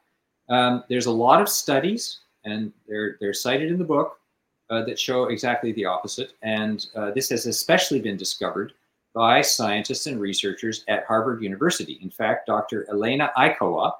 um, 0.49 0.83
there's 0.89 1.07
a 1.07 1.11
lot 1.11 1.41
of 1.41 1.49
studies, 1.49 2.19
and 2.43 2.71
they're 2.87 3.17
they're 3.19 3.33
cited 3.33 3.71
in 3.71 3.77
the 3.77 3.83
book 3.83 4.19
uh, 4.69 4.83
that 4.85 4.99
show 4.99 5.25
exactly 5.25 5.71
the 5.73 5.85
opposite. 5.85 6.33
And 6.41 6.85
uh, 6.95 7.11
this 7.11 7.29
has 7.29 7.45
especially 7.45 7.99
been 7.99 8.17
discovered 8.17 8.73
by 9.13 9.41
scientists 9.41 10.07
and 10.07 10.19
researchers 10.19 10.83
at 10.87 11.05
Harvard 11.05 11.41
University. 11.41 11.99
In 12.01 12.11
fact, 12.11 12.47
Dr. 12.47 12.87
Elena 12.89 13.31
Aikawa 13.37 13.93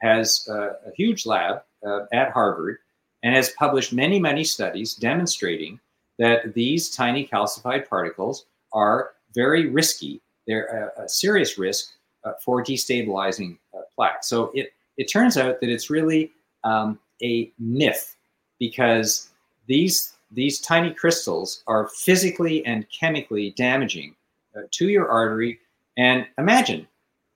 has 0.00 0.46
uh, 0.50 0.70
a 0.86 0.92
huge 0.96 1.26
lab 1.26 1.62
uh, 1.86 2.06
at 2.12 2.32
Harvard 2.32 2.78
and 3.22 3.34
has 3.34 3.50
published 3.50 3.92
many, 3.92 4.18
many 4.18 4.44
studies 4.44 4.94
demonstrating 4.94 5.78
that 6.18 6.54
these 6.54 6.90
tiny 6.90 7.26
calcified 7.26 7.88
particles 7.88 8.46
are 8.72 9.12
very 9.34 9.68
risky. 9.68 10.20
They're 10.46 10.92
a, 10.98 11.04
a 11.04 11.08
serious 11.08 11.58
risk 11.58 11.92
uh, 12.24 12.32
for 12.44 12.62
destabilizing 12.62 13.58
uh, 13.74 13.82
plaque. 13.94 14.24
So 14.24 14.50
it, 14.54 14.72
it 14.96 15.04
turns 15.04 15.36
out 15.36 15.60
that 15.60 15.68
it's 15.68 15.90
really 15.90 16.32
um, 16.64 16.98
a 17.22 17.52
myth 17.58 18.16
because 18.58 19.30
these 19.66 20.12
these 20.32 20.60
tiny 20.60 20.92
crystals 20.92 21.62
are 21.68 21.88
physically 21.88 22.66
and 22.66 22.84
chemically 22.90 23.52
damaging 23.56 24.16
uh, 24.56 24.62
to 24.72 24.88
your 24.88 25.08
artery. 25.08 25.60
And 25.96 26.26
imagine 26.36 26.88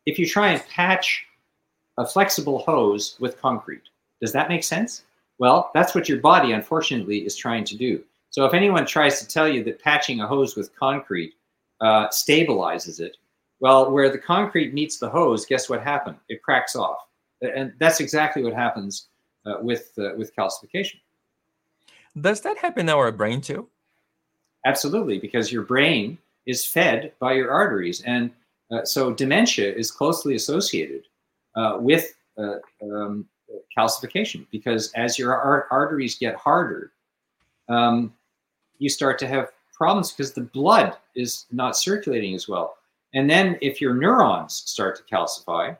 if 0.06 0.18
you 0.18 0.26
try 0.26 0.48
and 0.48 0.66
patch 0.68 1.24
a 1.98 2.06
flexible 2.06 2.58
hose 2.58 3.16
with 3.20 3.40
concrete. 3.40 3.82
Does 4.20 4.32
that 4.32 4.48
make 4.48 4.64
sense? 4.64 5.04
Well, 5.38 5.70
that's 5.72 5.94
what 5.94 6.08
your 6.08 6.18
body, 6.18 6.52
unfortunately, 6.52 7.24
is 7.24 7.36
trying 7.36 7.64
to 7.64 7.76
do. 7.76 8.02
So 8.30 8.44
if 8.44 8.54
anyone 8.54 8.86
tries 8.86 9.20
to 9.20 9.28
tell 9.28 9.48
you 9.48 9.62
that 9.64 9.82
patching 9.82 10.20
a 10.20 10.26
hose 10.26 10.56
with 10.56 10.74
concrete 10.76 11.34
uh, 11.80 12.08
stabilizes 12.08 13.00
it, 13.00 13.16
well, 13.60 13.90
where 13.90 14.10
the 14.10 14.18
concrete 14.18 14.72
meets 14.72 14.98
the 14.98 15.10
hose, 15.10 15.44
guess 15.44 15.68
what 15.68 15.82
happened? 15.82 16.16
It 16.28 16.42
cracks 16.42 16.74
off, 16.74 16.98
and 17.42 17.72
that's 17.78 18.00
exactly 18.00 18.42
what 18.42 18.54
happens 18.54 19.08
uh, 19.44 19.56
with 19.60 19.92
uh, 19.98 20.10
with 20.16 20.34
calcification. 20.34 20.96
Does 22.18 22.40
that 22.40 22.58
happen 22.58 22.88
in 22.88 22.94
our 22.94 23.12
brain 23.12 23.40
too? 23.40 23.68
Absolutely, 24.64 25.18
because 25.18 25.52
your 25.52 25.62
brain 25.62 26.18
is 26.46 26.64
fed 26.64 27.12
by 27.18 27.32
your 27.34 27.50
arteries. 27.50 28.02
And 28.02 28.30
uh, 28.70 28.84
so 28.84 29.12
dementia 29.12 29.72
is 29.72 29.90
closely 29.90 30.34
associated 30.34 31.04
uh, 31.54 31.78
with 31.80 32.14
uh, 32.38 32.56
um, 32.82 33.26
calcification 33.76 34.46
because 34.50 34.92
as 34.92 35.18
your 35.18 35.34
ar- 35.34 35.66
arteries 35.70 36.18
get 36.18 36.34
harder, 36.36 36.92
um, 37.68 38.12
you 38.80 38.88
start 38.88 39.18
to 39.20 39.28
have 39.28 39.52
problems 39.72 40.10
because 40.10 40.32
the 40.32 40.42
blood 40.42 40.96
is 41.14 41.46
not 41.52 41.76
circulating 41.76 42.34
as 42.34 42.48
well. 42.48 42.76
And 43.14 43.30
then 43.30 43.56
if 43.62 43.80
your 43.80 43.94
neurons 43.94 44.54
start 44.66 44.96
to 44.96 45.14
calcify, 45.14 45.76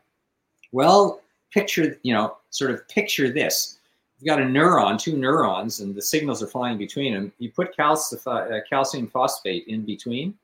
well, 0.70 1.20
picture, 1.50 1.98
you 2.02 2.14
know, 2.14 2.36
sort 2.50 2.70
of 2.70 2.86
picture 2.88 3.30
this 3.30 3.80
you've 4.20 4.26
got 4.26 4.40
a 4.40 4.44
neuron, 4.44 4.98
two 4.98 5.16
neurons, 5.16 5.80
and 5.80 5.94
the 5.94 6.02
signals 6.02 6.42
are 6.42 6.46
flying 6.46 6.76
between 6.76 7.14
them. 7.14 7.32
You 7.38 7.50
put 7.50 7.74
uh, 7.78 8.60
calcium 8.68 9.08
phosphate 9.08 9.66
in 9.66 9.84
between, 9.84 10.34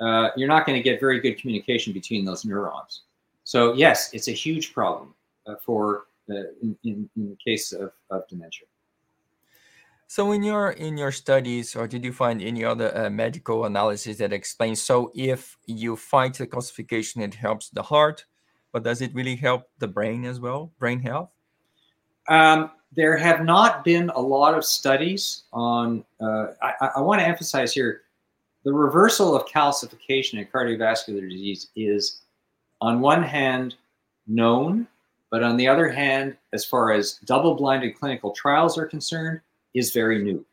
uh, 0.00 0.30
you're 0.36 0.48
not 0.48 0.66
going 0.66 0.78
to 0.78 0.82
get 0.82 1.00
very 1.00 1.20
good 1.20 1.38
communication 1.38 1.92
between 1.92 2.24
those 2.24 2.44
neurons. 2.44 3.02
So 3.44 3.72
yes, 3.74 4.12
it's 4.12 4.28
a 4.28 4.32
huge 4.32 4.72
problem 4.72 5.14
uh, 5.46 5.54
for 5.64 6.04
uh, 6.30 6.34
in, 6.62 6.76
in, 6.84 7.10
in, 7.16 7.30
the 7.30 7.36
case 7.44 7.72
of, 7.72 7.92
of 8.10 8.28
dementia. 8.28 8.66
So 10.12 10.32
in 10.32 10.42
your 10.42 10.72
in 10.72 10.98
your 10.98 11.10
studies, 11.10 11.74
or 11.74 11.88
did 11.88 12.04
you 12.04 12.12
find 12.12 12.42
any 12.42 12.66
other 12.66 12.94
uh, 12.94 13.08
medical 13.08 13.64
analysis 13.64 14.18
that 14.18 14.30
explains? 14.30 14.82
So 14.82 15.10
if 15.14 15.56
you 15.64 15.96
fight 15.96 16.34
the 16.34 16.46
calcification, 16.46 17.22
it 17.22 17.32
helps 17.32 17.70
the 17.70 17.82
heart, 17.82 18.26
but 18.72 18.82
does 18.82 19.00
it 19.00 19.14
really 19.14 19.36
help 19.36 19.70
the 19.78 19.88
brain 19.88 20.26
as 20.26 20.38
well, 20.38 20.70
brain 20.78 21.00
health? 21.00 21.30
Um, 22.28 22.72
there 22.94 23.16
have 23.16 23.42
not 23.42 23.84
been 23.84 24.10
a 24.10 24.20
lot 24.20 24.52
of 24.52 24.66
studies 24.66 25.44
on. 25.50 26.04
Uh, 26.20 26.48
I, 26.60 26.90
I 26.96 27.00
want 27.00 27.22
to 27.22 27.26
emphasize 27.26 27.72
here 27.72 28.02
the 28.64 28.72
reversal 28.74 29.34
of 29.34 29.46
calcification 29.46 30.34
in 30.34 30.44
cardiovascular 30.44 31.26
disease 31.26 31.68
is, 31.74 32.20
on 32.82 33.00
one 33.00 33.22
hand, 33.22 33.76
known, 34.26 34.86
but 35.30 35.42
on 35.42 35.56
the 35.56 35.66
other 35.66 35.88
hand, 35.88 36.36
as 36.52 36.66
far 36.66 36.92
as 36.92 37.14
double 37.24 37.54
blinded 37.54 37.98
clinical 37.98 38.32
trials 38.32 38.76
are 38.76 38.84
concerned, 38.84 39.40
is 39.74 39.92
very 39.92 40.22
new. 40.22 40.44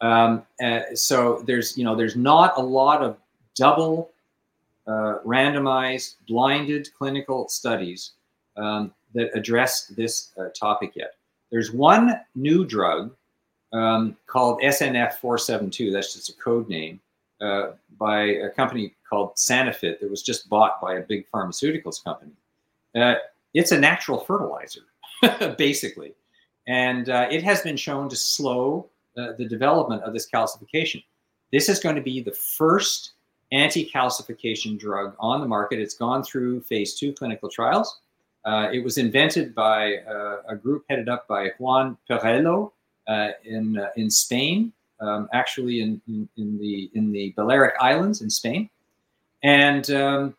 Um, 0.00 0.44
uh, 0.62 0.80
so 0.94 1.42
there's 1.46 1.76
you 1.76 1.84
know 1.84 1.96
there's 1.96 2.16
not 2.16 2.56
a 2.56 2.62
lot 2.62 3.02
of 3.02 3.16
double 3.54 4.10
uh, 4.86 5.18
randomized 5.24 6.16
blinded 6.26 6.88
clinical 6.96 7.48
studies 7.48 8.12
um, 8.56 8.92
that 9.14 9.30
address 9.36 9.86
this 9.88 10.30
uh, 10.38 10.48
topic 10.58 10.92
yet. 10.94 11.14
There's 11.50 11.72
one 11.72 12.20
new 12.34 12.64
drug 12.64 13.14
um, 13.72 14.16
called 14.26 14.60
SNF 14.62 15.14
472, 15.14 15.90
that's 15.90 16.14
just 16.14 16.30
a 16.30 16.34
code 16.34 16.68
name, 16.68 17.00
uh, 17.40 17.72
by 17.98 18.22
a 18.22 18.50
company 18.50 18.94
called 19.08 19.34
Sanifit 19.36 20.00
that 20.00 20.10
was 20.10 20.22
just 20.22 20.48
bought 20.48 20.80
by 20.80 20.94
a 20.94 21.00
big 21.00 21.26
pharmaceuticals 21.30 22.02
company. 22.02 22.32
Uh, 22.94 23.14
it's 23.54 23.72
a 23.72 23.78
natural 23.78 24.20
fertilizer, 24.20 24.82
basically. 25.58 26.14
And 26.68 27.08
uh, 27.08 27.26
it 27.30 27.42
has 27.42 27.62
been 27.62 27.76
shown 27.76 28.08
to 28.10 28.16
slow 28.16 28.86
uh, 29.16 29.32
the 29.38 29.46
development 29.46 30.02
of 30.02 30.12
this 30.12 30.28
calcification. 30.30 31.02
This 31.50 31.68
is 31.68 31.80
going 31.80 31.96
to 31.96 32.02
be 32.02 32.22
the 32.22 32.32
first 32.32 33.12
anti 33.50 33.90
calcification 33.90 34.78
drug 34.78 35.16
on 35.18 35.40
the 35.40 35.46
market. 35.46 35.80
It's 35.80 35.94
gone 35.94 36.22
through 36.22 36.60
phase 36.60 36.94
two 36.94 37.14
clinical 37.14 37.48
trials. 37.48 38.00
Uh, 38.44 38.68
it 38.72 38.84
was 38.84 38.98
invented 38.98 39.54
by 39.54 39.96
uh, 40.08 40.42
a 40.48 40.56
group 40.56 40.84
headed 40.88 41.08
up 41.08 41.26
by 41.26 41.50
Juan 41.58 41.96
Perello 42.08 42.72
uh, 43.08 43.30
in 43.44 43.78
uh, 43.78 43.88
in 43.96 44.10
Spain, 44.10 44.72
um, 45.00 45.28
actually 45.32 45.80
in, 45.80 46.00
in, 46.06 46.28
in 46.36 46.58
the 46.58 46.90
in 46.94 47.10
the 47.10 47.32
Balearic 47.36 47.74
Islands 47.80 48.20
in 48.20 48.28
Spain, 48.28 48.68
and 49.42 49.90
um, 49.90 50.36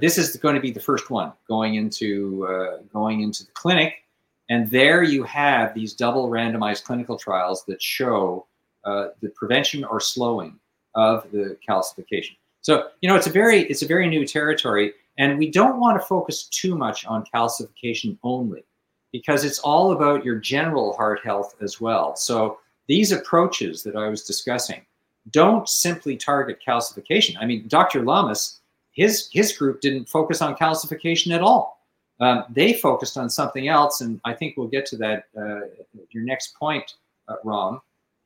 this 0.00 0.18
is 0.18 0.36
going 0.36 0.54
to 0.54 0.60
be 0.60 0.70
the 0.70 0.80
first 0.80 1.10
one 1.10 1.32
going 1.48 1.74
into 1.74 2.78
going 2.92 3.22
into 3.22 3.44
the 3.44 3.52
clinic. 3.52 4.03
And 4.50 4.70
there 4.70 5.02
you 5.02 5.22
have 5.24 5.74
these 5.74 5.94
double 5.94 6.28
randomized 6.28 6.84
clinical 6.84 7.18
trials 7.18 7.64
that 7.66 7.80
show 7.80 8.46
uh, 8.84 9.08
the 9.22 9.30
prevention 9.30 9.84
or 9.84 10.00
slowing 10.00 10.58
of 10.94 11.30
the 11.32 11.56
calcification. 11.66 12.36
So 12.60 12.88
you 13.00 13.08
know 13.08 13.16
it's 13.16 13.26
a 13.26 13.30
very 13.30 13.62
it's 13.64 13.82
a 13.82 13.86
very 13.86 14.08
new 14.08 14.26
territory 14.26 14.92
and 15.18 15.38
we 15.38 15.50
don't 15.50 15.80
want 15.80 16.00
to 16.00 16.06
focus 16.06 16.44
too 16.44 16.76
much 16.76 17.04
on 17.06 17.24
calcification 17.32 18.18
only 18.22 18.64
because 19.12 19.44
it's 19.44 19.60
all 19.60 19.92
about 19.92 20.24
your 20.24 20.36
general 20.36 20.94
heart 20.94 21.20
health 21.22 21.54
as 21.60 21.80
well. 21.80 22.16
So 22.16 22.58
these 22.88 23.12
approaches 23.12 23.82
that 23.84 23.96
I 23.96 24.08
was 24.08 24.24
discussing 24.24 24.84
don't 25.30 25.68
simply 25.68 26.16
target 26.16 26.58
calcification. 26.66 27.36
I 27.40 27.46
mean, 27.46 27.66
Dr. 27.68 28.02
Lamas, 28.02 28.60
his 28.92 29.28
his 29.32 29.56
group 29.56 29.80
didn't 29.80 30.08
focus 30.08 30.42
on 30.42 30.56
calcification 30.56 31.34
at 31.34 31.42
all. 31.42 31.83
Um, 32.20 32.44
they 32.48 32.74
focused 32.74 33.18
on 33.18 33.28
something 33.28 33.68
else, 33.68 34.00
and 34.00 34.20
I 34.24 34.34
think 34.34 34.56
we'll 34.56 34.68
get 34.68 34.86
to 34.86 34.96
that. 34.98 35.24
Uh, 35.36 35.66
your 36.10 36.22
next 36.24 36.54
point, 36.56 36.94
uh, 37.28 37.36
Rom, 37.44 37.80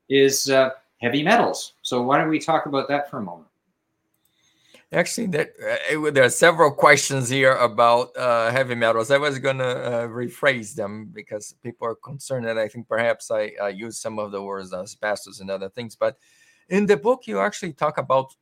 is 0.08 0.50
uh, 0.50 0.70
heavy 0.98 1.22
metals. 1.22 1.74
So 1.82 2.02
why 2.02 2.18
don't 2.18 2.28
we 2.28 2.38
talk 2.38 2.66
about 2.66 2.88
that 2.88 3.10
for 3.10 3.18
a 3.18 3.22
moment? 3.22 3.48
Actually, 4.90 5.26
that 5.26 5.50
uh, 5.62 6.10
there 6.10 6.24
are 6.24 6.30
several 6.30 6.70
questions 6.70 7.28
here 7.28 7.52
about 7.56 8.16
uh, 8.16 8.50
heavy 8.50 8.74
metals. 8.74 9.10
I 9.10 9.18
was 9.18 9.38
going 9.38 9.58
to 9.58 9.64
uh, 9.64 10.08
rephrase 10.08 10.74
them 10.74 11.10
because 11.12 11.54
people 11.62 11.86
are 11.86 11.94
concerned 11.94 12.46
that 12.46 12.56
I 12.56 12.68
think 12.68 12.88
perhaps 12.88 13.30
I 13.30 13.52
uh, 13.60 13.66
use 13.66 13.98
some 13.98 14.18
of 14.18 14.32
the 14.32 14.42
words 14.42 14.72
asbestos 14.72 15.40
and 15.40 15.50
other 15.50 15.68
things. 15.68 15.94
But 15.94 16.16
in 16.70 16.86
the 16.86 16.96
book, 16.96 17.26
you 17.26 17.38
actually 17.38 17.74
talk 17.74 17.98
about 17.98 18.34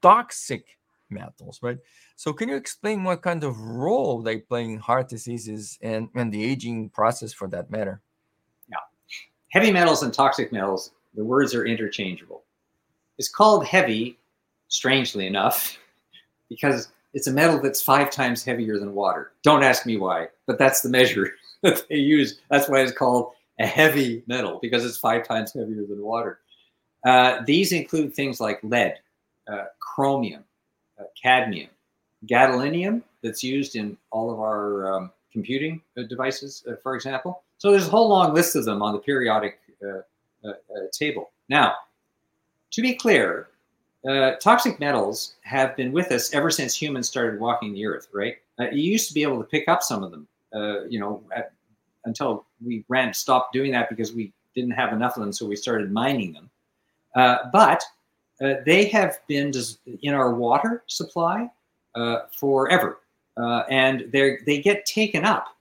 toxic 0.00 0.76
metals, 1.08 1.60
right? 1.62 1.78
So, 2.22 2.32
can 2.32 2.48
you 2.48 2.54
explain 2.54 3.02
what 3.02 3.20
kind 3.20 3.42
of 3.42 3.58
role 3.60 4.22
they 4.22 4.38
play 4.38 4.62
in 4.62 4.78
heart 4.78 5.08
diseases 5.08 5.76
and, 5.82 6.08
and 6.14 6.32
the 6.32 6.44
aging 6.44 6.90
process 6.90 7.32
for 7.32 7.48
that 7.48 7.68
matter? 7.68 8.00
Yeah. 8.68 8.76
Heavy 9.50 9.72
metals 9.72 10.04
and 10.04 10.14
toxic 10.14 10.52
metals, 10.52 10.92
the 11.16 11.24
words 11.24 11.52
are 11.52 11.66
interchangeable. 11.66 12.44
It's 13.18 13.28
called 13.28 13.66
heavy, 13.66 14.20
strangely 14.68 15.26
enough 15.26 15.76
because 16.48 16.92
it's 17.12 17.26
a 17.26 17.32
metal 17.32 17.60
that's 17.60 17.82
five 17.82 18.08
times 18.12 18.44
heavier 18.44 18.78
than 18.78 18.94
water. 18.94 19.32
Don't 19.42 19.64
ask 19.64 19.84
me 19.84 19.96
why, 19.96 20.28
but 20.46 20.60
that's 20.60 20.80
the 20.80 20.90
measure 20.90 21.32
that 21.64 21.88
they 21.88 21.96
use. 21.96 22.38
That's 22.50 22.68
why 22.68 22.82
it's 22.82 22.96
called 22.96 23.32
a 23.58 23.66
heavy 23.66 24.22
metal 24.28 24.60
because 24.62 24.84
it's 24.84 24.96
five 24.96 25.26
times 25.26 25.52
heavier 25.52 25.86
than 25.88 26.00
water. 26.00 26.38
Uh, 27.04 27.42
these 27.44 27.72
include 27.72 28.14
things 28.14 28.38
like 28.38 28.60
lead, 28.62 29.00
uh, 29.52 29.64
chromium, 29.80 30.44
uh, 31.00 31.06
cadmium, 31.20 31.68
gadolinium 32.26 33.02
that's 33.22 33.42
used 33.42 33.76
in 33.76 33.96
all 34.10 34.30
of 34.30 34.40
our 34.40 34.92
um, 34.92 35.10
computing 35.32 35.80
uh, 35.96 36.02
devices, 36.02 36.64
uh, 36.68 36.74
for 36.82 36.94
example. 36.94 37.42
So 37.58 37.70
there's 37.70 37.86
a 37.86 37.90
whole 37.90 38.08
long 38.08 38.34
list 38.34 38.56
of 38.56 38.64
them 38.64 38.82
on 38.82 38.92
the 38.92 38.98
periodic 38.98 39.58
uh, 39.82 40.00
table. 40.92 41.30
Now, 41.48 41.74
to 42.72 42.82
be 42.82 42.94
clear, 42.94 43.48
uh, 44.08 44.32
toxic 44.40 44.80
metals 44.80 45.34
have 45.42 45.76
been 45.76 45.92
with 45.92 46.10
us 46.10 46.34
ever 46.34 46.50
since 46.50 46.74
humans 46.74 47.08
started 47.08 47.40
walking 47.40 47.72
the 47.72 47.86
earth, 47.86 48.08
right? 48.12 48.36
Uh, 48.58 48.64
you 48.72 48.90
used 48.90 49.08
to 49.08 49.14
be 49.14 49.22
able 49.22 49.38
to 49.38 49.44
pick 49.44 49.68
up 49.68 49.82
some 49.82 50.02
of 50.02 50.10
them, 50.10 50.26
uh, 50.54 50.84
you 50.84 50.98
know, 50.98 51.22
at, 51.34 51.52
until 52.04 52.44
we 52.64 52.84
ran 52.88 53.14
stopped 53.14 53.52
doing 53.52 53.70
that 53.70 53.88
because 53.88 54.12
we 54.12 54.32
didn't 54.54 54.72
have 54.72 54.92
enough 54.92 55.16
of 55.16 55.22
them, 55.22 55.32
so 55.32 55.46
we 55.46 55.54
started 55.54 55.92
mining 55.92 56.32
them. 56.32 56.50
Uh, 57.14 57.48
but 57.52 57.82
uh, 58.40 58.54
they 58.66 58.86
have 58.86 59.20
been 59.28 59.52
in 60.02 60.14
our 60.14 60.34
water 60.34 60.82
supply 60.88 61.48
uh, 61.94 62.20
forever, 62.32 63.00
and 63.36 64.10
they 64.12 64.38
they 64.46 64.60
get 64.60 64.86
taken 64.86 65.24
up 65.24 65.56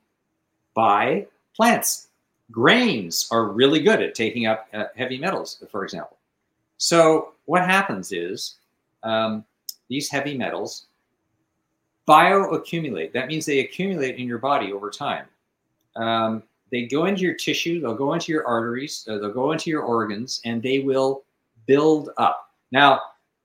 by 0.74 1.26
plants. 1.56 2.08
Grains 2.52 3.30
are 3.32 3.46
really 3.48 3.80
good 3.80 4.02
at 4.02 4.14
taking 4.16 4.46
up 4.46 4.68
heavy 4.96 5.18
metals, 5.18 5.64
for 5.72 5.84
example. 5.84 6.18
So 6.78 7.34
what 7.46 7.64
happens 7.64 8.12
is 8.12 8.56
um, 9.04 9.46
these 9.88 10.10
heavy 10.10 10.38
metals 10.38 10.88
bioaccumulate. 12.08 13.14
That 13.14 13.28
means 13.28 13.46
they 13.46 13.60
accumulate 13.60 14.18
in 14.18 14.28
your 14.28 14.40
body 14.40 14.74
over 14.74 14.90
time. 14.90 15.26
Um, 15.96 16.44
they 16.72 16.86
go 16.86 17.06
into 17.06 17.22
your 17.22 17.34
tissue, 17.36 17.82
they'll 17.82 17.94
go 17.94 18.14
into 18.14 18.32
your 18.32 18.48
arteries, 18.48 19.06
uh, 19.10 19.18
they'll 19.18 19.34
go 19.34 19.52
into 19.52 19.70
your 19.70 19.82
organs, 19.82 20.42
and 20.46 20.64
they 20.64 20.80
will 20.80 21.24
build 21.68 22.10
up. 22.18 22.50
Now, 22.72 23.02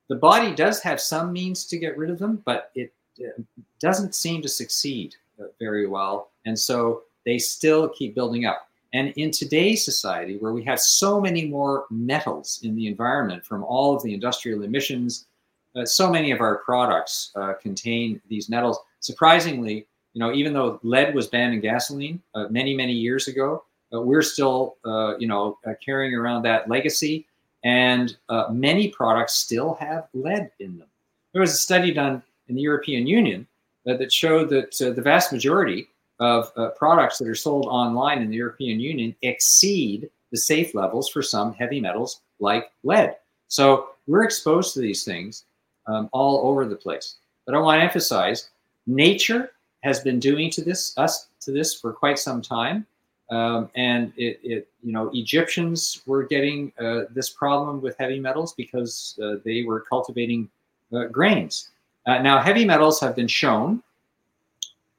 the 0.08 0.16
body 0.16 0.54
does 0.54 0.80
have 0.82 1.00
some 1.00 1.32
means 1.32 1.64
to 1.66 1.78
get 1.78 1.96
rid 1.96 2.10
of 2.10 2.18
them, 2.18 2.42
but 2.44 2.70
it 2.74 2.92
uh, 3.20 3.42
doesn't 3.80 4.14
seem 4.14 4.42
to 4.42 4.48
succeed 4.48 5.14
uh, 5.40 5.44
very 5.58 5.86
well. 5.86 6.30
And 6.44 6.58
so 6.58 7.02
they 7.24 7.38
still 7.38 7.88
keep 7.88 8.14
building 8.14 8.44
up. 8.46 8.68
And 8.94 9.12
in 9.16 9.30
today's 9.30 9.84
society, 9.84 10.38
where 10.38 10.52
we 10.52 10.62
have 10.64 10.80
so 10.80 11.20
many 11.20 11.46
more 11.46 11.86
metals 11.90 12.60
in 12.62 12.74
the 12.76 12.86
environment 12.86 13.44
from 13.44 13.64
all 13.64 13.94
of 13.96 14.02
the 14.02 14.14
industrial 14.14 14.62
emissions, 14.62 15.26
uh, 15.74 15.84
so 15.84 16.10
many 16.10 16.30
of 16.30 16.40
our 16.40 16.58
products 16.58 17.32
uh, 17.34 17.54
contain 17.60 18.20
these 18.28 18.48
metals. 18.48 18.78
Surprisingly, 19.00 19.86
you 20.14 20.20
know, 20.20 20.32
even 20.32 20.52
though 20.54 20.80
lead 20.82 21.14
was 21.14 21.26
banned 21.26 21.52
in 21.52 21.60
gasoline 21.60 22.22
uh, 22.34 22.46
many, 22.48 22.74
many 22.74 22.92
years 22.92 23.28
ago, 23.28 23.64
uh, 23.92 24.00
we're 24.00 24.22
still, 24.22 24.76
you 25.18 25.28
know, 25.28 25.58
carrying 25.84 26.14
around 26.14 26.42
that 26.42 26.68
legacy. 26.68 27.26
And 27.66 28.16
many 28.52 28.88
products 28.88 29.34
still 29.34 29.74
have 29.74 30.06
lead 30.14 30.52
in 30.60 30.78
them. 30.78 30.86
There 31.32 31.40
was 31.40 31.52
a 31.52 31.56
study 31.56 31.92
done 31.92 32.22
in 32.46 32.54
the 32.54 32.62
European 32.62 33.08
Union 33.08 33.44
that 33.84 34.12
showed 34.12 34.50
that 34.50 34.76
the 34.78 35.02
vast 35.02 35.32
majority 35.32 35.88
of 36.20 36.52
uh, 36.56 36.68
products 36.70 37.18
that 37.18 37.26
are 37.26 37.34
sold 37.34 37.66
online 37.66 38.22
in 38.22 38.30
the 38.30 38.36
European 38.36 38.78
Union 38.78 39.16
exceed 39.22 40.08
the 40.30 40.38
safe 40.38 40.74
levels 40.76 41.08
for 41.08 41.22
some 41.22 41.52
heavy 41.54 41.80
metals 41.80 42.20
like 42.38 42.70
lead. 42.84 43.16
So 43.48 43.88
we're 44.06 44.24
exposed 44.24 44.74
to 44.74 44.80
these 44.80 45.04
things 45.04 45.44
um, 45.86 46.08
all 46.12 46.48
over 46.48 46.66
the 46.66 46.76
place. 46.76 47.16
But 47.46 47.56
I 47.56 47.58
want 47.58 47.80
to 47.80 47.84
emphasize 47.84 48.50
nature 48.86 49.50
has 49.82 50.00
been 50.00 50.20
doing 50.20 50.50
to 50.52 50.62
this 50.62 50.96
us 50.96 51.28
to 51.40 51.50
this 51.50 51.74
for 51.74 51.92
quite 51.92 52.18
some 52.18 52.40
time. 52.42 52.86
Um, 53.30 53.70
and 53.74 54.12
it, 54.16 54.38
it, 54.42 54.68
you 54.84 54.92
know, 54.92 55.10
Egyptians 55.12 56.02
were 56.06 56.22
getting 56.24 56.72
uh, 56.78 57.02
this 57.10 57.28
problem 57.28 57.80
with 57.80 57.96
heavy 57.98 58.20
metals 58.20 58.54
because 58.54 59.18
uh, 59.22 59.36
they 59.44 59.64
were 59.64 59.80
cultivating 59.80 60.48
uh, 60.92 61.06
grains. 61.06 61.70
Uh, 62.06 62.18
now, 62.22 62.40
heavy 62.40 62.64
metals 62.64 63.00
have 63.00 63.16
been 63.16 63.26
shown 63.26 63.82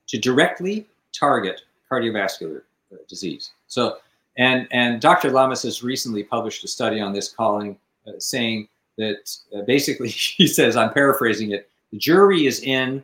to 0.08 0.18
directly 0.18 0.86
target 1.14 1.62
cardiovascular 1.90 2.64
uh, 2.92 2.98
disease. 3.08 3.52
So, 3.68 3.98
and 4.38 4.68
and 4.72 5.00
Dr. 5.00 5.32
Lamas 5.32 5.64
has 5.64 5.82
recently 5.82 6.24
published 6.24 6.64
a 6.66 6.68
study 6.68 7.00
on 7.00 7.14
this, 7.14 7.32
calling 7.32 7.78
uh, 8.08 8.12
saying 8.20 8.68
that 8.98 9.38
basically 9.66 10.10
he 10.38 10.48
says, 10.48 10.76
I'm 10.76 10.92
paraphrasing 10.92 11.52
it, 11.52 11.70
the 11.92 11.98
jury 11.98 12.46
is 12.46 12.62
in 12.62 13.04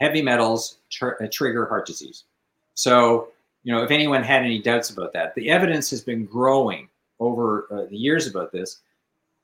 heavy 0.00 0.20
metals 0.22 0.78
tr- 0.90 1.24
trigger 1.30 1.66
heart 1.66 1.86
disease. 1.86 2.24
So, 2.74 3.28
you 3.62 3.74
know, 3.74 3.82
if 3.82 3.90
anyone 3.90 4.22
had 4.22 4.42
any 4.42 4.60
doubts 4.60 4.90
about 4.90 5.12
that, 5.12 5.34
the 5.34 5.50
evidence 5.50 5.90
has 5.90 6.00
been 6.00 6.24
growing 6.24 6.88
over 7.18 7.66
uh, 7.70 7.84
the 7.90 7.96
years 7.96 8.26
about 8.26 8.52
this, 8.52 8.80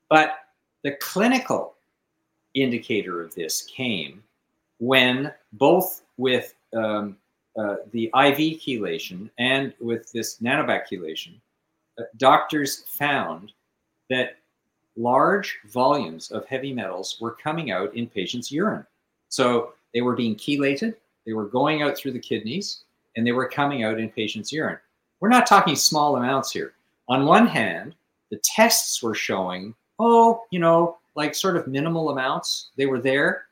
but 0.08 0.38
the 0.82 0.92
clinical 1.00 1.74
indicator 2.54 3.22
of 3.22 3.34
this 3.34 3.62
came 3.62 4.22
when 4.78 5.32
both 5.52 6.02
with 6.16 6.54
um, 6.74 7.16
uh, 7.56 7.76
the 7.92 8.04
IV 8.06 8.60
chelation 8.60 9.30
and 9.38 9.72
with 9.80 10.10
this 10.12 10.38
nanobac 10.38 10.84
chelation, 10.90 11.34
uh, 11.98 12.04
doctors 12.16 12.84
found 12.88 13.52
that 14.10 14.38
large 14.96 15.58
volumes 15.68 16.30
of 16.30 16.46
heavy 16.46 16.72
metals 16.72 17.18
were 17.20 17.32
coming 17.32 17.70
out 17.70 17.94
in 17.94 18.06
patients' 18.06 18.50
urine. 18.50 18.86
So 19.28 19.74
they 19.92 20.00
were 20.00 20.14
being 20.14 20.36
chelated, 20.36 20.94
they 21.26 21.32
were 21.32 21.46
going 21.46 21.82
out 21.82 21.96
through 21.96 22.12
the 22.12 22.18
kidneys, 22.18 22.84
and 23.16 23.26
they 23.26 23.32
were 23.32 23.48
coming 23.48 23.84
out 23.84 23.98
in 23.98 24.10
patients' 24.10 24.52
urine. 24.52 24.78
We're 25.20 25.28
not 25.28 25.46
talking 25.46 25.74
small 25.76 26.16
amounts 26.16 26.52
here. 26.52 26.74
On 27.08 27.26
one 27.26 27.46
hand, 27.46 27.94
the 28.30 28.40
tests 28.44 29.02
were 29.02 29.14
showing, 29.14 29.74
oh, 29.98 30.42
you 30.50 30.58
know, 30.58 30.98
like 31.14 31.34
sort 31.34 31.56
of 31.56 31.66
minimal 31.66 32.10
amounts, 32.10 32.70
they 32.76 32.86
were 32.86 33.00
there. 33.00 33.44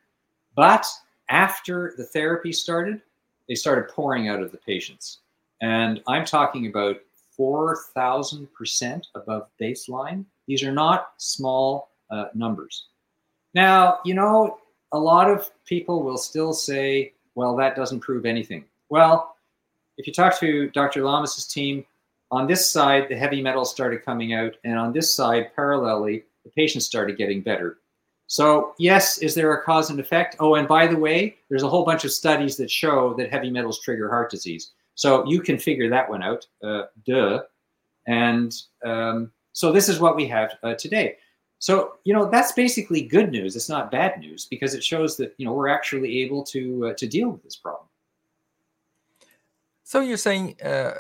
But 0.54 0.86
after 1.30 1.94
the 1.96 2.04
therapy 2.04 2.52
started, 2.52 3.00
they 3.48 3.54
started 3.54 3.88
pouring 3.88 4.28
out 4.28 4.42
of 4.42 4.52
the 4.52 4.58
patients. 4.58 5.20
And 5.60 6.02
I'm 6.06 6.24
talking 6.24 6.66
about 6.66 6.96
4,000% 7.38 9.02
above 9.14 9.48
baseline. 9.60 10.24
These 10.46 10.62
are 10.62 10.72
not 10.72 11.12
small 11.16 11.90
uh, 12.10 12.26
numbers. 12.34 12.86
Now, 13.54 13.98
you 14.04 14.14
know, 14.14 14.58
a 14.92 14.98
lot 14.98 15.30
of 15.30 15.50
people 15.64 16.02
will 16.02 16.18
still 16.18 16.52
say, 16.52 17.12
well, 17.34 17.56
that 17.56 17.76
doesn't 17.76 18.00
prove 18.00 18.26
anything. 18.26 18.64
Well, 18.88 19.34
if 19.97 20.07
you 20.07 20.12
talk 20.12 20.38
to 20.40 20.70
Dr. 20.70 21.03
Lamas's 21.03 21.47
team, 21.47 21.84
on 22.30 22.47
this 22.47 22.68
side, 22.70 23.09
the 23.09 23.16
heavy 23.16 23.40
metals 23.40 23.70
started 23.70 24.05
coming 24.05 24.34
out, 24.34 24.55
and 24.64 24.78
on 24.78 24.92
this 24.92 25.14
side, 25.14 25.51
parallelly, 25.57 26.24
the 26.45 26.51
patients 26.51 26.86
started 26.86 27.16
getting 27.16 27.42
better. 27.42 27.78
So, 28.26 28.74
yes, 28.78 29.18
is 29.18 29.34
there 29.34 29.53
a 29.53 29.62
cause 29.62 29.90
and 29.90 30.01
effect? 30.01 30.36
Oh, 30.40 30.55
and 30.55 30.66
by 30.66 30.86
the 30.86 30.97
way, 30.97 31.36
there's 31.49 31.62
a 31.62 31.68
whole 31.68 31.84
bunch 31.84 32.05
of 32.05 32.11
studies 32.11 32.57
that 32.57 32.70
show 32.70 33.14
that 33.14 33.30
heavy 33.30 33.51
metals 33.51 33.80
trigger 33.80 34.09
heart 34.09 34.30
disease. 34.30 34.72
So 34.95 35.24
you 35.26 35.40
can 35.40 35.59
figure 35.59 35.88
that 35.90 36.09
one 36.09 36.22
out. 36.22 36.47
Uh, 36.62 36.84
duh. 37.07 37.42
And 38.07 38.55
um, 38.84 39.30
so 39.53 39.72
this 39.72 39.88
is 39.88 40.01
what 40.01 40.16
we 40.16 40.26
have 40.28 40.53
uh, 40.62 40.74
today. 40.74 41.16
So 41.59 41.95
you 42.05 42.12
know 42.12 42.28
that's 42.28 42.53
basically 42.53 43.03
good 43.03 43.30
news. 43.30 43.57
It's 43.57 43.70
not 43.70 43.90
bad 43.90 44.20
news 44.20 44.47
because 44.47 44.74
it 44.74 44.84
shows 44.84 45.16
that 45.16 45.34
you 45.38 45.47
know 45.47 45.55
we're 45.55 45.68
actually 45.68 46.20
able 46.20 46.45
to 46.45 46.88
uh, 46.88 46.95
to 46.95 47.07
deal 47.07 47.30
with 47.30 47.42
this 47.42 47.57
problem. 47.57 47.88
So 49.85 50.01
you're 50.01 50.16
saying 50.16 50.57
uh, 50.62 50.95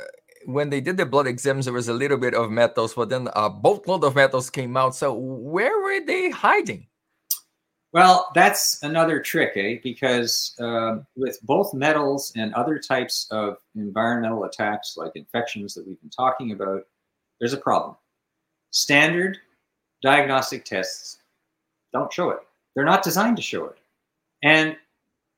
when 0.44 0.70
they 0.70 0.80
did 0.80 0.98
the 0.98 1.06
blood 1.06 1.26
exams, 1.26 1.64
there 1.64 1.74
was 1.74 1.88
a 1.88 1.94
little 1.94 2.18
bit 2.18 2.34
of 2.34 2.50
metals, 2.50 2.94
but 2.94 3.08
then 3.08 3.28
a 3.34 3.48
boatload 3.48 4.04
of 4.04 4.14
metals 4.14 4.50
came 4.50 4.76
out. 4.76 4.94
So 4.94 5.14
where 5.14 5.80
were 5.80 6.04
they 6.04 6.30
hiding? 6.30 6.86
Well, 7.92 8.30
that's 8.34 8.82
another 8.82 9.20
trick, 9.20 9.52
eh? 9.56 9.78
Because 9.82 10.54
uh, 10.60 10.98
with 11.16 11.38
both 11.44 11.72
metals 11.72 12.32
and 12.36 12.52
other 12.54 12.78
types 12.78 13.26
of 13.30 13.58
environmental 13.76 14.44
attacks, 14.44 14.96
like 14.96 15.12
infections 15.14 15.74
that 15.74 15.86
we've 15.86 16.00
been 16.00 16.10
talking 16.10 16.52
about, 16.52 16.82
there's 17.38 17.52
a 17.52 17.58
problem. 17.58 17.96
Standard 18.70 19.38
diagnostic 20.02 20.64
tests 20.64 21.18
don't 21.92 22.12
show 22.12 22.30
it. 22.30 22.40
They're 22.74 22.84
not 22.84 23.02
designed 23.02 23.36
to 23.36 23.42
show 23.42 23.66
it. 23.66 23.78
And 24.42 24.76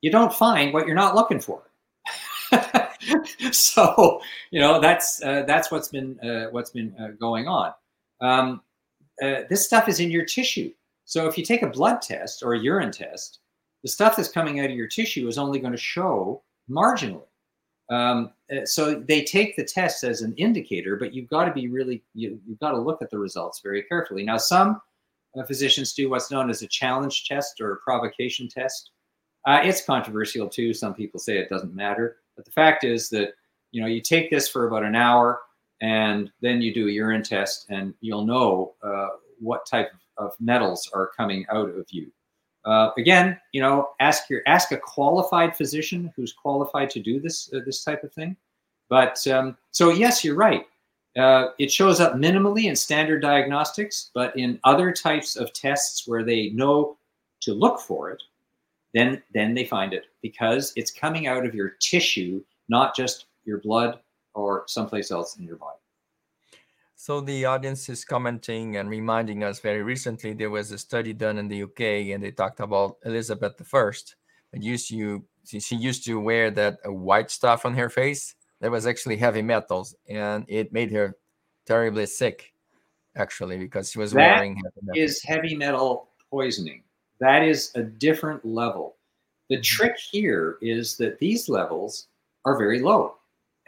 you 0.00 0.10
don't 0.10 0.32
find 0.32 0.72
what 0.72 0.86
you're 0.86 0.96
not 0.96 1.14
looking 1.14 1.40
for. 1.40 1.62
so, 3.52 4.20
you 4.50 4.60
know, 4.60 4.80
that's 4.80 5.22
uh, 5.22 5.42
that's 5.46 5.70
what's 5.70 5.88
been 5.88 6.18
uh, 6.20 6.46
what's 6.50 6.70
been 6.70 6.94
uh, 7.00 7.08
going 7.18 7.48
on. 7.48 7.72
Um, 8.20 8.60
uh, 9.22 9.42
this 9.48 9.64
stuff 9.64 9.88
is 9.88 10.00
in 10.00 10.10
your 10.10 10.24
tissue. 10.24 10.72
So 11.04 11.26
if 11.26 11.38
you 11.38 11.44
take 11.44 11.62
a 11.62 11.68
blood 11.68 12.02
test 12.02 12.42
or 12.42 12.54
a 12.54 12.58
urine 12.58 12.90
test, 12.90 13.40
the 13.82 13.88
stuff 13.88 14.16
that's 14.16 14.28
coming 14.28 14.60
out 14.60 14.70
of 14.70 14.76
your 14.76 14.88
tissue 14.88 15.28
is 15.28 15.38
only 15.38 15.58
going 15.58 15.72
to 15.72 15.78
show 15.78 16.42
marginally. 16.68 17.22
Um, 17.88 18.32
uh, 18.50 18.64
so 18.64 18.96
they 18.96 19.22
take 19.22 19.54
the 19.56 19.64
test 19.64 20.02
as 20.02 20.22
an 20.22 20.34
indicator, 20.36 20.96
but 20.96 21.14
you've 21.14 21.30
got 21.30 21.44
to 21.44 21.52
be 21.52 21.68
really 21.68 22.02
you, 22.14 22.40
have 22.48 22.58
got 22.58 22.70
to 22.72 22.80
look 22.80 23.00
at 23.00 23.10
the 23.10 23.18
results 23.18 23.60
very 23.62 23.84
carefully. 23.84 24.24
Now, 24.24 24.38
some 24.38 24.80
uh, 25.38 25.44
physicians 25.44 25.92
do 25.92 26.10
what's 26.10 26.30
known 26.30 26.50
as 26.50 26.62
a 26.62 26.66
challenge 26.66 27.26
test 27.28 27.60
or 27.60 27.72
a 27.72 27.76
provocation 27.76 28.48
test. 28.48 28.90
It's 29.48 29.84
controversial 29.84 30.48
too. 30.48 30.74
Some 30.74 30.94
people 30.94 31.20
say 31.20 31.38
it 31.38 31.48
doesn't 31.48 31.72
matter, 31.72 32.16
but 32.36 32.44
the 32.44 32.50
fact 32.50 32.84
is 32.84 33.08
that 33.10 33.32
you 33.72 33.80
know 33.80 33.88
you 33.88 34.00
take 34.00 34.30
this 34.30 34.48
for 34.48 34.66
about 34.66 34.84
an 34.84 34.94
hour, 34.94 35.40
and 35.80 36.30
then 36.40 36.60
you 36.60 36.72
do 36.72 36.88
a 36.88 36.90
urine 36.90 37.22
test, 37.22 37.66
and 37.70 37.94
you'll 38.00 38.24
know 38.24 38.74
uh, 38.82 39.08
what 39.40 39.66
type 39.66 39.90
of 40.16 40.32
metals 40.40 40.90
are 40.94 41.10
coming 41.16 41.44
out 41.50 41.68
of 41.68 41.86
you. 41.90 42.10
Uh, 42.64 42.90
again, 42.98 43.38
you 43.52 43.60
know, 43.60 43.90
ask 44.00 44.28
your 44.28 44.42
ask 44.46 44.72
a 44.72 44.76
qualified 44.76 45.56
physician 45.56 46.12
who's 46.16 46.32
qualified 46.32 46.90
to 46.90 47.00
do 47.00 47.20
this 47.20 47.52
uh, 47.54 47.60
this 47.64 47.84
type 47.84 48.02
of 48.02 48.12
thing. 48.12 48.36
But 48.88 49.24
um, 49.28 49.56
so 49.70 49.90
yes, 49.90 50.24
you're 50.24 50.36
right. 50.36 50.66
Uh, 51.16 51.48
it 51.58 51.72
shows 51.72 51.98
up 51.98 52.14
minimally 52.14 52.64
in 52.64 52.76
standard 52.76 53.22
diagnostics, 53.22 54.10
but 54.14 54.36
in 54.36 54.60
other 54.64 54.92
types 54.92 55.36
of 55.36 55.52
tests 55.52 56.06
where 56.06 56.22
they 56.22 56.50
know 56.50 56.98
to 57.40 57.54
look 57.54 57.80
for 57.80 58.10
it, 58.10 58.22
then 58.96 59.22
then 59.34 59.54
they 59.54 59.64
find 59.64 59.92
it 59.92 60.06
because 60.22 60.72
it's 60.74 60.90
coming 60.90 61.26
out 61.26 61.44
of 61.44 61.54
your 61.54 61.70
tissue, 61.80 62.42
not 62.68 62.96
just 62.96 63.26
your 63.44 63.60
blood 63.60 64.00
or 64.34 64.64
someplace 64.66 65.10
else 65.10 65.36
in 65.36 65.44
your 65.44 65.56
body. 65.56 65.78
So 66.94 67.20
the 67.20 67.44
audience 67.44 67.88
is 67.90 68.04
commenting 68.04 68.78
and 68.78 68.88
reminding 68.88 69.44
us 69.44 69.60
very 69.60 69.82
recently 69.82 70.32
there 70.32 70.50
was 70.50 70.72
a 70.72 70.78
study 70.78 71.12
done 71.12 71.36
in 71.36 71.46
the 71.46 71.62
UK 71.64 71.80
and 72.12 72.22
they 72.22 72.30
talked 72.30 72.60
about 72.60 72.96
Elizabeth 73.04 73.54
I. 73.72 73.90
And 74.52 74.64
used 74.64 74.88
to 74.88 75.22
she 75.46 75.76
used 75.76 76.04
to 76.06 76.18
wear 76.18 76.50
that 76.52 76.78
uh, 76.84 76.92
white 76.92 77.30
stuff 77.30 77.66
on 77.66 77.74
her 77.74 77.90
face 77.90 78.34
that 78.60 78.70
was 78.70 78.86
actually 78.86 79.16
heavy 79.18 79.42
metals 79.42 79.94
and 80.08 80.44
it 80.48 80.72
made 80.72 80.90
her 80.90 81.16
terribly 81.66 82.06
sick 82.06 82.54
actually 83.14 83.58
because 83.58 83.90
she 83.90 83.98
was 83.98 84.12
that 84.12 84.36
wearing 84.36 84.56
heavy 84.56 84.80
metal. 84.82 85.02
is 85.02 85.22
heavy 85.22 85.54
metal 85.54 86.08
poisoning. 86.30 86.82
That 87.20 87.42
is 87.42 87.72
a 87.74 87.82
different 87.82 88.44
level. 88.44 88.96
The 89.48 89.56
mm-hmm. 89.56 89.62
trick 89.62 89.96
here 89.96 90.58
is 90.60 90.96
that 90.98 91.18
these 91.18 91.48
levels 91.48 92.08
are 92.44 92.58
very 92.58 92.80
low. 92.80 93.16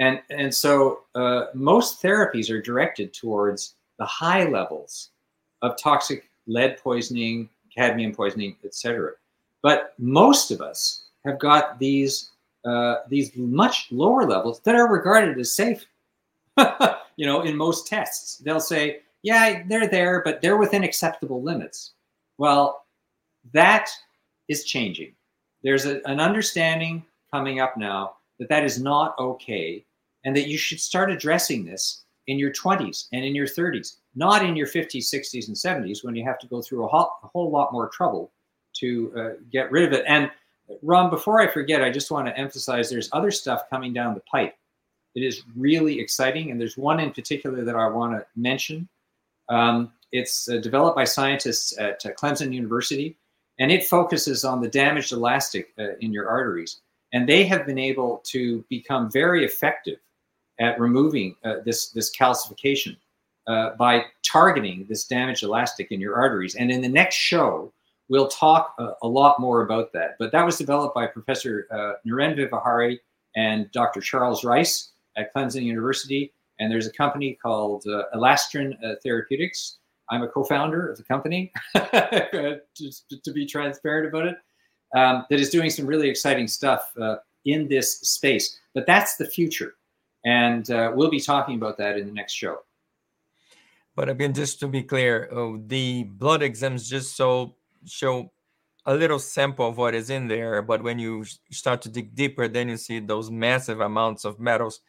And, 0.01 0.21
and 0.31 0.55
so 0.55 1.01
uh, 1.15 1.47
most 1.55 2.03
therapies 2.03 2.51
are 2.51 2.63
directed 2.63 3.13
towards 3.13 3.75
the 3.99 4.07
high 4.07 4.45
levels 4.45 5.11
of 5.63 5.77
toxic 5.77 6.31
lead 6.47 6.79
poisoning, 6.79 7.49
cadmium 7.75 8.15
poisoning, 8.15 8.57
etc. 8.65 9.13
But 9.63 9.95
most 9.99 10.51
of 10.51 10.61
us 10.61 11.05
have 11.25 11.39
got 11.39 11.79
these 11.79 12.31
uh, 12.65 12.97
these 13.09 13.31
much 13.37 13.87
lower 13.91 14.27
levels 14.27 14.61
that 14.61 14.75
are 14.75 14.93
regarded 14.93 15.39
as 15.39 15.53
safe. 15.53 15.87
you 17.17 17.25
know, 17.25 17.43
in 17.43 17.57
most 17.57 17.87
tests, 17.87 18.39
they'll 18.39 18.61
say, 18.61 19.01
"Yeah, 19.23 19.63
they're 19.67 19.89
there, 19.89 20.23
but 20.25 20.41
they're 20.41 20.57
within 20.57 20.85
acceptable 20.85 21.43
limits." 21.43 21.93
Well, 22.37 22.85
that 23.53 23.91
is 24.49 24.65
changing. 24.65 25.13
There's 25.63 25.87
a, 25.87 26.01
an 26.07 26.21
understanding 26.21 27.05
coming 27.33 27.61
up 27.61 27.77
now 27.77 28.17
that 28.39 28.49
that 28.49 28.65
is 28.65 28.81
not 28.81 29.19
okay 29.19 29.85
and 30.25 30.37
that 30.37 30.49
you 30.49 30.59
should 30.59 30.81
start 30.81 31.11
addressing 31.11 31.65
this 31.65 32.05
in 32.27 32.39
your 32.39 32.53
20s 32.53 33.09
and 33.13 33.25
in 33.25 33.35
your 33.35 33.47
30s, 33.47 33.97
not 34.15 34.45
in 34.45 34.55
your 34.55 34.67
50s, 34.67 35.13
60s, 35.13 35.49
and 35.49 35.57
70s 35.57 36.05
when 36.05 36.15
you 36.15 36.25
have 36.25 36.39
to 36.39 36.47
go 36.47 36.61
through 36.61 36.85
a 36.85 36.89
whole, 36.89 37.11
a 37.23 37.27
whole 37.29 37.51
lot 37.51 37.73
more 37.73 37.89
trouble 37.89 38.31
to 38.75 39.13
uh, 39.17 39.31
get 39.51 39.71
rid 39.71 39.85
of 39.85 39.93
it. 39.93 40.05
And 40.07 40.31
Ron, 40.83 41.11
before 41.11 41.41
I 41.41 41.47
forget, 41.47 41.83
I 41.83 41.91
just 41.91 42.11
want 42.11 42.27
to 42.27 42.37
emphasize 42.37 42.91
there's 42.91 43.09
other 43.13 43.31
stuff 43.31 43.71
coming 43.71 43.93
down 43.93 44.15
the 44.15 44.21
pipe. 44.21 44.55
It 45.15 45.21
is 45.23 45.43
really 45.57 45.99
exciting, 45.99 46.51
and 46.51 46.61
there's 46.61 46.77
one 46.77 47.01
in 47.01 47.11
particular 47.11 47.65
that 47.65 47.75
I 47.75 47.89
want 47.89 48.13
to 48.13 48.27
mention. 48.37 48.89
Um, 49.49 49.93
it's 50.13 50.49
uh, 50.49 50.59
developed 50.59 50.97
by 50.97 51.05
scientists 51.05 51.77
at 51.79 52.05
uh, 52.05 52.11
Clemson 52.11 52.53
University, 52.53 53.17
and 53.59 53.71
it 53.73 53.85
focuses 53.85 54.45
on 54.45 54.61
the 54.61 54.69
damaged 54.69 55.13
elastic 55.13 55.73
uh, 55.79 55.97
in 56.01 56.13
your 56.13 56.29
arteries. 56.29 56.81
And 57.13 57.29
they 57.29 57.45
have 57.45 57.67
been 57.67 57.79
able 57.79 58.23
to 58.27 58.65
become 58.69 59.11
very 59.11 59.45
effective 59.45 59.99
at 60.61 60.79
removing 60.79 61.37
uh, 61.45 61.57
this 61.65 61.91
this 61.91 62.15
calcification 62.15 62.97
uh, 63.47 63.71
by 63.77 64.05
targeting 64.23 64.87
this 64.89 65.07
damaged 65.07 65.43
elastic 65.43 65.91
in 65.91 66.01
your 66.01 66.17
arteries. 66.17 66.55
And 66.55 66.71
in 66.71 66.83
the 66.83 66.89
next 66.89 67.17
show, 67.17 67.73
we'll 68.09 68.29
talk 68.29 68.75
a, 68.79 68.91
a 69.03 69.09
lot 69.09 69.41
more 69.41 69.63
about 69.63 69.93
that. 69.95 70.17
But 70.19 70.33
that 70.33 70.45
was 70.45 70.59
developed 70.59 70.95
by 70.95 71.07
Professor 71.07 71.67
uh, 71.71 71.95
Naren 72.07 72.37
Vyavahare 72.37 72.99
and 73.37 73.71
Dr. 73.73 74.01
Charles 74.01 74.45
Rice 74.45 74.91
at 75.17 75.33
Clemson 75.35 75.63
University. 75.63 76.33
And 76.61 76.71
there's 76.71 76.87
a 76.87 76.93
company 76.93 77.39
called 77.41 77.87
uh, 77.87 78.05
Elastrin 78.15 78.75
uh, 78.85 78.97
Therapeutics. 79.03 79.79
I'm 80.11 80.23
a 80.23 80.29
co-founder 80.29 80.89
of 80.89 80.97
the 80.97 81.05
company, 81.05 81.53
just 82.77 83.05
to 83.23 83.33
be 83.33 83.47
transparent 83.47 84.09
about 84.09 84.27
it. 84.27 84.37
Um, 84.97 85.27
that 85.29 85.39
is 85.39 85.51
doing 85.51 85.69
some 85.69 85.87
really 85.87 86.09
exciting 86.09 86.49
stuff 86.49 86.93
uh, 87.01 87.17
in 87.45 87.69
this 87.69 88.01
space. 88.01 88.59
But 88.75 88.87
that's 88.87 89.17
the 89.17 89.27
future. 89.27 89.75
And 90.25 90.71
uh, 90.71 90.93
we'll 90.95 91.11
be 91.11 91.21
talking 91.21 91.57
about 91.57 91.77
that 91.79 91.99
in 91.99 92.07
the 92.07 92.13
next 92.13 92.33
show. 92.33 92.61
But 93.95 94.09
again, 94.09 94.33
just 94.33 94.61
to 94.61 94.69
be 94.69 94.83
clear, 94.83 95.29
oh, 95.33 95.61
the 95.67 96.05
blood 96.05 96.43
exams 96.43 96.89
just 96.89 97.17
so 97.17 97.57
show 97.85 98.31
a 98.87 98.95
little 98.95 99.19
sample 99.19 99.69
of 99.69 99.77
what 99.77 99.95
is 99.95 100.09
in 100.09 100.29
there. 100.29 100.63
But 100.63 100.83
when 100.83 100.99
you 100.99 101.25
start 101.51 101.83
to 101.83 101.89
dig 101.89 102.15
deeper, 102.15 102.49
then 102.49 102.69
you 102.69 102.77
see 102.77 103.01
those 103.01 103.31
massive 103.31 103.81
amounts 103.81 104.25
of 104.25 104.41
metals 104.41 104.81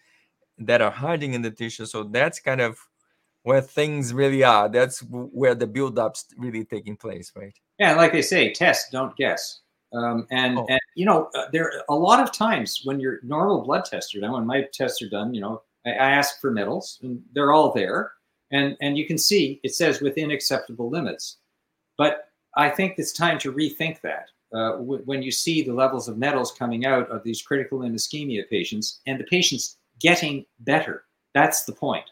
that 0.60 0.82
are 0.82 0.92
hiding 0.92 1.34
in 1.34 1.42
the 1.42 1.52
tissue. 1.52 1.86
So 1.86 2.04
that's 2.04 2.40
kind 2.40 2.62
of 2.62 2.78
where 3.44 3.62
things 3.62 4.14
really 4.14 4.44
are. 4.44 4.70
That's 4.70 5.00
where 5.00 5.56
the 5.56 5.68
build-up's 5.68 6.26
really 6.38 6.66
taking 6.66 6.98
place, 6.98 7.32
right? 7.36 7.56
Yeah, 7.80 7.96
like 7.96 8.12
they 8.12 8.22
say, 8.22 8.52
test, 8.52 8.92
don't 8.92 9.16
guess. 9.16 9.62
Um, 9.94 10.28
and, 10.30 10.60
oh. 10.60 10.66
and 10.70 10.80
you 10.96 11.06
know, 11.06 11.30
uh, 11.36 11.46
there 11.52 11.72
a 11.90 11.96
lot 11.96 12.22
of 12.22 12.32
times 12.32 12.82
when 12.84 13.00
your 13.00 13.20
normal 13.24 13.64
blood 13.64 13.86
tests 13.86 14.14
are 14.14 14.20
done, 14.20 14.34
when 14.34 14.46
my 14.46 14.68
tests 14.72 15.02
are 15.02 15.10
done, 15.10 15.34
you 15.34 15.42
know, 15.42 15.64
I, 15.86 15.92
I 15.92 16.12
ask 16.12 16.40
for 16.40 16.52
metals 16.52 17.00
and 17.02 17.22
they're 17.34 17.54
all 17.54 17.72
there. 17.74 18.12
And, 18.52 18.76
and 18.82 18.98
you 18.98 19.06
can 19.06 19.18
see 19.18 19.60
it 19.64 19.74
says 19.74 20.02
within 20.02 20.32
acceptable 20.32 20.90
limits. 20.90 21.38
But 21.98 22.30
I 22.56 22.70
think 22.70 22.96
it's 22.98 23.14
time 23.14 23.40
to 23.40 23.54
rethink 23.54 24.02
that. 24.02 24.30
Uh, 24.54 24.72
w- 24.78 25.04
when 25.06 25.22
you 25.22 25.32
see 25.32 25.62
the 25.62 25.74
levels 25.74 26.08
of 26.08 26.18
metals 26.18 26.52
coming 26.52 26.86
out 26.86 27.10
of 27.10 27.24
these 27.24 27.42
critical 27.42 27.80
limb 27.80 27.96
ischemia 27.96 28.48
patients 28.50 29.02
and 29.06 29.20
the 29.20 29.24
patients 29.26 29.78
getting 30.00 30.46
better, 30.60 31.06
that's 31.34 31.66
the 31.66 31.74
point. 31.74 32.06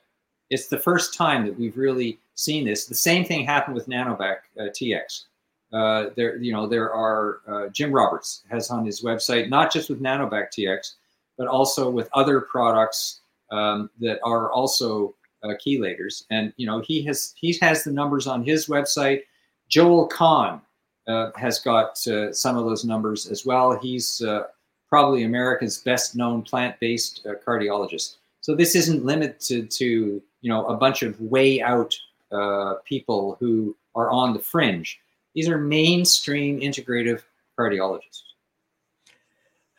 It's 0.50 0.68
the 0.68 0.80
first 0.80 1.14
time 1.14 1.46
that 1.46 1.58
we've 1.58 1.78
really 1.78 2.20
seen 2.36 2.66
this. 2.66 2.86
The 2.86 2.96
same 2.96 3.26
thing 3.26 3.46
happened 3.46 3.76
with 3.76 3.88
Nanobac 3.88 4.38
uh, 4.60 4.64
TX. 4.64 5.26
Uh, 5.74 6.12
there, 6.16 6.38
you 6.38 6.54
know, 6.54 6.66
there 6.68 6.94
are 6.94 7.42
uh, 7.48 7.68
Jim 7.70 7.92
Roberts 7.92 8.44
has 8.50 8.70
on 8.70 8.86
his 8.86 9.02
website 9.02 9.50
not 9.50 9.72
just 9.72 9.90
with 9.90 10.02
Nanobac 10.02 10.48
TX, 10.58 10.94
but 11.38 11.48
also 11.48 11.90
with 11.90 12.10
other 12.14 12.42
products 12.42 13.20
um, 13.52 13.90
that 14.00 14.20
are 14.24 14.52
also 14.52 15.14
uh, 15.44 15.54
chelators. 15.66 16.24
And 16.30 16.54
you 16.58 16.66
know, 16.66 16.80
he 16.80 17.04
has 17.04 17.34
he 17.36 17.58
has 17.62 17.84
the 17.84 17.92
numbers 17.92 18.28
on 18.28 18.44
his 18.44 18.68
website. 18.68 19.22
Joel 19.68 20.08
Kahn 20.08 20.62
uh, 21.08 21.32
has 21.36 21.60
got 21.60 22.06
uh, 22.08 22.32
some 22.32 22.58
of 22.58 22.66
those 22.66 22.86
numbers 22.86 23.28
as 23.28 23.46
well. 23.46 23.78
He's 23.78 24.22
uh, 24.22 24.44
probably 24.88 25.24
America's 25.24 25.80
best 25.80 26.16
known 26.16 26.42
plant 26.42 26.80
based 26.80 27.26
cardiologist. 27.46 28.16
So 28.40 28.56
this 28.56 28.76
isn't 28.76 29.04
limited 29.04 29.70
to 29.72 30.22
you 30.42 30.50
know 30.50 30.66
a 30.68 30.78
bunch 30.78 31.04
of 31.04 31.20
way 31.20 31.62
out 31.62 31.96
uh, 32.32 32.76
people 32.86 33.38
who 33.40 33.76
are 33.96 34.10
on 34.12 34.34
the 34.34 34.40
fringe 34.40 35.00
these 35.38 35.50
are 35.50 35.60
mainstream 35.60 36.60
integrative 36.60 37.22
cardiologists. 37.60 38.24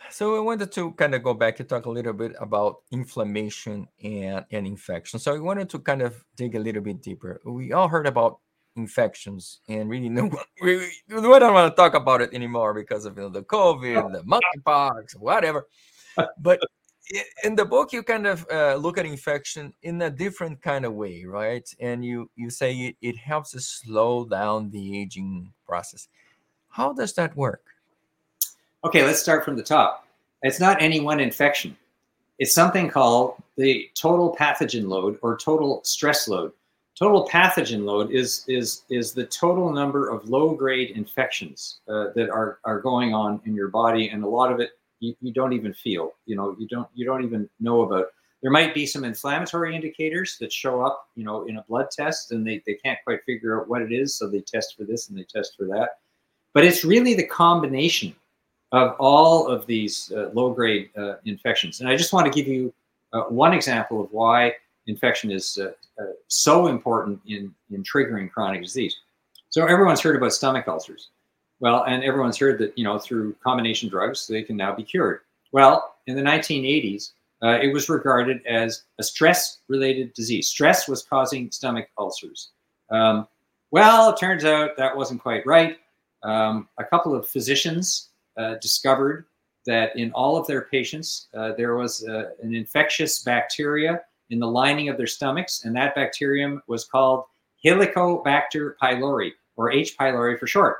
So 0.08 0.36
I 0.36 0.38
wanted 0.38 0.70
to 0.70 0.92
kind 0.92 1.16
of 1.16 1.24
go 1.24 1.34
back 1.34 1.58
and 1.58 1.68
talk 1.68 1.86
a 1.86 1.90
little 1.90 2.12
bit 2.12 2.36
about 2.38 2.82
inflammation 2.92 3.88
and, 4.02 4.44
and 4.52 4.66
infection. 4.68 5.18
So 5.18 5.34
I 5.34 5.40
wanted 5.40 5.68
to 5.70 5.80
kind 5.80 6.02
of 6.02 6.24
dig 6.36 6.54
a 6.54 6.60
little 6.60 6.80
bit 6.80 7.02
deeper. 7.02 7.40
We 7.44 7.72
all 7.72 7.88
heard 7.88 8.06
about 8.06 8.38
infections 8.76 9.58
and 9.68 9.90
really 9.90 10.08
no 10.08 10.30
we, 10.62 10.76
we 11.08 11.20
don't 11.20 11.52
want 11.52 11.72
to 11.72 11.76
talk 11.76 11.94
about 11.94 12.22
it 12.22 12.32
anymore 12.32 12.72
because 12.72 13.04
of 13.04 13.16
you 13.16 13.24
know, 13.24 13.28
the 13.28 13.42
COVID, 13.42 14.12
the 14.12 14.22
monkeypox, 14.22 15.16
whatever. 15.16 15.66
But 16.38 16.60
in 17.44 17.54
the 17.54 17.64
book, 17.64 17.92
you 17.92 18.02
kind 18.02 18.26
of 18.26 18.46
uh, 18.50 18.74
look 18.76 18.98
at 18.98 19.06
infection 19.06 19.72
in 19.82 20.02
a 20.02 20.10
different 20.10 20.60
kind 20.62 20.84
of 20.84 20.94
way, 20.94 21.24
right? 21.24 21.68
And 21.80 22.04
you 22.04 22.30
you 22.36 22.50
say 22.50 22.74
it, 22.74 22.96
it 23.00 23.16
helps 23.16 23.52
to 23.52 23.60
slow 23.60 24.24
down 24.24 24.70
the 24.70 25.00
aging 25.00 25.52
process. 25.66 26.08
How 26.68 26.92
does 26.92 27.14
that 27.14 27.36
work? 27.36 27.62
Okay, 28.84 29.04
let's 29.04 29.20
start 29.20 29.44
from 29.44 29.56
the 29.56 29.62
top. 29.62 30.06
It's 30.42 30.60
not 30.60 30.80
any 30.80 31.00
one 31.00 31.18
infection. 31.20 31.76
It's 32.38 32.54
something 32.54 32.88
called 32.88 33.42
the 33.56 33.90
total 33.94 34.36
pathogen 34.38 34.86
load 34.86 35.18
or 35.22 35.36
total 35.36 35.80
stress 35.84 36.28
load. 36.28 36.52
Total 36.96 37.26
pathogen 37.28 37.84
load 37.84 38.10
is 38.10 38.44
is 38.48 38.82
is 38.90 39.12
the 39.12 39.26
total 39.26 39.72
number 39.72 40.08
of 40.10 40.28
low 40.28 40.54
grade 40.54 40.90
infections 40.90 41.80
uh, 41.88 42.08
that 42.14 42.28
are 42.28 42.58
are 42.64 42.80
going 42.80 43.14
on 43.14 43.40
in 43.44 43.54
your 43.54 43.68
body, 43.68 44.08
and 44.08 44.22
a 44.22 44.28
lot 44.28 44.52
of 44.52 44.60
it 44.60 44.77
you, 45.00 45.14
you 45.20 45.32
don't 45.32 45.52
even 45.52 45.72
feel. 45.72 46.12
You 46.26 46.36
know, 46.36 46.56
you 46.58 46.66
don't 46.68 46.88
you 46.94 47.04
don't 47.04 47.24
even 47.24 47.48
know 47.60 47.82
about. 47.82 48.06
There 48.42 48.52
might 48.52 48.72
be 48.72 48.86
some 48.86 49.02
inflammatory 49.02 49.74
indicators 49.74 50.36
that 50.40 50.52
show 50.52 50.80
up, 50.80 51.08
you 51.16 51.24
know, 51.24 51.44
in 51.46 51.56
a 51.56 51.64
blood 51.68 51.90
test, 51.90 52.30
and 52.30 52.46
they, 52.46 52.62
they 52.66 52.74
can't 52.74 52.98
quite 53.02 53.24
figure 53.26 53.60
out 53.60 53.68
what 53.68 53.82
it 53.82 53.90
is, 53.90 54.16
so 54.16 54.28
they 54.28 54.40
test 54.40 54.76
for 54.76 54.84
this 54.84 55.08
and 55.08 55.18
they 55.18 55.24
test 55.24 55.56
for 55.56 55.64
that. 55.66 55.98
But 56.54 56.64
it's 56.64 56.84
really 56.84 57.14
the 57.14 57.26
combination 57.26 58.14
of 58.70 58.94
all 59.00 59.48
of 59.48 59.66
these 59.66 60.12
uh, 60.14 60.30
low 60.34 60.52
grade 60.52 60.90
uh, 60.96 61.14
infections. 61.24 61.80
And 61.80 61.88
I 61.88 61.96
just 61.96 62.12
want 62.12 62.26
to 62.26 62.32
give 62.32 62.46
you 62.46 62.72
uh, 63.12 63.22
one 63.22 63.52
example 63.54 64.00
of 64.00 64.12
why 64.12 64.54
infection 64.86 65.30
is 65.30 65.58
uh, 65.60 65.72
uh, 66.00 66.12
so 66.28 66.68
important 66.68 67.20
in, 67.26 67.54
in 67.70 67.82
triggering 67.82 68.30
chronic 68.30 68.62
disease. 68.62 68.96
So 69.50 69.66
everyone's 69.66 70.00
heard 70.00 70.16
about 70.16 70.32
stomach 70.32 70.68
ulcers. 70.68 71.08
Well, 71.60 71.84
and 71.84 72.04
everyone's 72.04 72.38
heard 72.38 72.58
that, 72.58 72.76
you 72.78 72.84
know, 72.84 72.98
through 72.98 73.34
combination 73.42 73.88
drugs, 73.88 74.26
they 74.26 74.42
can 74.42 74.56
now 74.56 74.74
be 74.74 74.84
cured. 74.84 75.20
Well, 75.52 75.96
in 76.06 76.14
the 76.14 76.22
1980s, 76.22 77.12
uh, 77.42 77.58
it 77.60 77.72
was 77.72 77.88
regarded 77.88 78.44
as 78.46 78.82
a 78.98 79.02
stress 79.02 79.58
related 79.68 80.12
disease. 80.14 80.48
Stress 80.48 80.88
was 80.88 81.02
causing 81.02 81.50
stomach 81.50 81.88
ulcers. 81.98 82.50
Um, 82.90 83.26
well, 83.70 84.10
it 84.10 84.18
turns 84.18 84.44
out 84.44 84.76
that 84.76 84.96
wasn't 84.96 85.22
quite 85.22 85.46
right. 85.46 85.78
Um, 86.22 86.68
a 86.78 86.84
couple 86.84 87.14
of 87.14 87.28
physicians 87.28 88.08
uh, 88.36 88.54
discovered 88.60 89.26
that 89.66 89.94
in 89.96 90.10
all 90.12 90.36
of 90.36 90.46
their 90.46 90.62
patients, 90.62 91.28
uh, 91.34 91.52
there 91.52 91.76
was 91.76 92.06
uh, 92.08 92.30
an 92.42 92.54
infectious 92.54 93.20
bacteria 93.20 94.02
in 94.30 94.38
the 94.38 94.46
lining 94.46 94.88
of 94.88 94.96
their 94.96 95.06
stomachs, 95.06 95.64
and 95.64 95.76
that 95.76 95.94
bacterium 95.94 96.62
was 96.66 96.84
called 96.84 97.24
Helicobacter 97.64 98.74
pylori, 98.82 99.32
or 99.56 99.70
H. 99.70 99.96
pylori 99.98 100.38
for 100.38 100.46
short. 100.46 100.78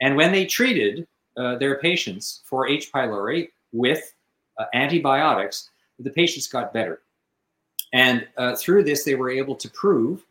And 0.00 0.16
when 0.16 0.32
they 0.32 0.46
treated 0.46 1.06
uh, 1.36 1.56
their 1.56 1.78
patients 1.78 2.42
for 2.44 2.68
H. 2.68 2.90
pylori 2.92 3.48
with 3.72 4.14
uh, 4.58 4.64
antibiotics, 4.74 5.70
the 5.98 6.10
patients 6.10 6.46
got 6.48 6.72
better. 6.72 7.02
And 7.92 8.26
uh, 8.36 8.56
through 8.56 8.84
this, 8.84 9.04
they 9.04 9.14
were 9.14 9.30
able 9.30 9.56
to 9.56 9.68
prove 9.70 10.24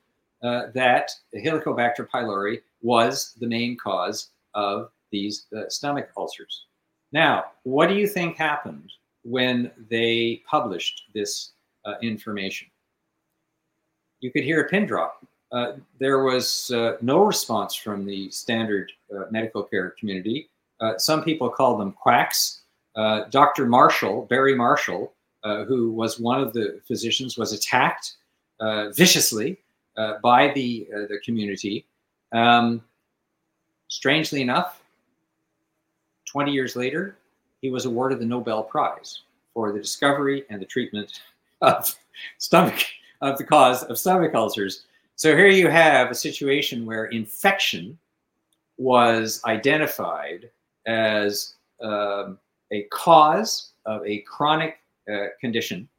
uh, 0.44 0.68
that 0.74 1.12
Helicobacter 1.36 2.08
pylori 2.08 2.62
was 2.82 3.34
the 3.40 3.48
main 3.48 3.78
cause 3.78 4.30
of 4.54 4.90
these 5.12 5.46
uh, 5.56 5.68
stomach 5.70 6.10
ulcers. 6.18 6.66
Now, 7.12 7.46
what 7.64 7.88
do 7.88 7.96
you 7.96 8.08
think 8.08 8.38
happened 8.38 8.92
when 9.24 9.72
they 9.90 10.42
published 10.50 11.04
this 11.14 11.52
uh, 11.86 11.96
information? 12.02 12.68
You 14.22 14.32
could 14.32 14.44
hear 14.44 14.62
a 14.62 14.70
pin 14.70 14.86
drop. 14.86 15.26
Uh, 15.52 15.74
there 16.00 16.24
was 16.24 16.72
uh, 16.72 16.98
no 17.02 17.24
response 17.24 17.74
from 17.74 18.06
the 18.06 18.30
standard 18.30 18.92
uh, 19.16 19.24
medical 19.32 19.64
care 19.64 19.92
community. 20.00 20.50
Uh, 20.80 20.98
some 20.98 21.24
people 21.24 21.50
called 21.50 21.80
them 21.80 21.92
quacks. 21.92 22.62
Dr. 23.30 23.66
Marshall, 23.66 24.26
Barry 24.26 24.54
Marshall, 24.54 25.14
who 25.44 25.92
was 25.92 26.20
one 26.20 26.42
of 26.42 26.52
the 26.52 26.82
physicians, 26.86 27.38
was 27.38 27.54
attacked 27.54 28.16
viciously 28.94 29.58
by 30.22 30.52
the, 30.54 30.86
the 31.08 31.18
community. 31.24 31.86
Um, 32.34 32.84
strangely 33.88 34.42
enough, 34.42 34.82
20 36.26 36.52
years 36.52 36.76
later, 36.76 37.18
he 37.62 37.70
was 37.70 37.86
awarded 37.86 38.20
the 38.20 38.26
Nobel 38.26 38.64
Prize 38.64 39.22
for 39.54 39.72
the 39.72 39.80
discovery 39.80 40.44
and 40.50 40.62
the 40.62 40.66
treatment 40.66 41.22
of 41.62 41.96
stomach 42.38 42.84
of 43.22 43.38
the 43.38 43.44
cause 43.44 43.84
of 43.84 43.98
stomach 43.98 44.34
ulcers. 44.36 44.86
So 45.20 45.36
here 45.36 45.50
you 45.50 45.68
have 45.68 46.12
a 46.12 46.16
situation 46.16 46.86
where 46.86 47.08
infection 47.08 48.00
was 48.78 49.42
identified 49.44 50.50
as 50.88 51.56
um, 51.82 52.40
a 52.72 52.84
cause 52.84 53.74
of 53.86 54.02
a 54.08 54.20
chronic 54.20 54.78
uh, 55.12 55.26
condition. 55.42 55.90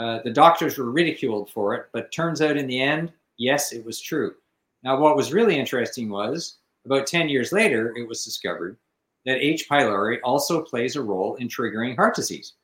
Uh, 0.00 0.18
the 0.24 0.32
doctors 0.32 0.78
were 0.78 0.90
ridiculed 0.90 1.48
for 1.50 1.76
it, 1.76 1.86
but 1.92 2.10
turns 2.10 2.42
out 2.42 2.56
in 2.56 2.66
the 2.66 2.82
end, 2.82 3.12
yes, 3.38 3.72
it 3.72 3.84
was 3.84 4.00
true. 4.00 4.34
Now, 4.82 4.98
what 4.98 5.14
was 5.14 5.32
really 5.32 5.56
interesting 5.56 6.10
was 6.10 6.56
about 6.86 7.06
10 7.06 7.28
years 7.28 7.52
later, 7.52 7.94
it 7.96 8.08
was 8.08 8.24
discovered 8.24 8.76
that 9.26 9.38
H. 9.38 9.68
pylori 9.68 10.18
also 10.24 10.60
plays 10.60 10.96
a 10.96 11.02
role 11.02 11.36
in 11.36 11.46
triggering 11.46 11.94
heart 11.94 12.16
disease. 12.16 12.54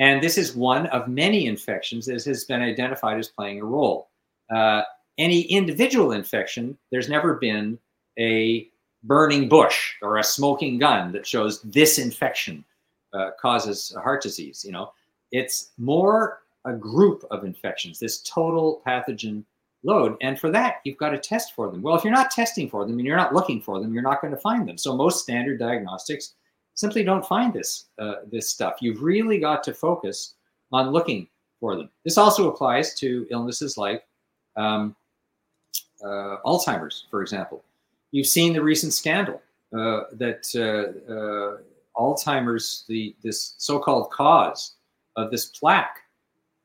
And 0.00 0.20
this 0.20 0.36
is 0.36 0.56
one 0.56 0.86
of 0.86 1.06
many 1.06 1.46
infections 1.46 2.04
that 2.06 2.24
has 2.24 2.44
been 2.46 2.62
identified 2.62 3.20
as 3.20 3.28
playing 3.28 3.60
a 3.60 3.64
role. 3.64 4.08
Uh, 4.54 4.82
any 5.18 5.42
individual 5.42 6.12
infection, 6.12 6.76
there's 6.90 7.08
never 7.08 7.34
been 7.34 7.78
a 8.18 8.68
burning 9.04 9.48
bush 9.48 9.94
or 10.02 10.18
a 10.18 10.24
smoking 10.24 10.78
gun 10.78 11.12
that 11.12 11.26
shows 11.26 11.62
this 11.62 11.98
infection 11.98 12.64
uh, 13.12 13.30
causes 13.40 13.94
heart 14.02 14.22
disease. 14.22 14.64
You 14.64 14.72
know, 14.72 14.92
it's 15.32 15.70
more 15.78 16.40
a 16.64 16.72
group 16.72 17.24
of 17.30 17.44
infections, 17.44 17.98
this 17.98 18.20
total 18.22 18.82
pathogen 18.86 19.44
load. 19.84 20.16
And 20.20 20.38
for 20.38 20.50
that, 20.50 20.76
you've 20.84 20.98
got 20.98 21.10
to 21.10 21.18
test 21.18 21.54
for 21.54 21.70
them. 21.70 21.82
Well, 21.82 21.94
if 21.94 22.04
you're 22.04 22.12
not 22.12 22.30
testing 22.30 22.68
for 22.68 22.84
them 22.84 22.98
and 22.98 23.06
you're 23.06 23.16
not 23.16 23.34
looking 23.34 23.60
for 23.60 23.80
them, 23.80 23.94
you're 23.94 24.02
not 24.02 24.20
going 24.20 24.32
to 24.32 24.40
find 24.40 24.68
them. 24.68 24.76
So 24.76 24.96
most 24.96 25.22
standard 25.22 25.58
diagnostics 25.58 26.34
simply 26.74 27.02
don't 27.02 27.26
find 27.26 27.52
this 27.52 27.86
uh, 27.98 28.16
this 28.30 28.50
stuff. 28.50 28.76
You've 28.80 29.02
really 29.02 29.38
got 29.38 29.62
to 29.64 29.74
focus 29.74 30.34
on 30.72 30.90
looking 30.90 31.28
for 31.60 31.76
them. 31.76 31.90
This 32.04 32.18
also 32.18 32.50
applies 32.50 32.94
to 32.96 33.26
illnesses 33.30 33.76
like 33.76 34.04
um, 34.58 34.96
uh, 36.04 36.36
Alzheimer's, 36.44 37.06
for 37.10 37.22
example. 37.22 37.64
You've 38.10 38.26
seen 38.26 38.52
the 38.52 38.62
recent 38.62 38.92
scandal 38.92 39.40
uh, 39.72 40.04
that 40.12 40.48
uh, 40.54 41.12
uh, 41.12 41.58
Alzheimer's, 41.96 42.84
the 42.88 43.14
this 43.22 43.54
so-called 43.58 44.10
cause 44.10 44.74
of 45.16 45.30
this 45.30 45.46
plaque 45.46 45.98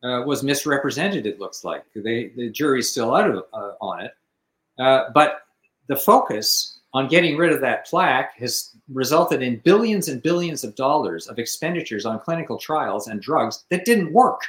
uh, 0.03 0.23
was 0.25 0.43
misrepresented. 0.43 1.25
It 1.25 1.39
looks 1.39 1.63
like 1.63 1.83
they, 1.95 2.31
the 2.35 2.49
jury's 2.49 2.91
still 2.91 3.15
out 3.15 3.29
of, 3.29 3.43
on 3.81 4.01
it, 4.01 4.13
but 4.77 5.41
the 5.87 5.95
focus 5.95 6.79
on 6.93 7.07
getting 7.07 7.35
rid 7.37 7.51
of 7.51 7.59
that 7.61 7.85
plaque 7.87 8.37
has 8.37 8.75
resulted 8.87 9.41
in 9.41 9.57
billions 9.57 10.07
and 10.09 10.21
billions 10.21 10.63
of 10.63 10.75
dollars 10.75 11.27
of 11.27 11.39
expenditures 11.39 12.05
on 12.05 12.19
clinical 12.19 12.57
trials 12.57 13.07
and 13.07 13.21
drugs 13.21 13.65
that 13.69 13.83
didn't 13.83 14.13
work. 14.13 14.41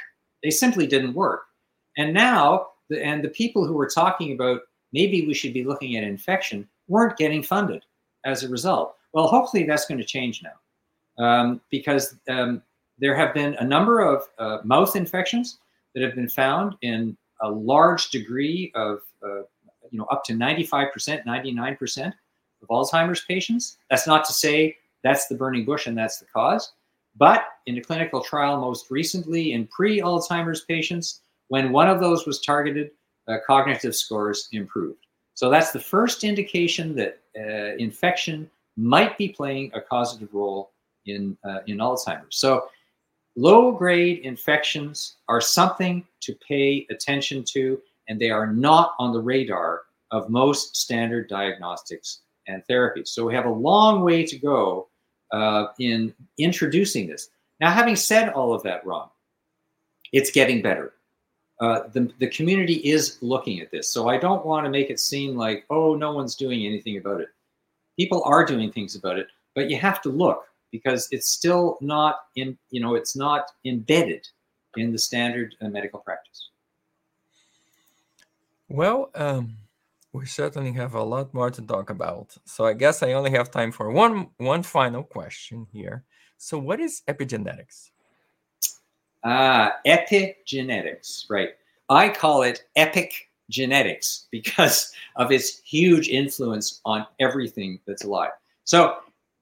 They 0.43 0.51
simply 0.51 0.85
didn't 0.85 1.13
work. 1.13 1.45
And 1.97 2.13
now, 2.13 2.67
and 2.91 3.23
the 3.23 3.29
people 3.29 3.65
who 3.65 3.73
were 3.73 3.89
talking 3.89 4.33
about 4.33 4.61
maybe 4.93 5.25
we 5.25 5.33
should 5.33 5.53
be 5.53 5.63
looking 5.63 5.97
at 5.97 6.03
infection 6.03 6.67
weren't 6.87 7.17
getting 7.17 7.43
funded 7.43 7.83
as 8.25 8.43
a 8.43 8.49
result. 8.49 8.95
Well, 9.13 9.27
hopefully 9.27 9.63
that's 9.63 9.85
going 9.85 9.97
to 9.97 10.05
change 10.05 10.43
now 10.43 11.23
um, 11.23 11.61
because 11.69 12.15
um, 12.29 12.61
there 12.97 13.15
have 13.15 13.33
been 13.33 13.55
a 13.55 13.63
number 13.63 13.99
of 13.99 14.23
uh, 14.39 14.59
mouth 14.63 14.95
infections 14.95 15.59
that 15.93 16.03
have 16.03 16.15
been 16.15 16.29
found 16.29 16.75
in 16.81 17.17
a 17.41 17.49
large 17.49 18.09
degree 18.09 18.71
of, 18.75 19.01
uh, 19.23 19.41
you 19.91 19.99
know, 19.99 20.05
up 20.05 20.23
to 20.25 20.33
95%, 20.33 21.25
99% 21.25 22.13
of 22.61 22.67
Alzheimer's 22.69 23.23
patients. 23.25 23.77
That's 23.89 24.07
not 24.07 24.25
to 24.25 24.33
say 24.33 24.77
that's 25.03 25.27
the 25.27 25.35
burning 25.35 25.65
bush 25.65 25.87
and 25.87 25.97
that's 25.97 26.19
the 26.19 26.25
cause. 26.25 26.73
But 27.17 27.45
in 27.65 27.77
a 27.77 27.81
clinical 27.81 28.21
trial, 28.21 28.59
most 28.59 28.91
recently 28.91 29.53
in 29.53 29.67
pre 29.67 30.01
Alzheimer's 30.01 30.61
patients, 30.61 31.21
when 31.47 31.71
one 31.71 31.89
of 31.89 31.99
those 31.99 32.25
was 32.25 32.41
targeted, 32.41 32.91
uh, 33.27 33.37
cognitive 33.45 33.95
scores 33.95 34.49
improved. 34.51 35.05
So 35.33 35.49
that's 35.49 35.71
the 35.71 35.79
first 35.79 36.23
indication 36.23 36.95
that 36.95 37.19
uh, 37.37 37.75
infection 37.77 38.49
might 38.77 39.17
be 39.17 39.29
playing 39.29 39.71
a 39.73 39.81
causative 39.81 40.29
role 40.33 40.71
in, 41.05 41.37
uh, 41.43 41.59
in 41.67 41.77
Alzheimer's. 41.77 42.37
So 42.37 42.69
Low 43.37 43.73
grade 43.73 44.19
infections 44.19 45.17
are 45.27 45.41
something 45.41 46.05
to 46.21 46.35
pay 46.47 46.87
attention 46.89 47.43
to, 47.51 47.81
and 48.07 48.19
they 48.19 48.29
are 48.29 48.47
not 48.47 48.93
on 48.97 49.11
the 49.11 49.19
radar 49.19 49.81
of 50.11 50.29
most 50.29 50.77
standard 50.77 51.27
diagnostics 51.27 52.21
and 52.47 52.63
therapies. 52.69 53.09
So 53.09 53.25
we 53.25 53.35
have 53.35 53.45
a 53.45 53.49
long 53.49 54.03
way 54.03 54.25
to 54.25 54.37
go 54.37 54.87
uh, 55.33 55.67
in 55.79 56.13
introducing 56.37 57.07
this. 57.07 57.29
Now, 57.59 57.71
having 57.71 57.97
said 57.97 58.29
all 58.29 58.53
of 58.53 58.63
that, 58.63 58.85
Ron, 58.85 59.09
it's 60.13 60.31
getting 60.31 60.61
better. 60.61 60.93
Uh, 61.59 61.87
the, 61.93 62.11
the 62.19 62.27
community 62.27 62.75
is 62.75 63.17
looking 63.21 63.61
at 63.61 63.71
this. 63.71 63.89
So 63.89 64.09
I 64.09 64.17
don't 64.17 64.45
want 64.45 64.65
to 64.65 64.69
make 64.69 64.89
it 64.89 64.99
seem 64.99 65.35
like, 65.35 65.65
oh, 65.69 65.95
no 65.95 66.11
one's 66.13 66.35
doing 66.35 66.65
anything 66.65 66.97
about 66.97 67.21
it. 67.21 67.29
People 67.97 68.21
are 68.25 68.45
doing 68.45 68.71
things 68.71 68.95
about 68.95 69.17
it, 69.17 69.27
but 69.53 69.69
you 69.69 69.77
have 69.77 70.01
to 70.01 70.09
look 70.09 70.47
because 70.71 71.07
it's 71.11 71.29
still 71.29 71.77
not 71.79 72.15
in, 72.35 72.57
you 72.71 72.81
know, 72.81 72.95
it's 72.95 73.15
not 73.15 73.51
embedded 73.63 74.27
in 74.75 74.91
the 74.91 74.99
standard 74.99 75.55
uh, 75.61 75.69
medical 75.69 75.99
practice. 75.99 76.49
Well, 78.67 79.11
um, 79.15 79.55
we 80.11 80.25
certainly 80.25 80.73
have 80.73 80.93
a 80.93 81.03
lot 81.03 81.33
more 81.33 81.51
to 81.51 81.61
talk 81.61 81.89
about. 81.89 82.35
So 82.45 82.65
I 82.65 82.73
guess 82.73 83.03
I 83.03 83.13
only 83.13 83.31
have 83.31 83.51
time 83.51 83.71
for 83.71 83.91
one 83.91 84.29
one 84.37 84.63
final 84.63 85.03
question 85.03 85.67
here. 85.71 86.03
So 86.37 86.57
what 86.57 86.79
is 86.79 87.01
epigenetics? 87.07 87.91
Ah, 89.27 89.77
epigenetics, 89.87 91.25
right. 91.31 91.49
I 91.89 92.09
call 92.09 92.43
it 92.43 92.65
epic 92.75 93.31
genetics 93.49 94.27
because 94.31 94.93
of 95.15 95.31
its 95.31 95.61
huge 95.61 96.09
influence 96.09 96.79
on 96.85 97.07
everything 97.19 97.79
that's 97.87 98.03
alive. 98.03 98.31
So 98.65 98.97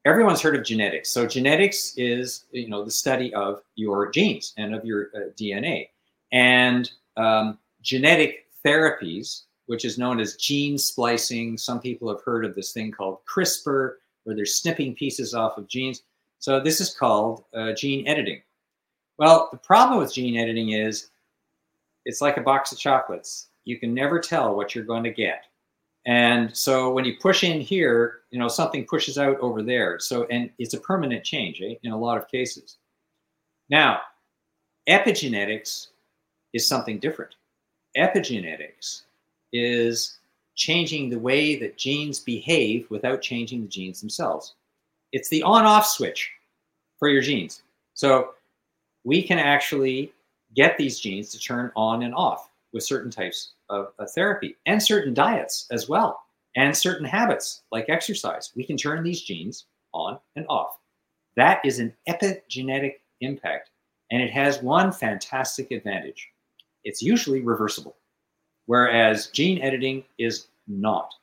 everyone's 0.06 0.42
heard 0.42 0.56
of 0.56 0.64
genetics. 0.64 1.10
So 1.10 1.28
genetics 1.28 1.96
is, 1.98 2.46
you 2.52 2.70
know, 2.70 2.86
the 2.86 2.92
study 2.92 3.34
of 3.34 3.62
your 3.76 4.10
genes 4.10 4.54
and 4.58 4.74
of 4.74 4.86
your 4.86 5.10
uh, 5.14 5.32
DNA. 5.38 5.90
And 6.32 6.90
um, 7.18 7.60
genetic 7.82 8.46
therapies, 8.66 9.44
which 9.66 9.84
is 9.84 9.98
known 9.98 10.22
as 10.22 10.38
gene 10.38 10.78
splicing. 10.78 11.58
Some 11.58 11.82
people 11.82 12.08
have 12.08 12.24
heard 12.24 12.46
of 12.46 12.56
this 12.56 12.72
thing 12.72 12.92
called 12.92 13.18
CRISPR, 13.26 13.96
where 14.24 14.36
they're 14.36 14.46
snipping 14.46 14.96
pieces 14.96 15.34
off 15.34 15.58
of 15.58 15.68
genes. 15.68 16.04
So 16.40 16.62
this 16.62 16.80
is 16.80 16.96
called 16.96 17.44
uh, 17.54 17.74
gene 17.74 18.08
editing. 18.08 18.42
Well, 19.18 19.50
the 19.52 19.58
problem 19.58 20.00
with 20.00 20.14
gene 20.14 20.38
editing 20.38 20.72
is 20.72 21.10
it's 22.06 22.22
like 22.22 22.38
a 22.38 22.42
box 22.42 22.72
of 22.72 22.80
chocolates. 22.80 23.48
You 23.66 23.80
can 23.80 23.94
never 23.94 24.20
tell 24.20 24.56
what 24.56 24.76
you're 24.76 24.84
going 24.84 25.04
to 25.04 25.14
get. 25.14 25.46
And 26.06 26.56
so 26.56 26.92
when 26.92 27.06
you 27.06 27.16
push 27.22 27.44
in 27.44 27.62
here, 27.62 28.22
you 28.30 28.38
know, 28.38 28.50
something 28.50 28.86
pushes 28.86 29.18
out 29.18 29.40
over 29.40 29.62
there. 29.62 30.00
So, 30.00 30.26
and 30.26 30.50
it's 30.58 30.74
a 30.74 30.80
permanent 30.80 31.24
change 31.24 31.62
eh, 31.62 31.76
in 31.84 31.92
a 31.92 31.98
lot 31.98 32.18
of 32.18 32.28
cases. 32.28 32.78
Now, 33.70 34.02
epigenetics 34.88 35.88
is 36.52 36.68
something 36.68 37.00
different. 37.00 37.36
Epigenetics 37.98 39.04
is 39.54 40.18
changing 40.56 41.10
the 41.10 41.20
way 41.20 41.56
that 41.56 41.78
genes 41.78 42.20
behave 42.20 42.90
without 42.90 43.22
changing 43.22 43.62
the 43.62 43.68
genes 43.68 44.02
themselves. 44.02 44.56
It's 45.14 45.30
the 45.30 45.44
on 45.44 45.66
off 45.66 45.86
switch 45.86 46.32
for 47.00 47.08
your 47.08 47.22
genes. 47.22 47.62
So 47.94 48.34
we 49.04 49.24
can 49.24 49.40
actually 49.40 50.14
get 50.56 50.78
these 50.78 51.00
genes 51.00 51.30
to 51.30 51.40
turn 51.40 51.72
on 51.76 52.04
and 52.04 52.14
off 52.16 52.50
with 52.74 52.84
certain 52.84 53.12
types 53.12 53.54
of, 53.70 53.94
of 54.00 54.12
therapy 54.12 54.56
and 54.66 54.82
certain 54.82 55.14
diets 55.14 55.68
as 55.72 55.90
well, 55.90 56.22
and 56.56 56.76
certain 56.76 57.06
habits 57.06 57.64
like 57.72 57.90
exercise. 57.90 58.52
We 58.56 58.64
can 58.66 58.78
turn 58.78 59.04
these 59.04 59.22
genes 59.22 59.66
on 59.94 60.20
and 60.36 60.46
off. 60.50 60.78
That 61.36 61.62
is 61.66 61.80
an 61.80 61.94
epigenetic 62.08 62.96
impact, 63.22 63.70
and 64.12 64.22
it 64.22 64.32
has 64.32 64.62
one 64.62 64.92
fantastic 64.92 65.72
advantage 65.72 66.30
it's 66.84 67.02
usually 67.02 67.42
reversible, 67.42 67.96
whereas 68.66 69.28
gene 69.28 69.62
editing 69.62 70.04
is 70.18 70.48
not. 70.68 71.14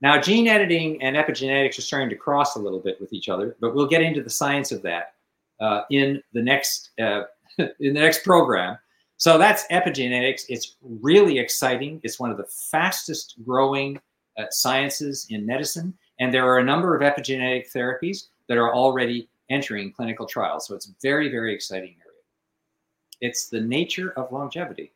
Now, 0.00 0.20
gene 0.20 0.46
editing 0.46 1.02
and 1.02 1.16
epigenetics 1.16 1.78
are 1.78 1.82
starting 1.82 2.08
to 2.10 2.16
cross 2.16 2.54
a 2.54 2.60
little 2.60 2.78
bit 2.78 3.00
with 3.00 3.12
each 3.12 3.28
other, 3.28 3.56
but 3.60 3.74
we'll 3.74 3.88
get 3.88 4.02
into 4.02 4.22
the 4.22 4.30
science 4.30 4.70
of 4.70 4.82
that 4.82 5.14
uh, 5.60 5.82
in 5.90 6.22
the 6.32 6.42
next 6.42 6.90
uh, 7.00 7.22
in 7.58 7.94
the 7.94 8.00
next 8.00 8.24
program. 8.24 8.78
So 9.16 9.36
that's 9.36 9.66
epigenetics. 9.72 10.42
It's 10.48 10.76
really 10.80 11.38
exciting. 11.38 12.00
It's 12.04 12.20
one 12.20 12.30
of 12.30 12.36
the 12.36 12.46
fastest 12.70 13.34
growing 13.44 14.00
uh, 14.38 14.44
sciences 14.50 15.26
in 15.30 15.44
medicine, 15.44 15.92
and 16.20 16.32
there 16.32 16.46
are 16.46 16.58
a 16.58 16.64
number 16.64 16.94
of 16.94 17.02
epigenetic 17.02 17.72
therapies 17.72 18.28
that 18.48 18.56
are 18.56 18.74
already 18.74 19.28
entering 19.50 19.92
clinical 19.92 20.26
trials. 20.26 20.66
So 20.66 20.74
it's 20.74 20.92
very 21.02 21.28
very 21.30 21.54
exciting 21.54 21.96
area. 21.98 22.22
It's 23.20 23.48
the 23.48 23.60
nature 23.60 24.12
of 24.16 24.30
longevity. 24.30 24.92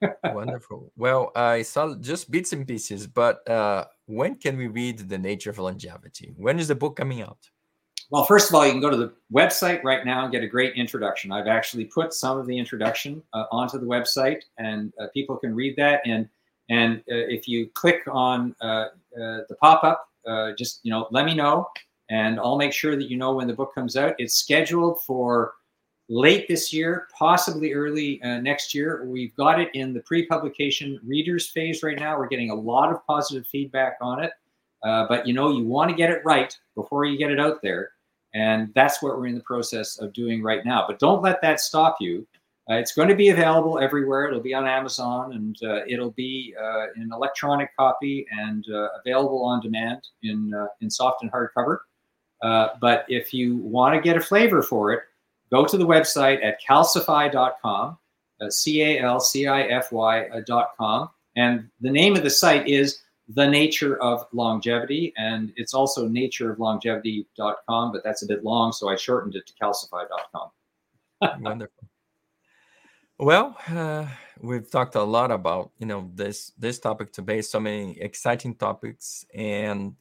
Wonderful. 0.24 0.92
Well, 0.96 1.32
I 1.34 1.62
saw 1.62 1.94
just 1.94 2.30
bits 2.30 2.52
and 2.52 2.66
pieces, 2.66 3.06
but 3.06 3.48
uh, 3.48 3.86
when 4.06 4.36
can 4.36 4.56
we 4.56 4.66
read 4.66 5.08
The 5.08 5.18
Nature 5.18 5.50
of 5.50 5.58
Longevity? 5.58 6.34
When 6.36 6.58
is 6.58 6.68
the 6.68 6.74
book 6.74 6.96
coming 6.96 7.22
out? 7.22 7.38
Well, 8.10 8.24
first 8.24 8.48
of 8.48 8.54
all, 8.54 8.64
you 8.64 8.70
can 8.70 8.80
go 8.80 8.90
to 8.90 8.96
the 8.96 9.12
website 9.32 9.82
right 9.82 10.06
now 10.06 10.22
and 10.22 10.32
get 10.32 10.44
a 10.44 10.46
great 10.46 10.74
introduction. 10.74 11.32
I've 11.32 11.48
actually 11.48 11.86
put 11.86 12.14
some 12.14 12.38
of 12.38 12.46
the 12.46 12.56
introduction 12.56 13.20
uh, 13.32 13.44
onto 13.50 13.78
the 13.78 13.86
website, 13.86 14.42
and 14.58 14.92
uh, 15.00 15.06
people 15.12 15.36
can 15.36 15.54
read 15.54 15.74
that. 15.76 16.02
And 16.04 16.28
and 16.68 16.98
uh, 16.98 17.26
if 17.28 17.48
you 17.48 17.68
click 17.74 18.02
on 18.08 18.54
uh, 18.60 18.66
uh, 18.66 18.88
the 19.48 19.56
pop 19.60 19.82
up, 19.82 20.08
uh, 20.26 20.52
just 20.56 20.80
you 20.84 20.92
know, 20.92 21.08
let 21.10 21.24
me 21.24 21.34
know, 21.34 21.68
and 22.08 22.38
I'll 22.38 22.56
make 22.56 22.72
sure 22.72 22.94
that 22.96 23.10
you 23.10 23.16
know 23.16 23.34
when 23.34 23.48
the 23.48 23.54
book 23.54 23.74
comes 23.74 23.96
out. 23.96 24.14
It's 24.18 24.36
scheduled 24.36 25.02
for 25.02 25.54
late 26.08 26.46
this 26.46 26.72
year, 26.72 27.08
possibly 27.18 27.72
early 27.72 28.20
next 28.22 28.72
year. 28.72 29.04
We've 29.04 29.34
got 29.34 29.60
it 29.60 29.68
in 29.74 29.92
the 29.92 30.00
pre-publication 30.02 31.00
readers 31.04 31.48
phase 31.48 31.82
right 31.82 31.98
now. 31.98 32.16
We're 32.16 32.28
getting 32.28 32.50
a 32.50 32.54
lot 32.54 32.92
of 32.92 33.04
positive 33.04 33.48
feedback 33.48 33.96
on 34.00 34.22
it. 34.22 34.30
but 34.84 35.26
you 35.26 35.34
know, 35.34 35.50
you 35.50 35.64
want 35.64 35.90
to 35.90 35.96
get 35.96 36.10
it 36.10 36.22
right 36.24 36.56
before 36.76 37.04
you 37.04 37.18
get 37.18 37.32
it 37.32 37.40
out 37.40 37.60
there. 37.60 37.90
And 38.36 38.70
that's 38.74 39.02
what 39.02 39.16
we're 39.16 39.28
in 39.28 39.34
the 39.34 39.40
process 39.40 39.98
of 39.98 40.12
doing 40.12 40.42
right 40.42 40.62
now. 40.62 40.84
But 40.86 40.98
don't 40.98 41.22
let 41.22 41.40
that 41.40 41.58
stop 41.58 41.96
you. 42.00 42.26
Uh, 42.70 42.74
it's 42.74 42.92
going 42.92 43.08
to 43.08 43.14
be 43.14 43.30
available 43.30 43.78
everywhere. 43.78 44.26
It'll 44.26 44.40
be 44.40 44.52
on 44.52 44.66
Amazon 44.66 45.32
and 45.32 45.56
uh, 45.62 45.86
it'll 45.88 46.10
be 46.10 46.54
uh, 46.62 46.88
in 46.96 47.10
electronic 47.14 47.74
copy 47.78 48.26
and 48.38 48.66
uh, 48.70 48.88
available 49.00 49.42
on 49.42 49.62
demand 49.62 50.02
in, 50.22 50.52
uh, 50.52 50.66
in 50.82 50.90
soft 50.90 51.22
and 51.22 51.32
hardcover. 51.32 51.78
Uh, 52.42 52.68
but 52.78 53.06
if 53.08 53.32
you 53.32 53.56
want 53.56 53.94
to 53.94 54.02
get 54.02 54.18
a 54.18 54.20
flavor 54.20 54.60
for 54.60 54.92
it, 54.92 55.00
go 55.50 55.64
to 55.64 55.78
the 55.78 55.86
website 55.86 56.44
at 56.44 56.58
calcify.com, 56.60 57.96
C 58.50 58.82
A 58.82 59.00
L 59.00 59.18
C 59.18 59.46
I 59.46 59.62
F 59.62 59.92
Y.com. 59.92 61.08
And 61.36 61.70
the 61.80 61.90
name 61.90 62.16
of 62.16 62.22
the 62.22 62.30
site 62.30 62.68
is 62.68 63.00
the 63.28 63.46
nature 63.46 64.00
of 64.02 64.26
longevity 64.32 65.12
and 65.16 65.52
it's 65.56 65.74
also 65.74 66.08
natureoflongevity.com 66.08 67.92
but 67.92 68.04
that's 68.04 68.22
a 68.22 68.26
bit 68.26 68.44
long 68.44 68.72
so 68.72 68.88
i 68.88 68.94
shortened 68.94 69.34
it 69.34 69.46
to 69.46 69.52
calcify.com 69.60 70.50
wonderful. 71.42 71.88
Well 73.18 73.56
uh, 73.68 74.06
we've 74.40 74.70
talked 74.70 74.94
a 74.94 75.02
lot 75.02 75.30
about 75.30 75.70
you 75.78 75.86
know 75.86 76.10
this 76.14 76.52
this 76.58 76.78
topic 76.78 77.12
today 77.12 77.40
so 77.40 77.58
many 77.58 77.98
exciting 78.00 78.54
topics 78.54 79.24
and 79.34 79.94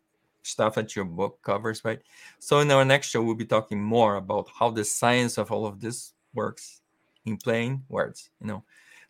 stuff 0.43 0.75
that 0.75 0.95
your 0.95 1.05
book 1.05 1.41
covers 1.41 1.83
right? 1.85 2.01
So 2.39 2.59
in 2.59 2.69
our 2.69 2.85
next 2.85 3.07
show 3.07 3.23
we'll 3.23 3.35
be 3.35 3.45
talking 3.45 3.81
more 3.81 4.17
about 4.17 4.49
how 4.53 4.69
the 4.69 4.83
science 4.83 5.37
of 5.37 5.51
all 5.51 5.65
of 5.65 5.79
this 5.79 6.13
works 6.33 6.81
in 7.25 7.37
plain 7.37 7.83
words 7.89 8.29
you 8.41 8.47
know 8.47 8.63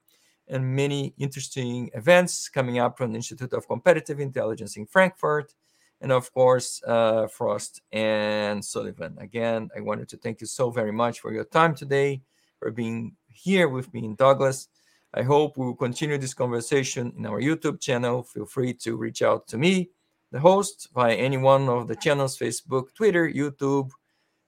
and 0.47 0.75
many 0.75 1.13
interesting 1.17 1.89
events 1.93 2.49
coming 2.49 2.79
up 2.79 2.97
from 2.97 3.11
the 3.11 3.17
Institute 3.17 3.53
of 3.53 3.67
Competitive 3.67 4.19
Intelligence 4.19 4.77
in 4.77 4.85
Frankfurt, 4.87 5.53
and 6.01 6.11
of 6.11 6.31
course, 6.33 6.81
uh, 6.87 7.27
Frost 7.27 7.81
and 7.91 8.63
Sullivan. 8.63 9.17
Again, 9.19 9.69
I 9.75 9.81
wanted 9.81 10.07
to 10.09 10.17
thank 10.17 10.41
you 10.41 10.47
so 10.47 10.71
very 10.71 10.91
much 10.91 11.19
for 11.19 11.33
your 11.33 11.43
time 11.43 11.75
today, 11.75 12.21
for 12.59 12.71
being 12.71 13.15
here 13.27 13.67
with 13.67 13.93
me 13.93 14.05
in 14.05 14.15
Douglas. 14.15 14.69
I 15.13 15.23
hope 15.23 15.57
we 15.57 15.65
will 15.65 15.75
continue 15.75 16.17
this 16.17 16.33
conversation 16.33 17.13
in 17.17 17.25
our 17.25 17.41
YouTube 17.41 17.79
channel. 17.79 18.23
Feel 18.23 18.45
free 18.45 18.73
to 18.75 18.97
reach 18.97 19.21
out 19.21 19.47
to 19.47 19.57
me, 19.57 19.89
the 20.31 20.39
host, 20.39 20.89
via 20.93 21.15
any 21.15 21.37
one 21.37 21.69
of 21.69 21.87
the 21.87 21.95
channels 21.95 22.37
Facebook, 22.37 22.93
Twitter, 22.93 23.29
YouTube, 23.29 23.91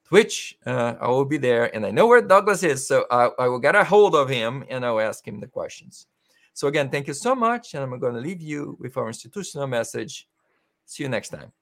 Twitch. 0.04 0.58
Uh, 0.66 0.96
I 1.00 1.08
will 1.08 1.26
be 1.26 1.38
there. 1.38 1.74
And 1.76 1.86
I 1.86 1.92
know 1.92 2.08
where 2.08 2.22
Douglas 2.22 2.64
is, 2.64 2.88
so 2.88 3.06
I, 3.10 3.30
I 3.40 3.48
will 3.48 3.60
get 3.60 3.76
a 3.76 3.84
hold 3.84 4.16
of 4.16 4.30
him 4.30 4.66
and 4.70 4.86
I'll 4.86 5.00
ask 5.00 5.26
him 5.28 5.40
the 5.40 5.48
questions. 5.48 6.08
So, 6.54 6.68
again, 6.68 6.90
thank 6.90 7.08
you 7.08 7.14
so 7.14 7.36
much. 7.36 7.74
And 7.74 7.84
I'm 7.84 7.98
going 8.00 8.16
to 8.16 8.20
leave 8.20 8.42
you 8.42 8.76
with 8.80 8.98
our 8.98 9.08
institutional 9.08 9.68
message. 9.68 10.28
See 10.86 11.04
you 11.04 11.10
next 11.10 11.30
time. 11.30 11.59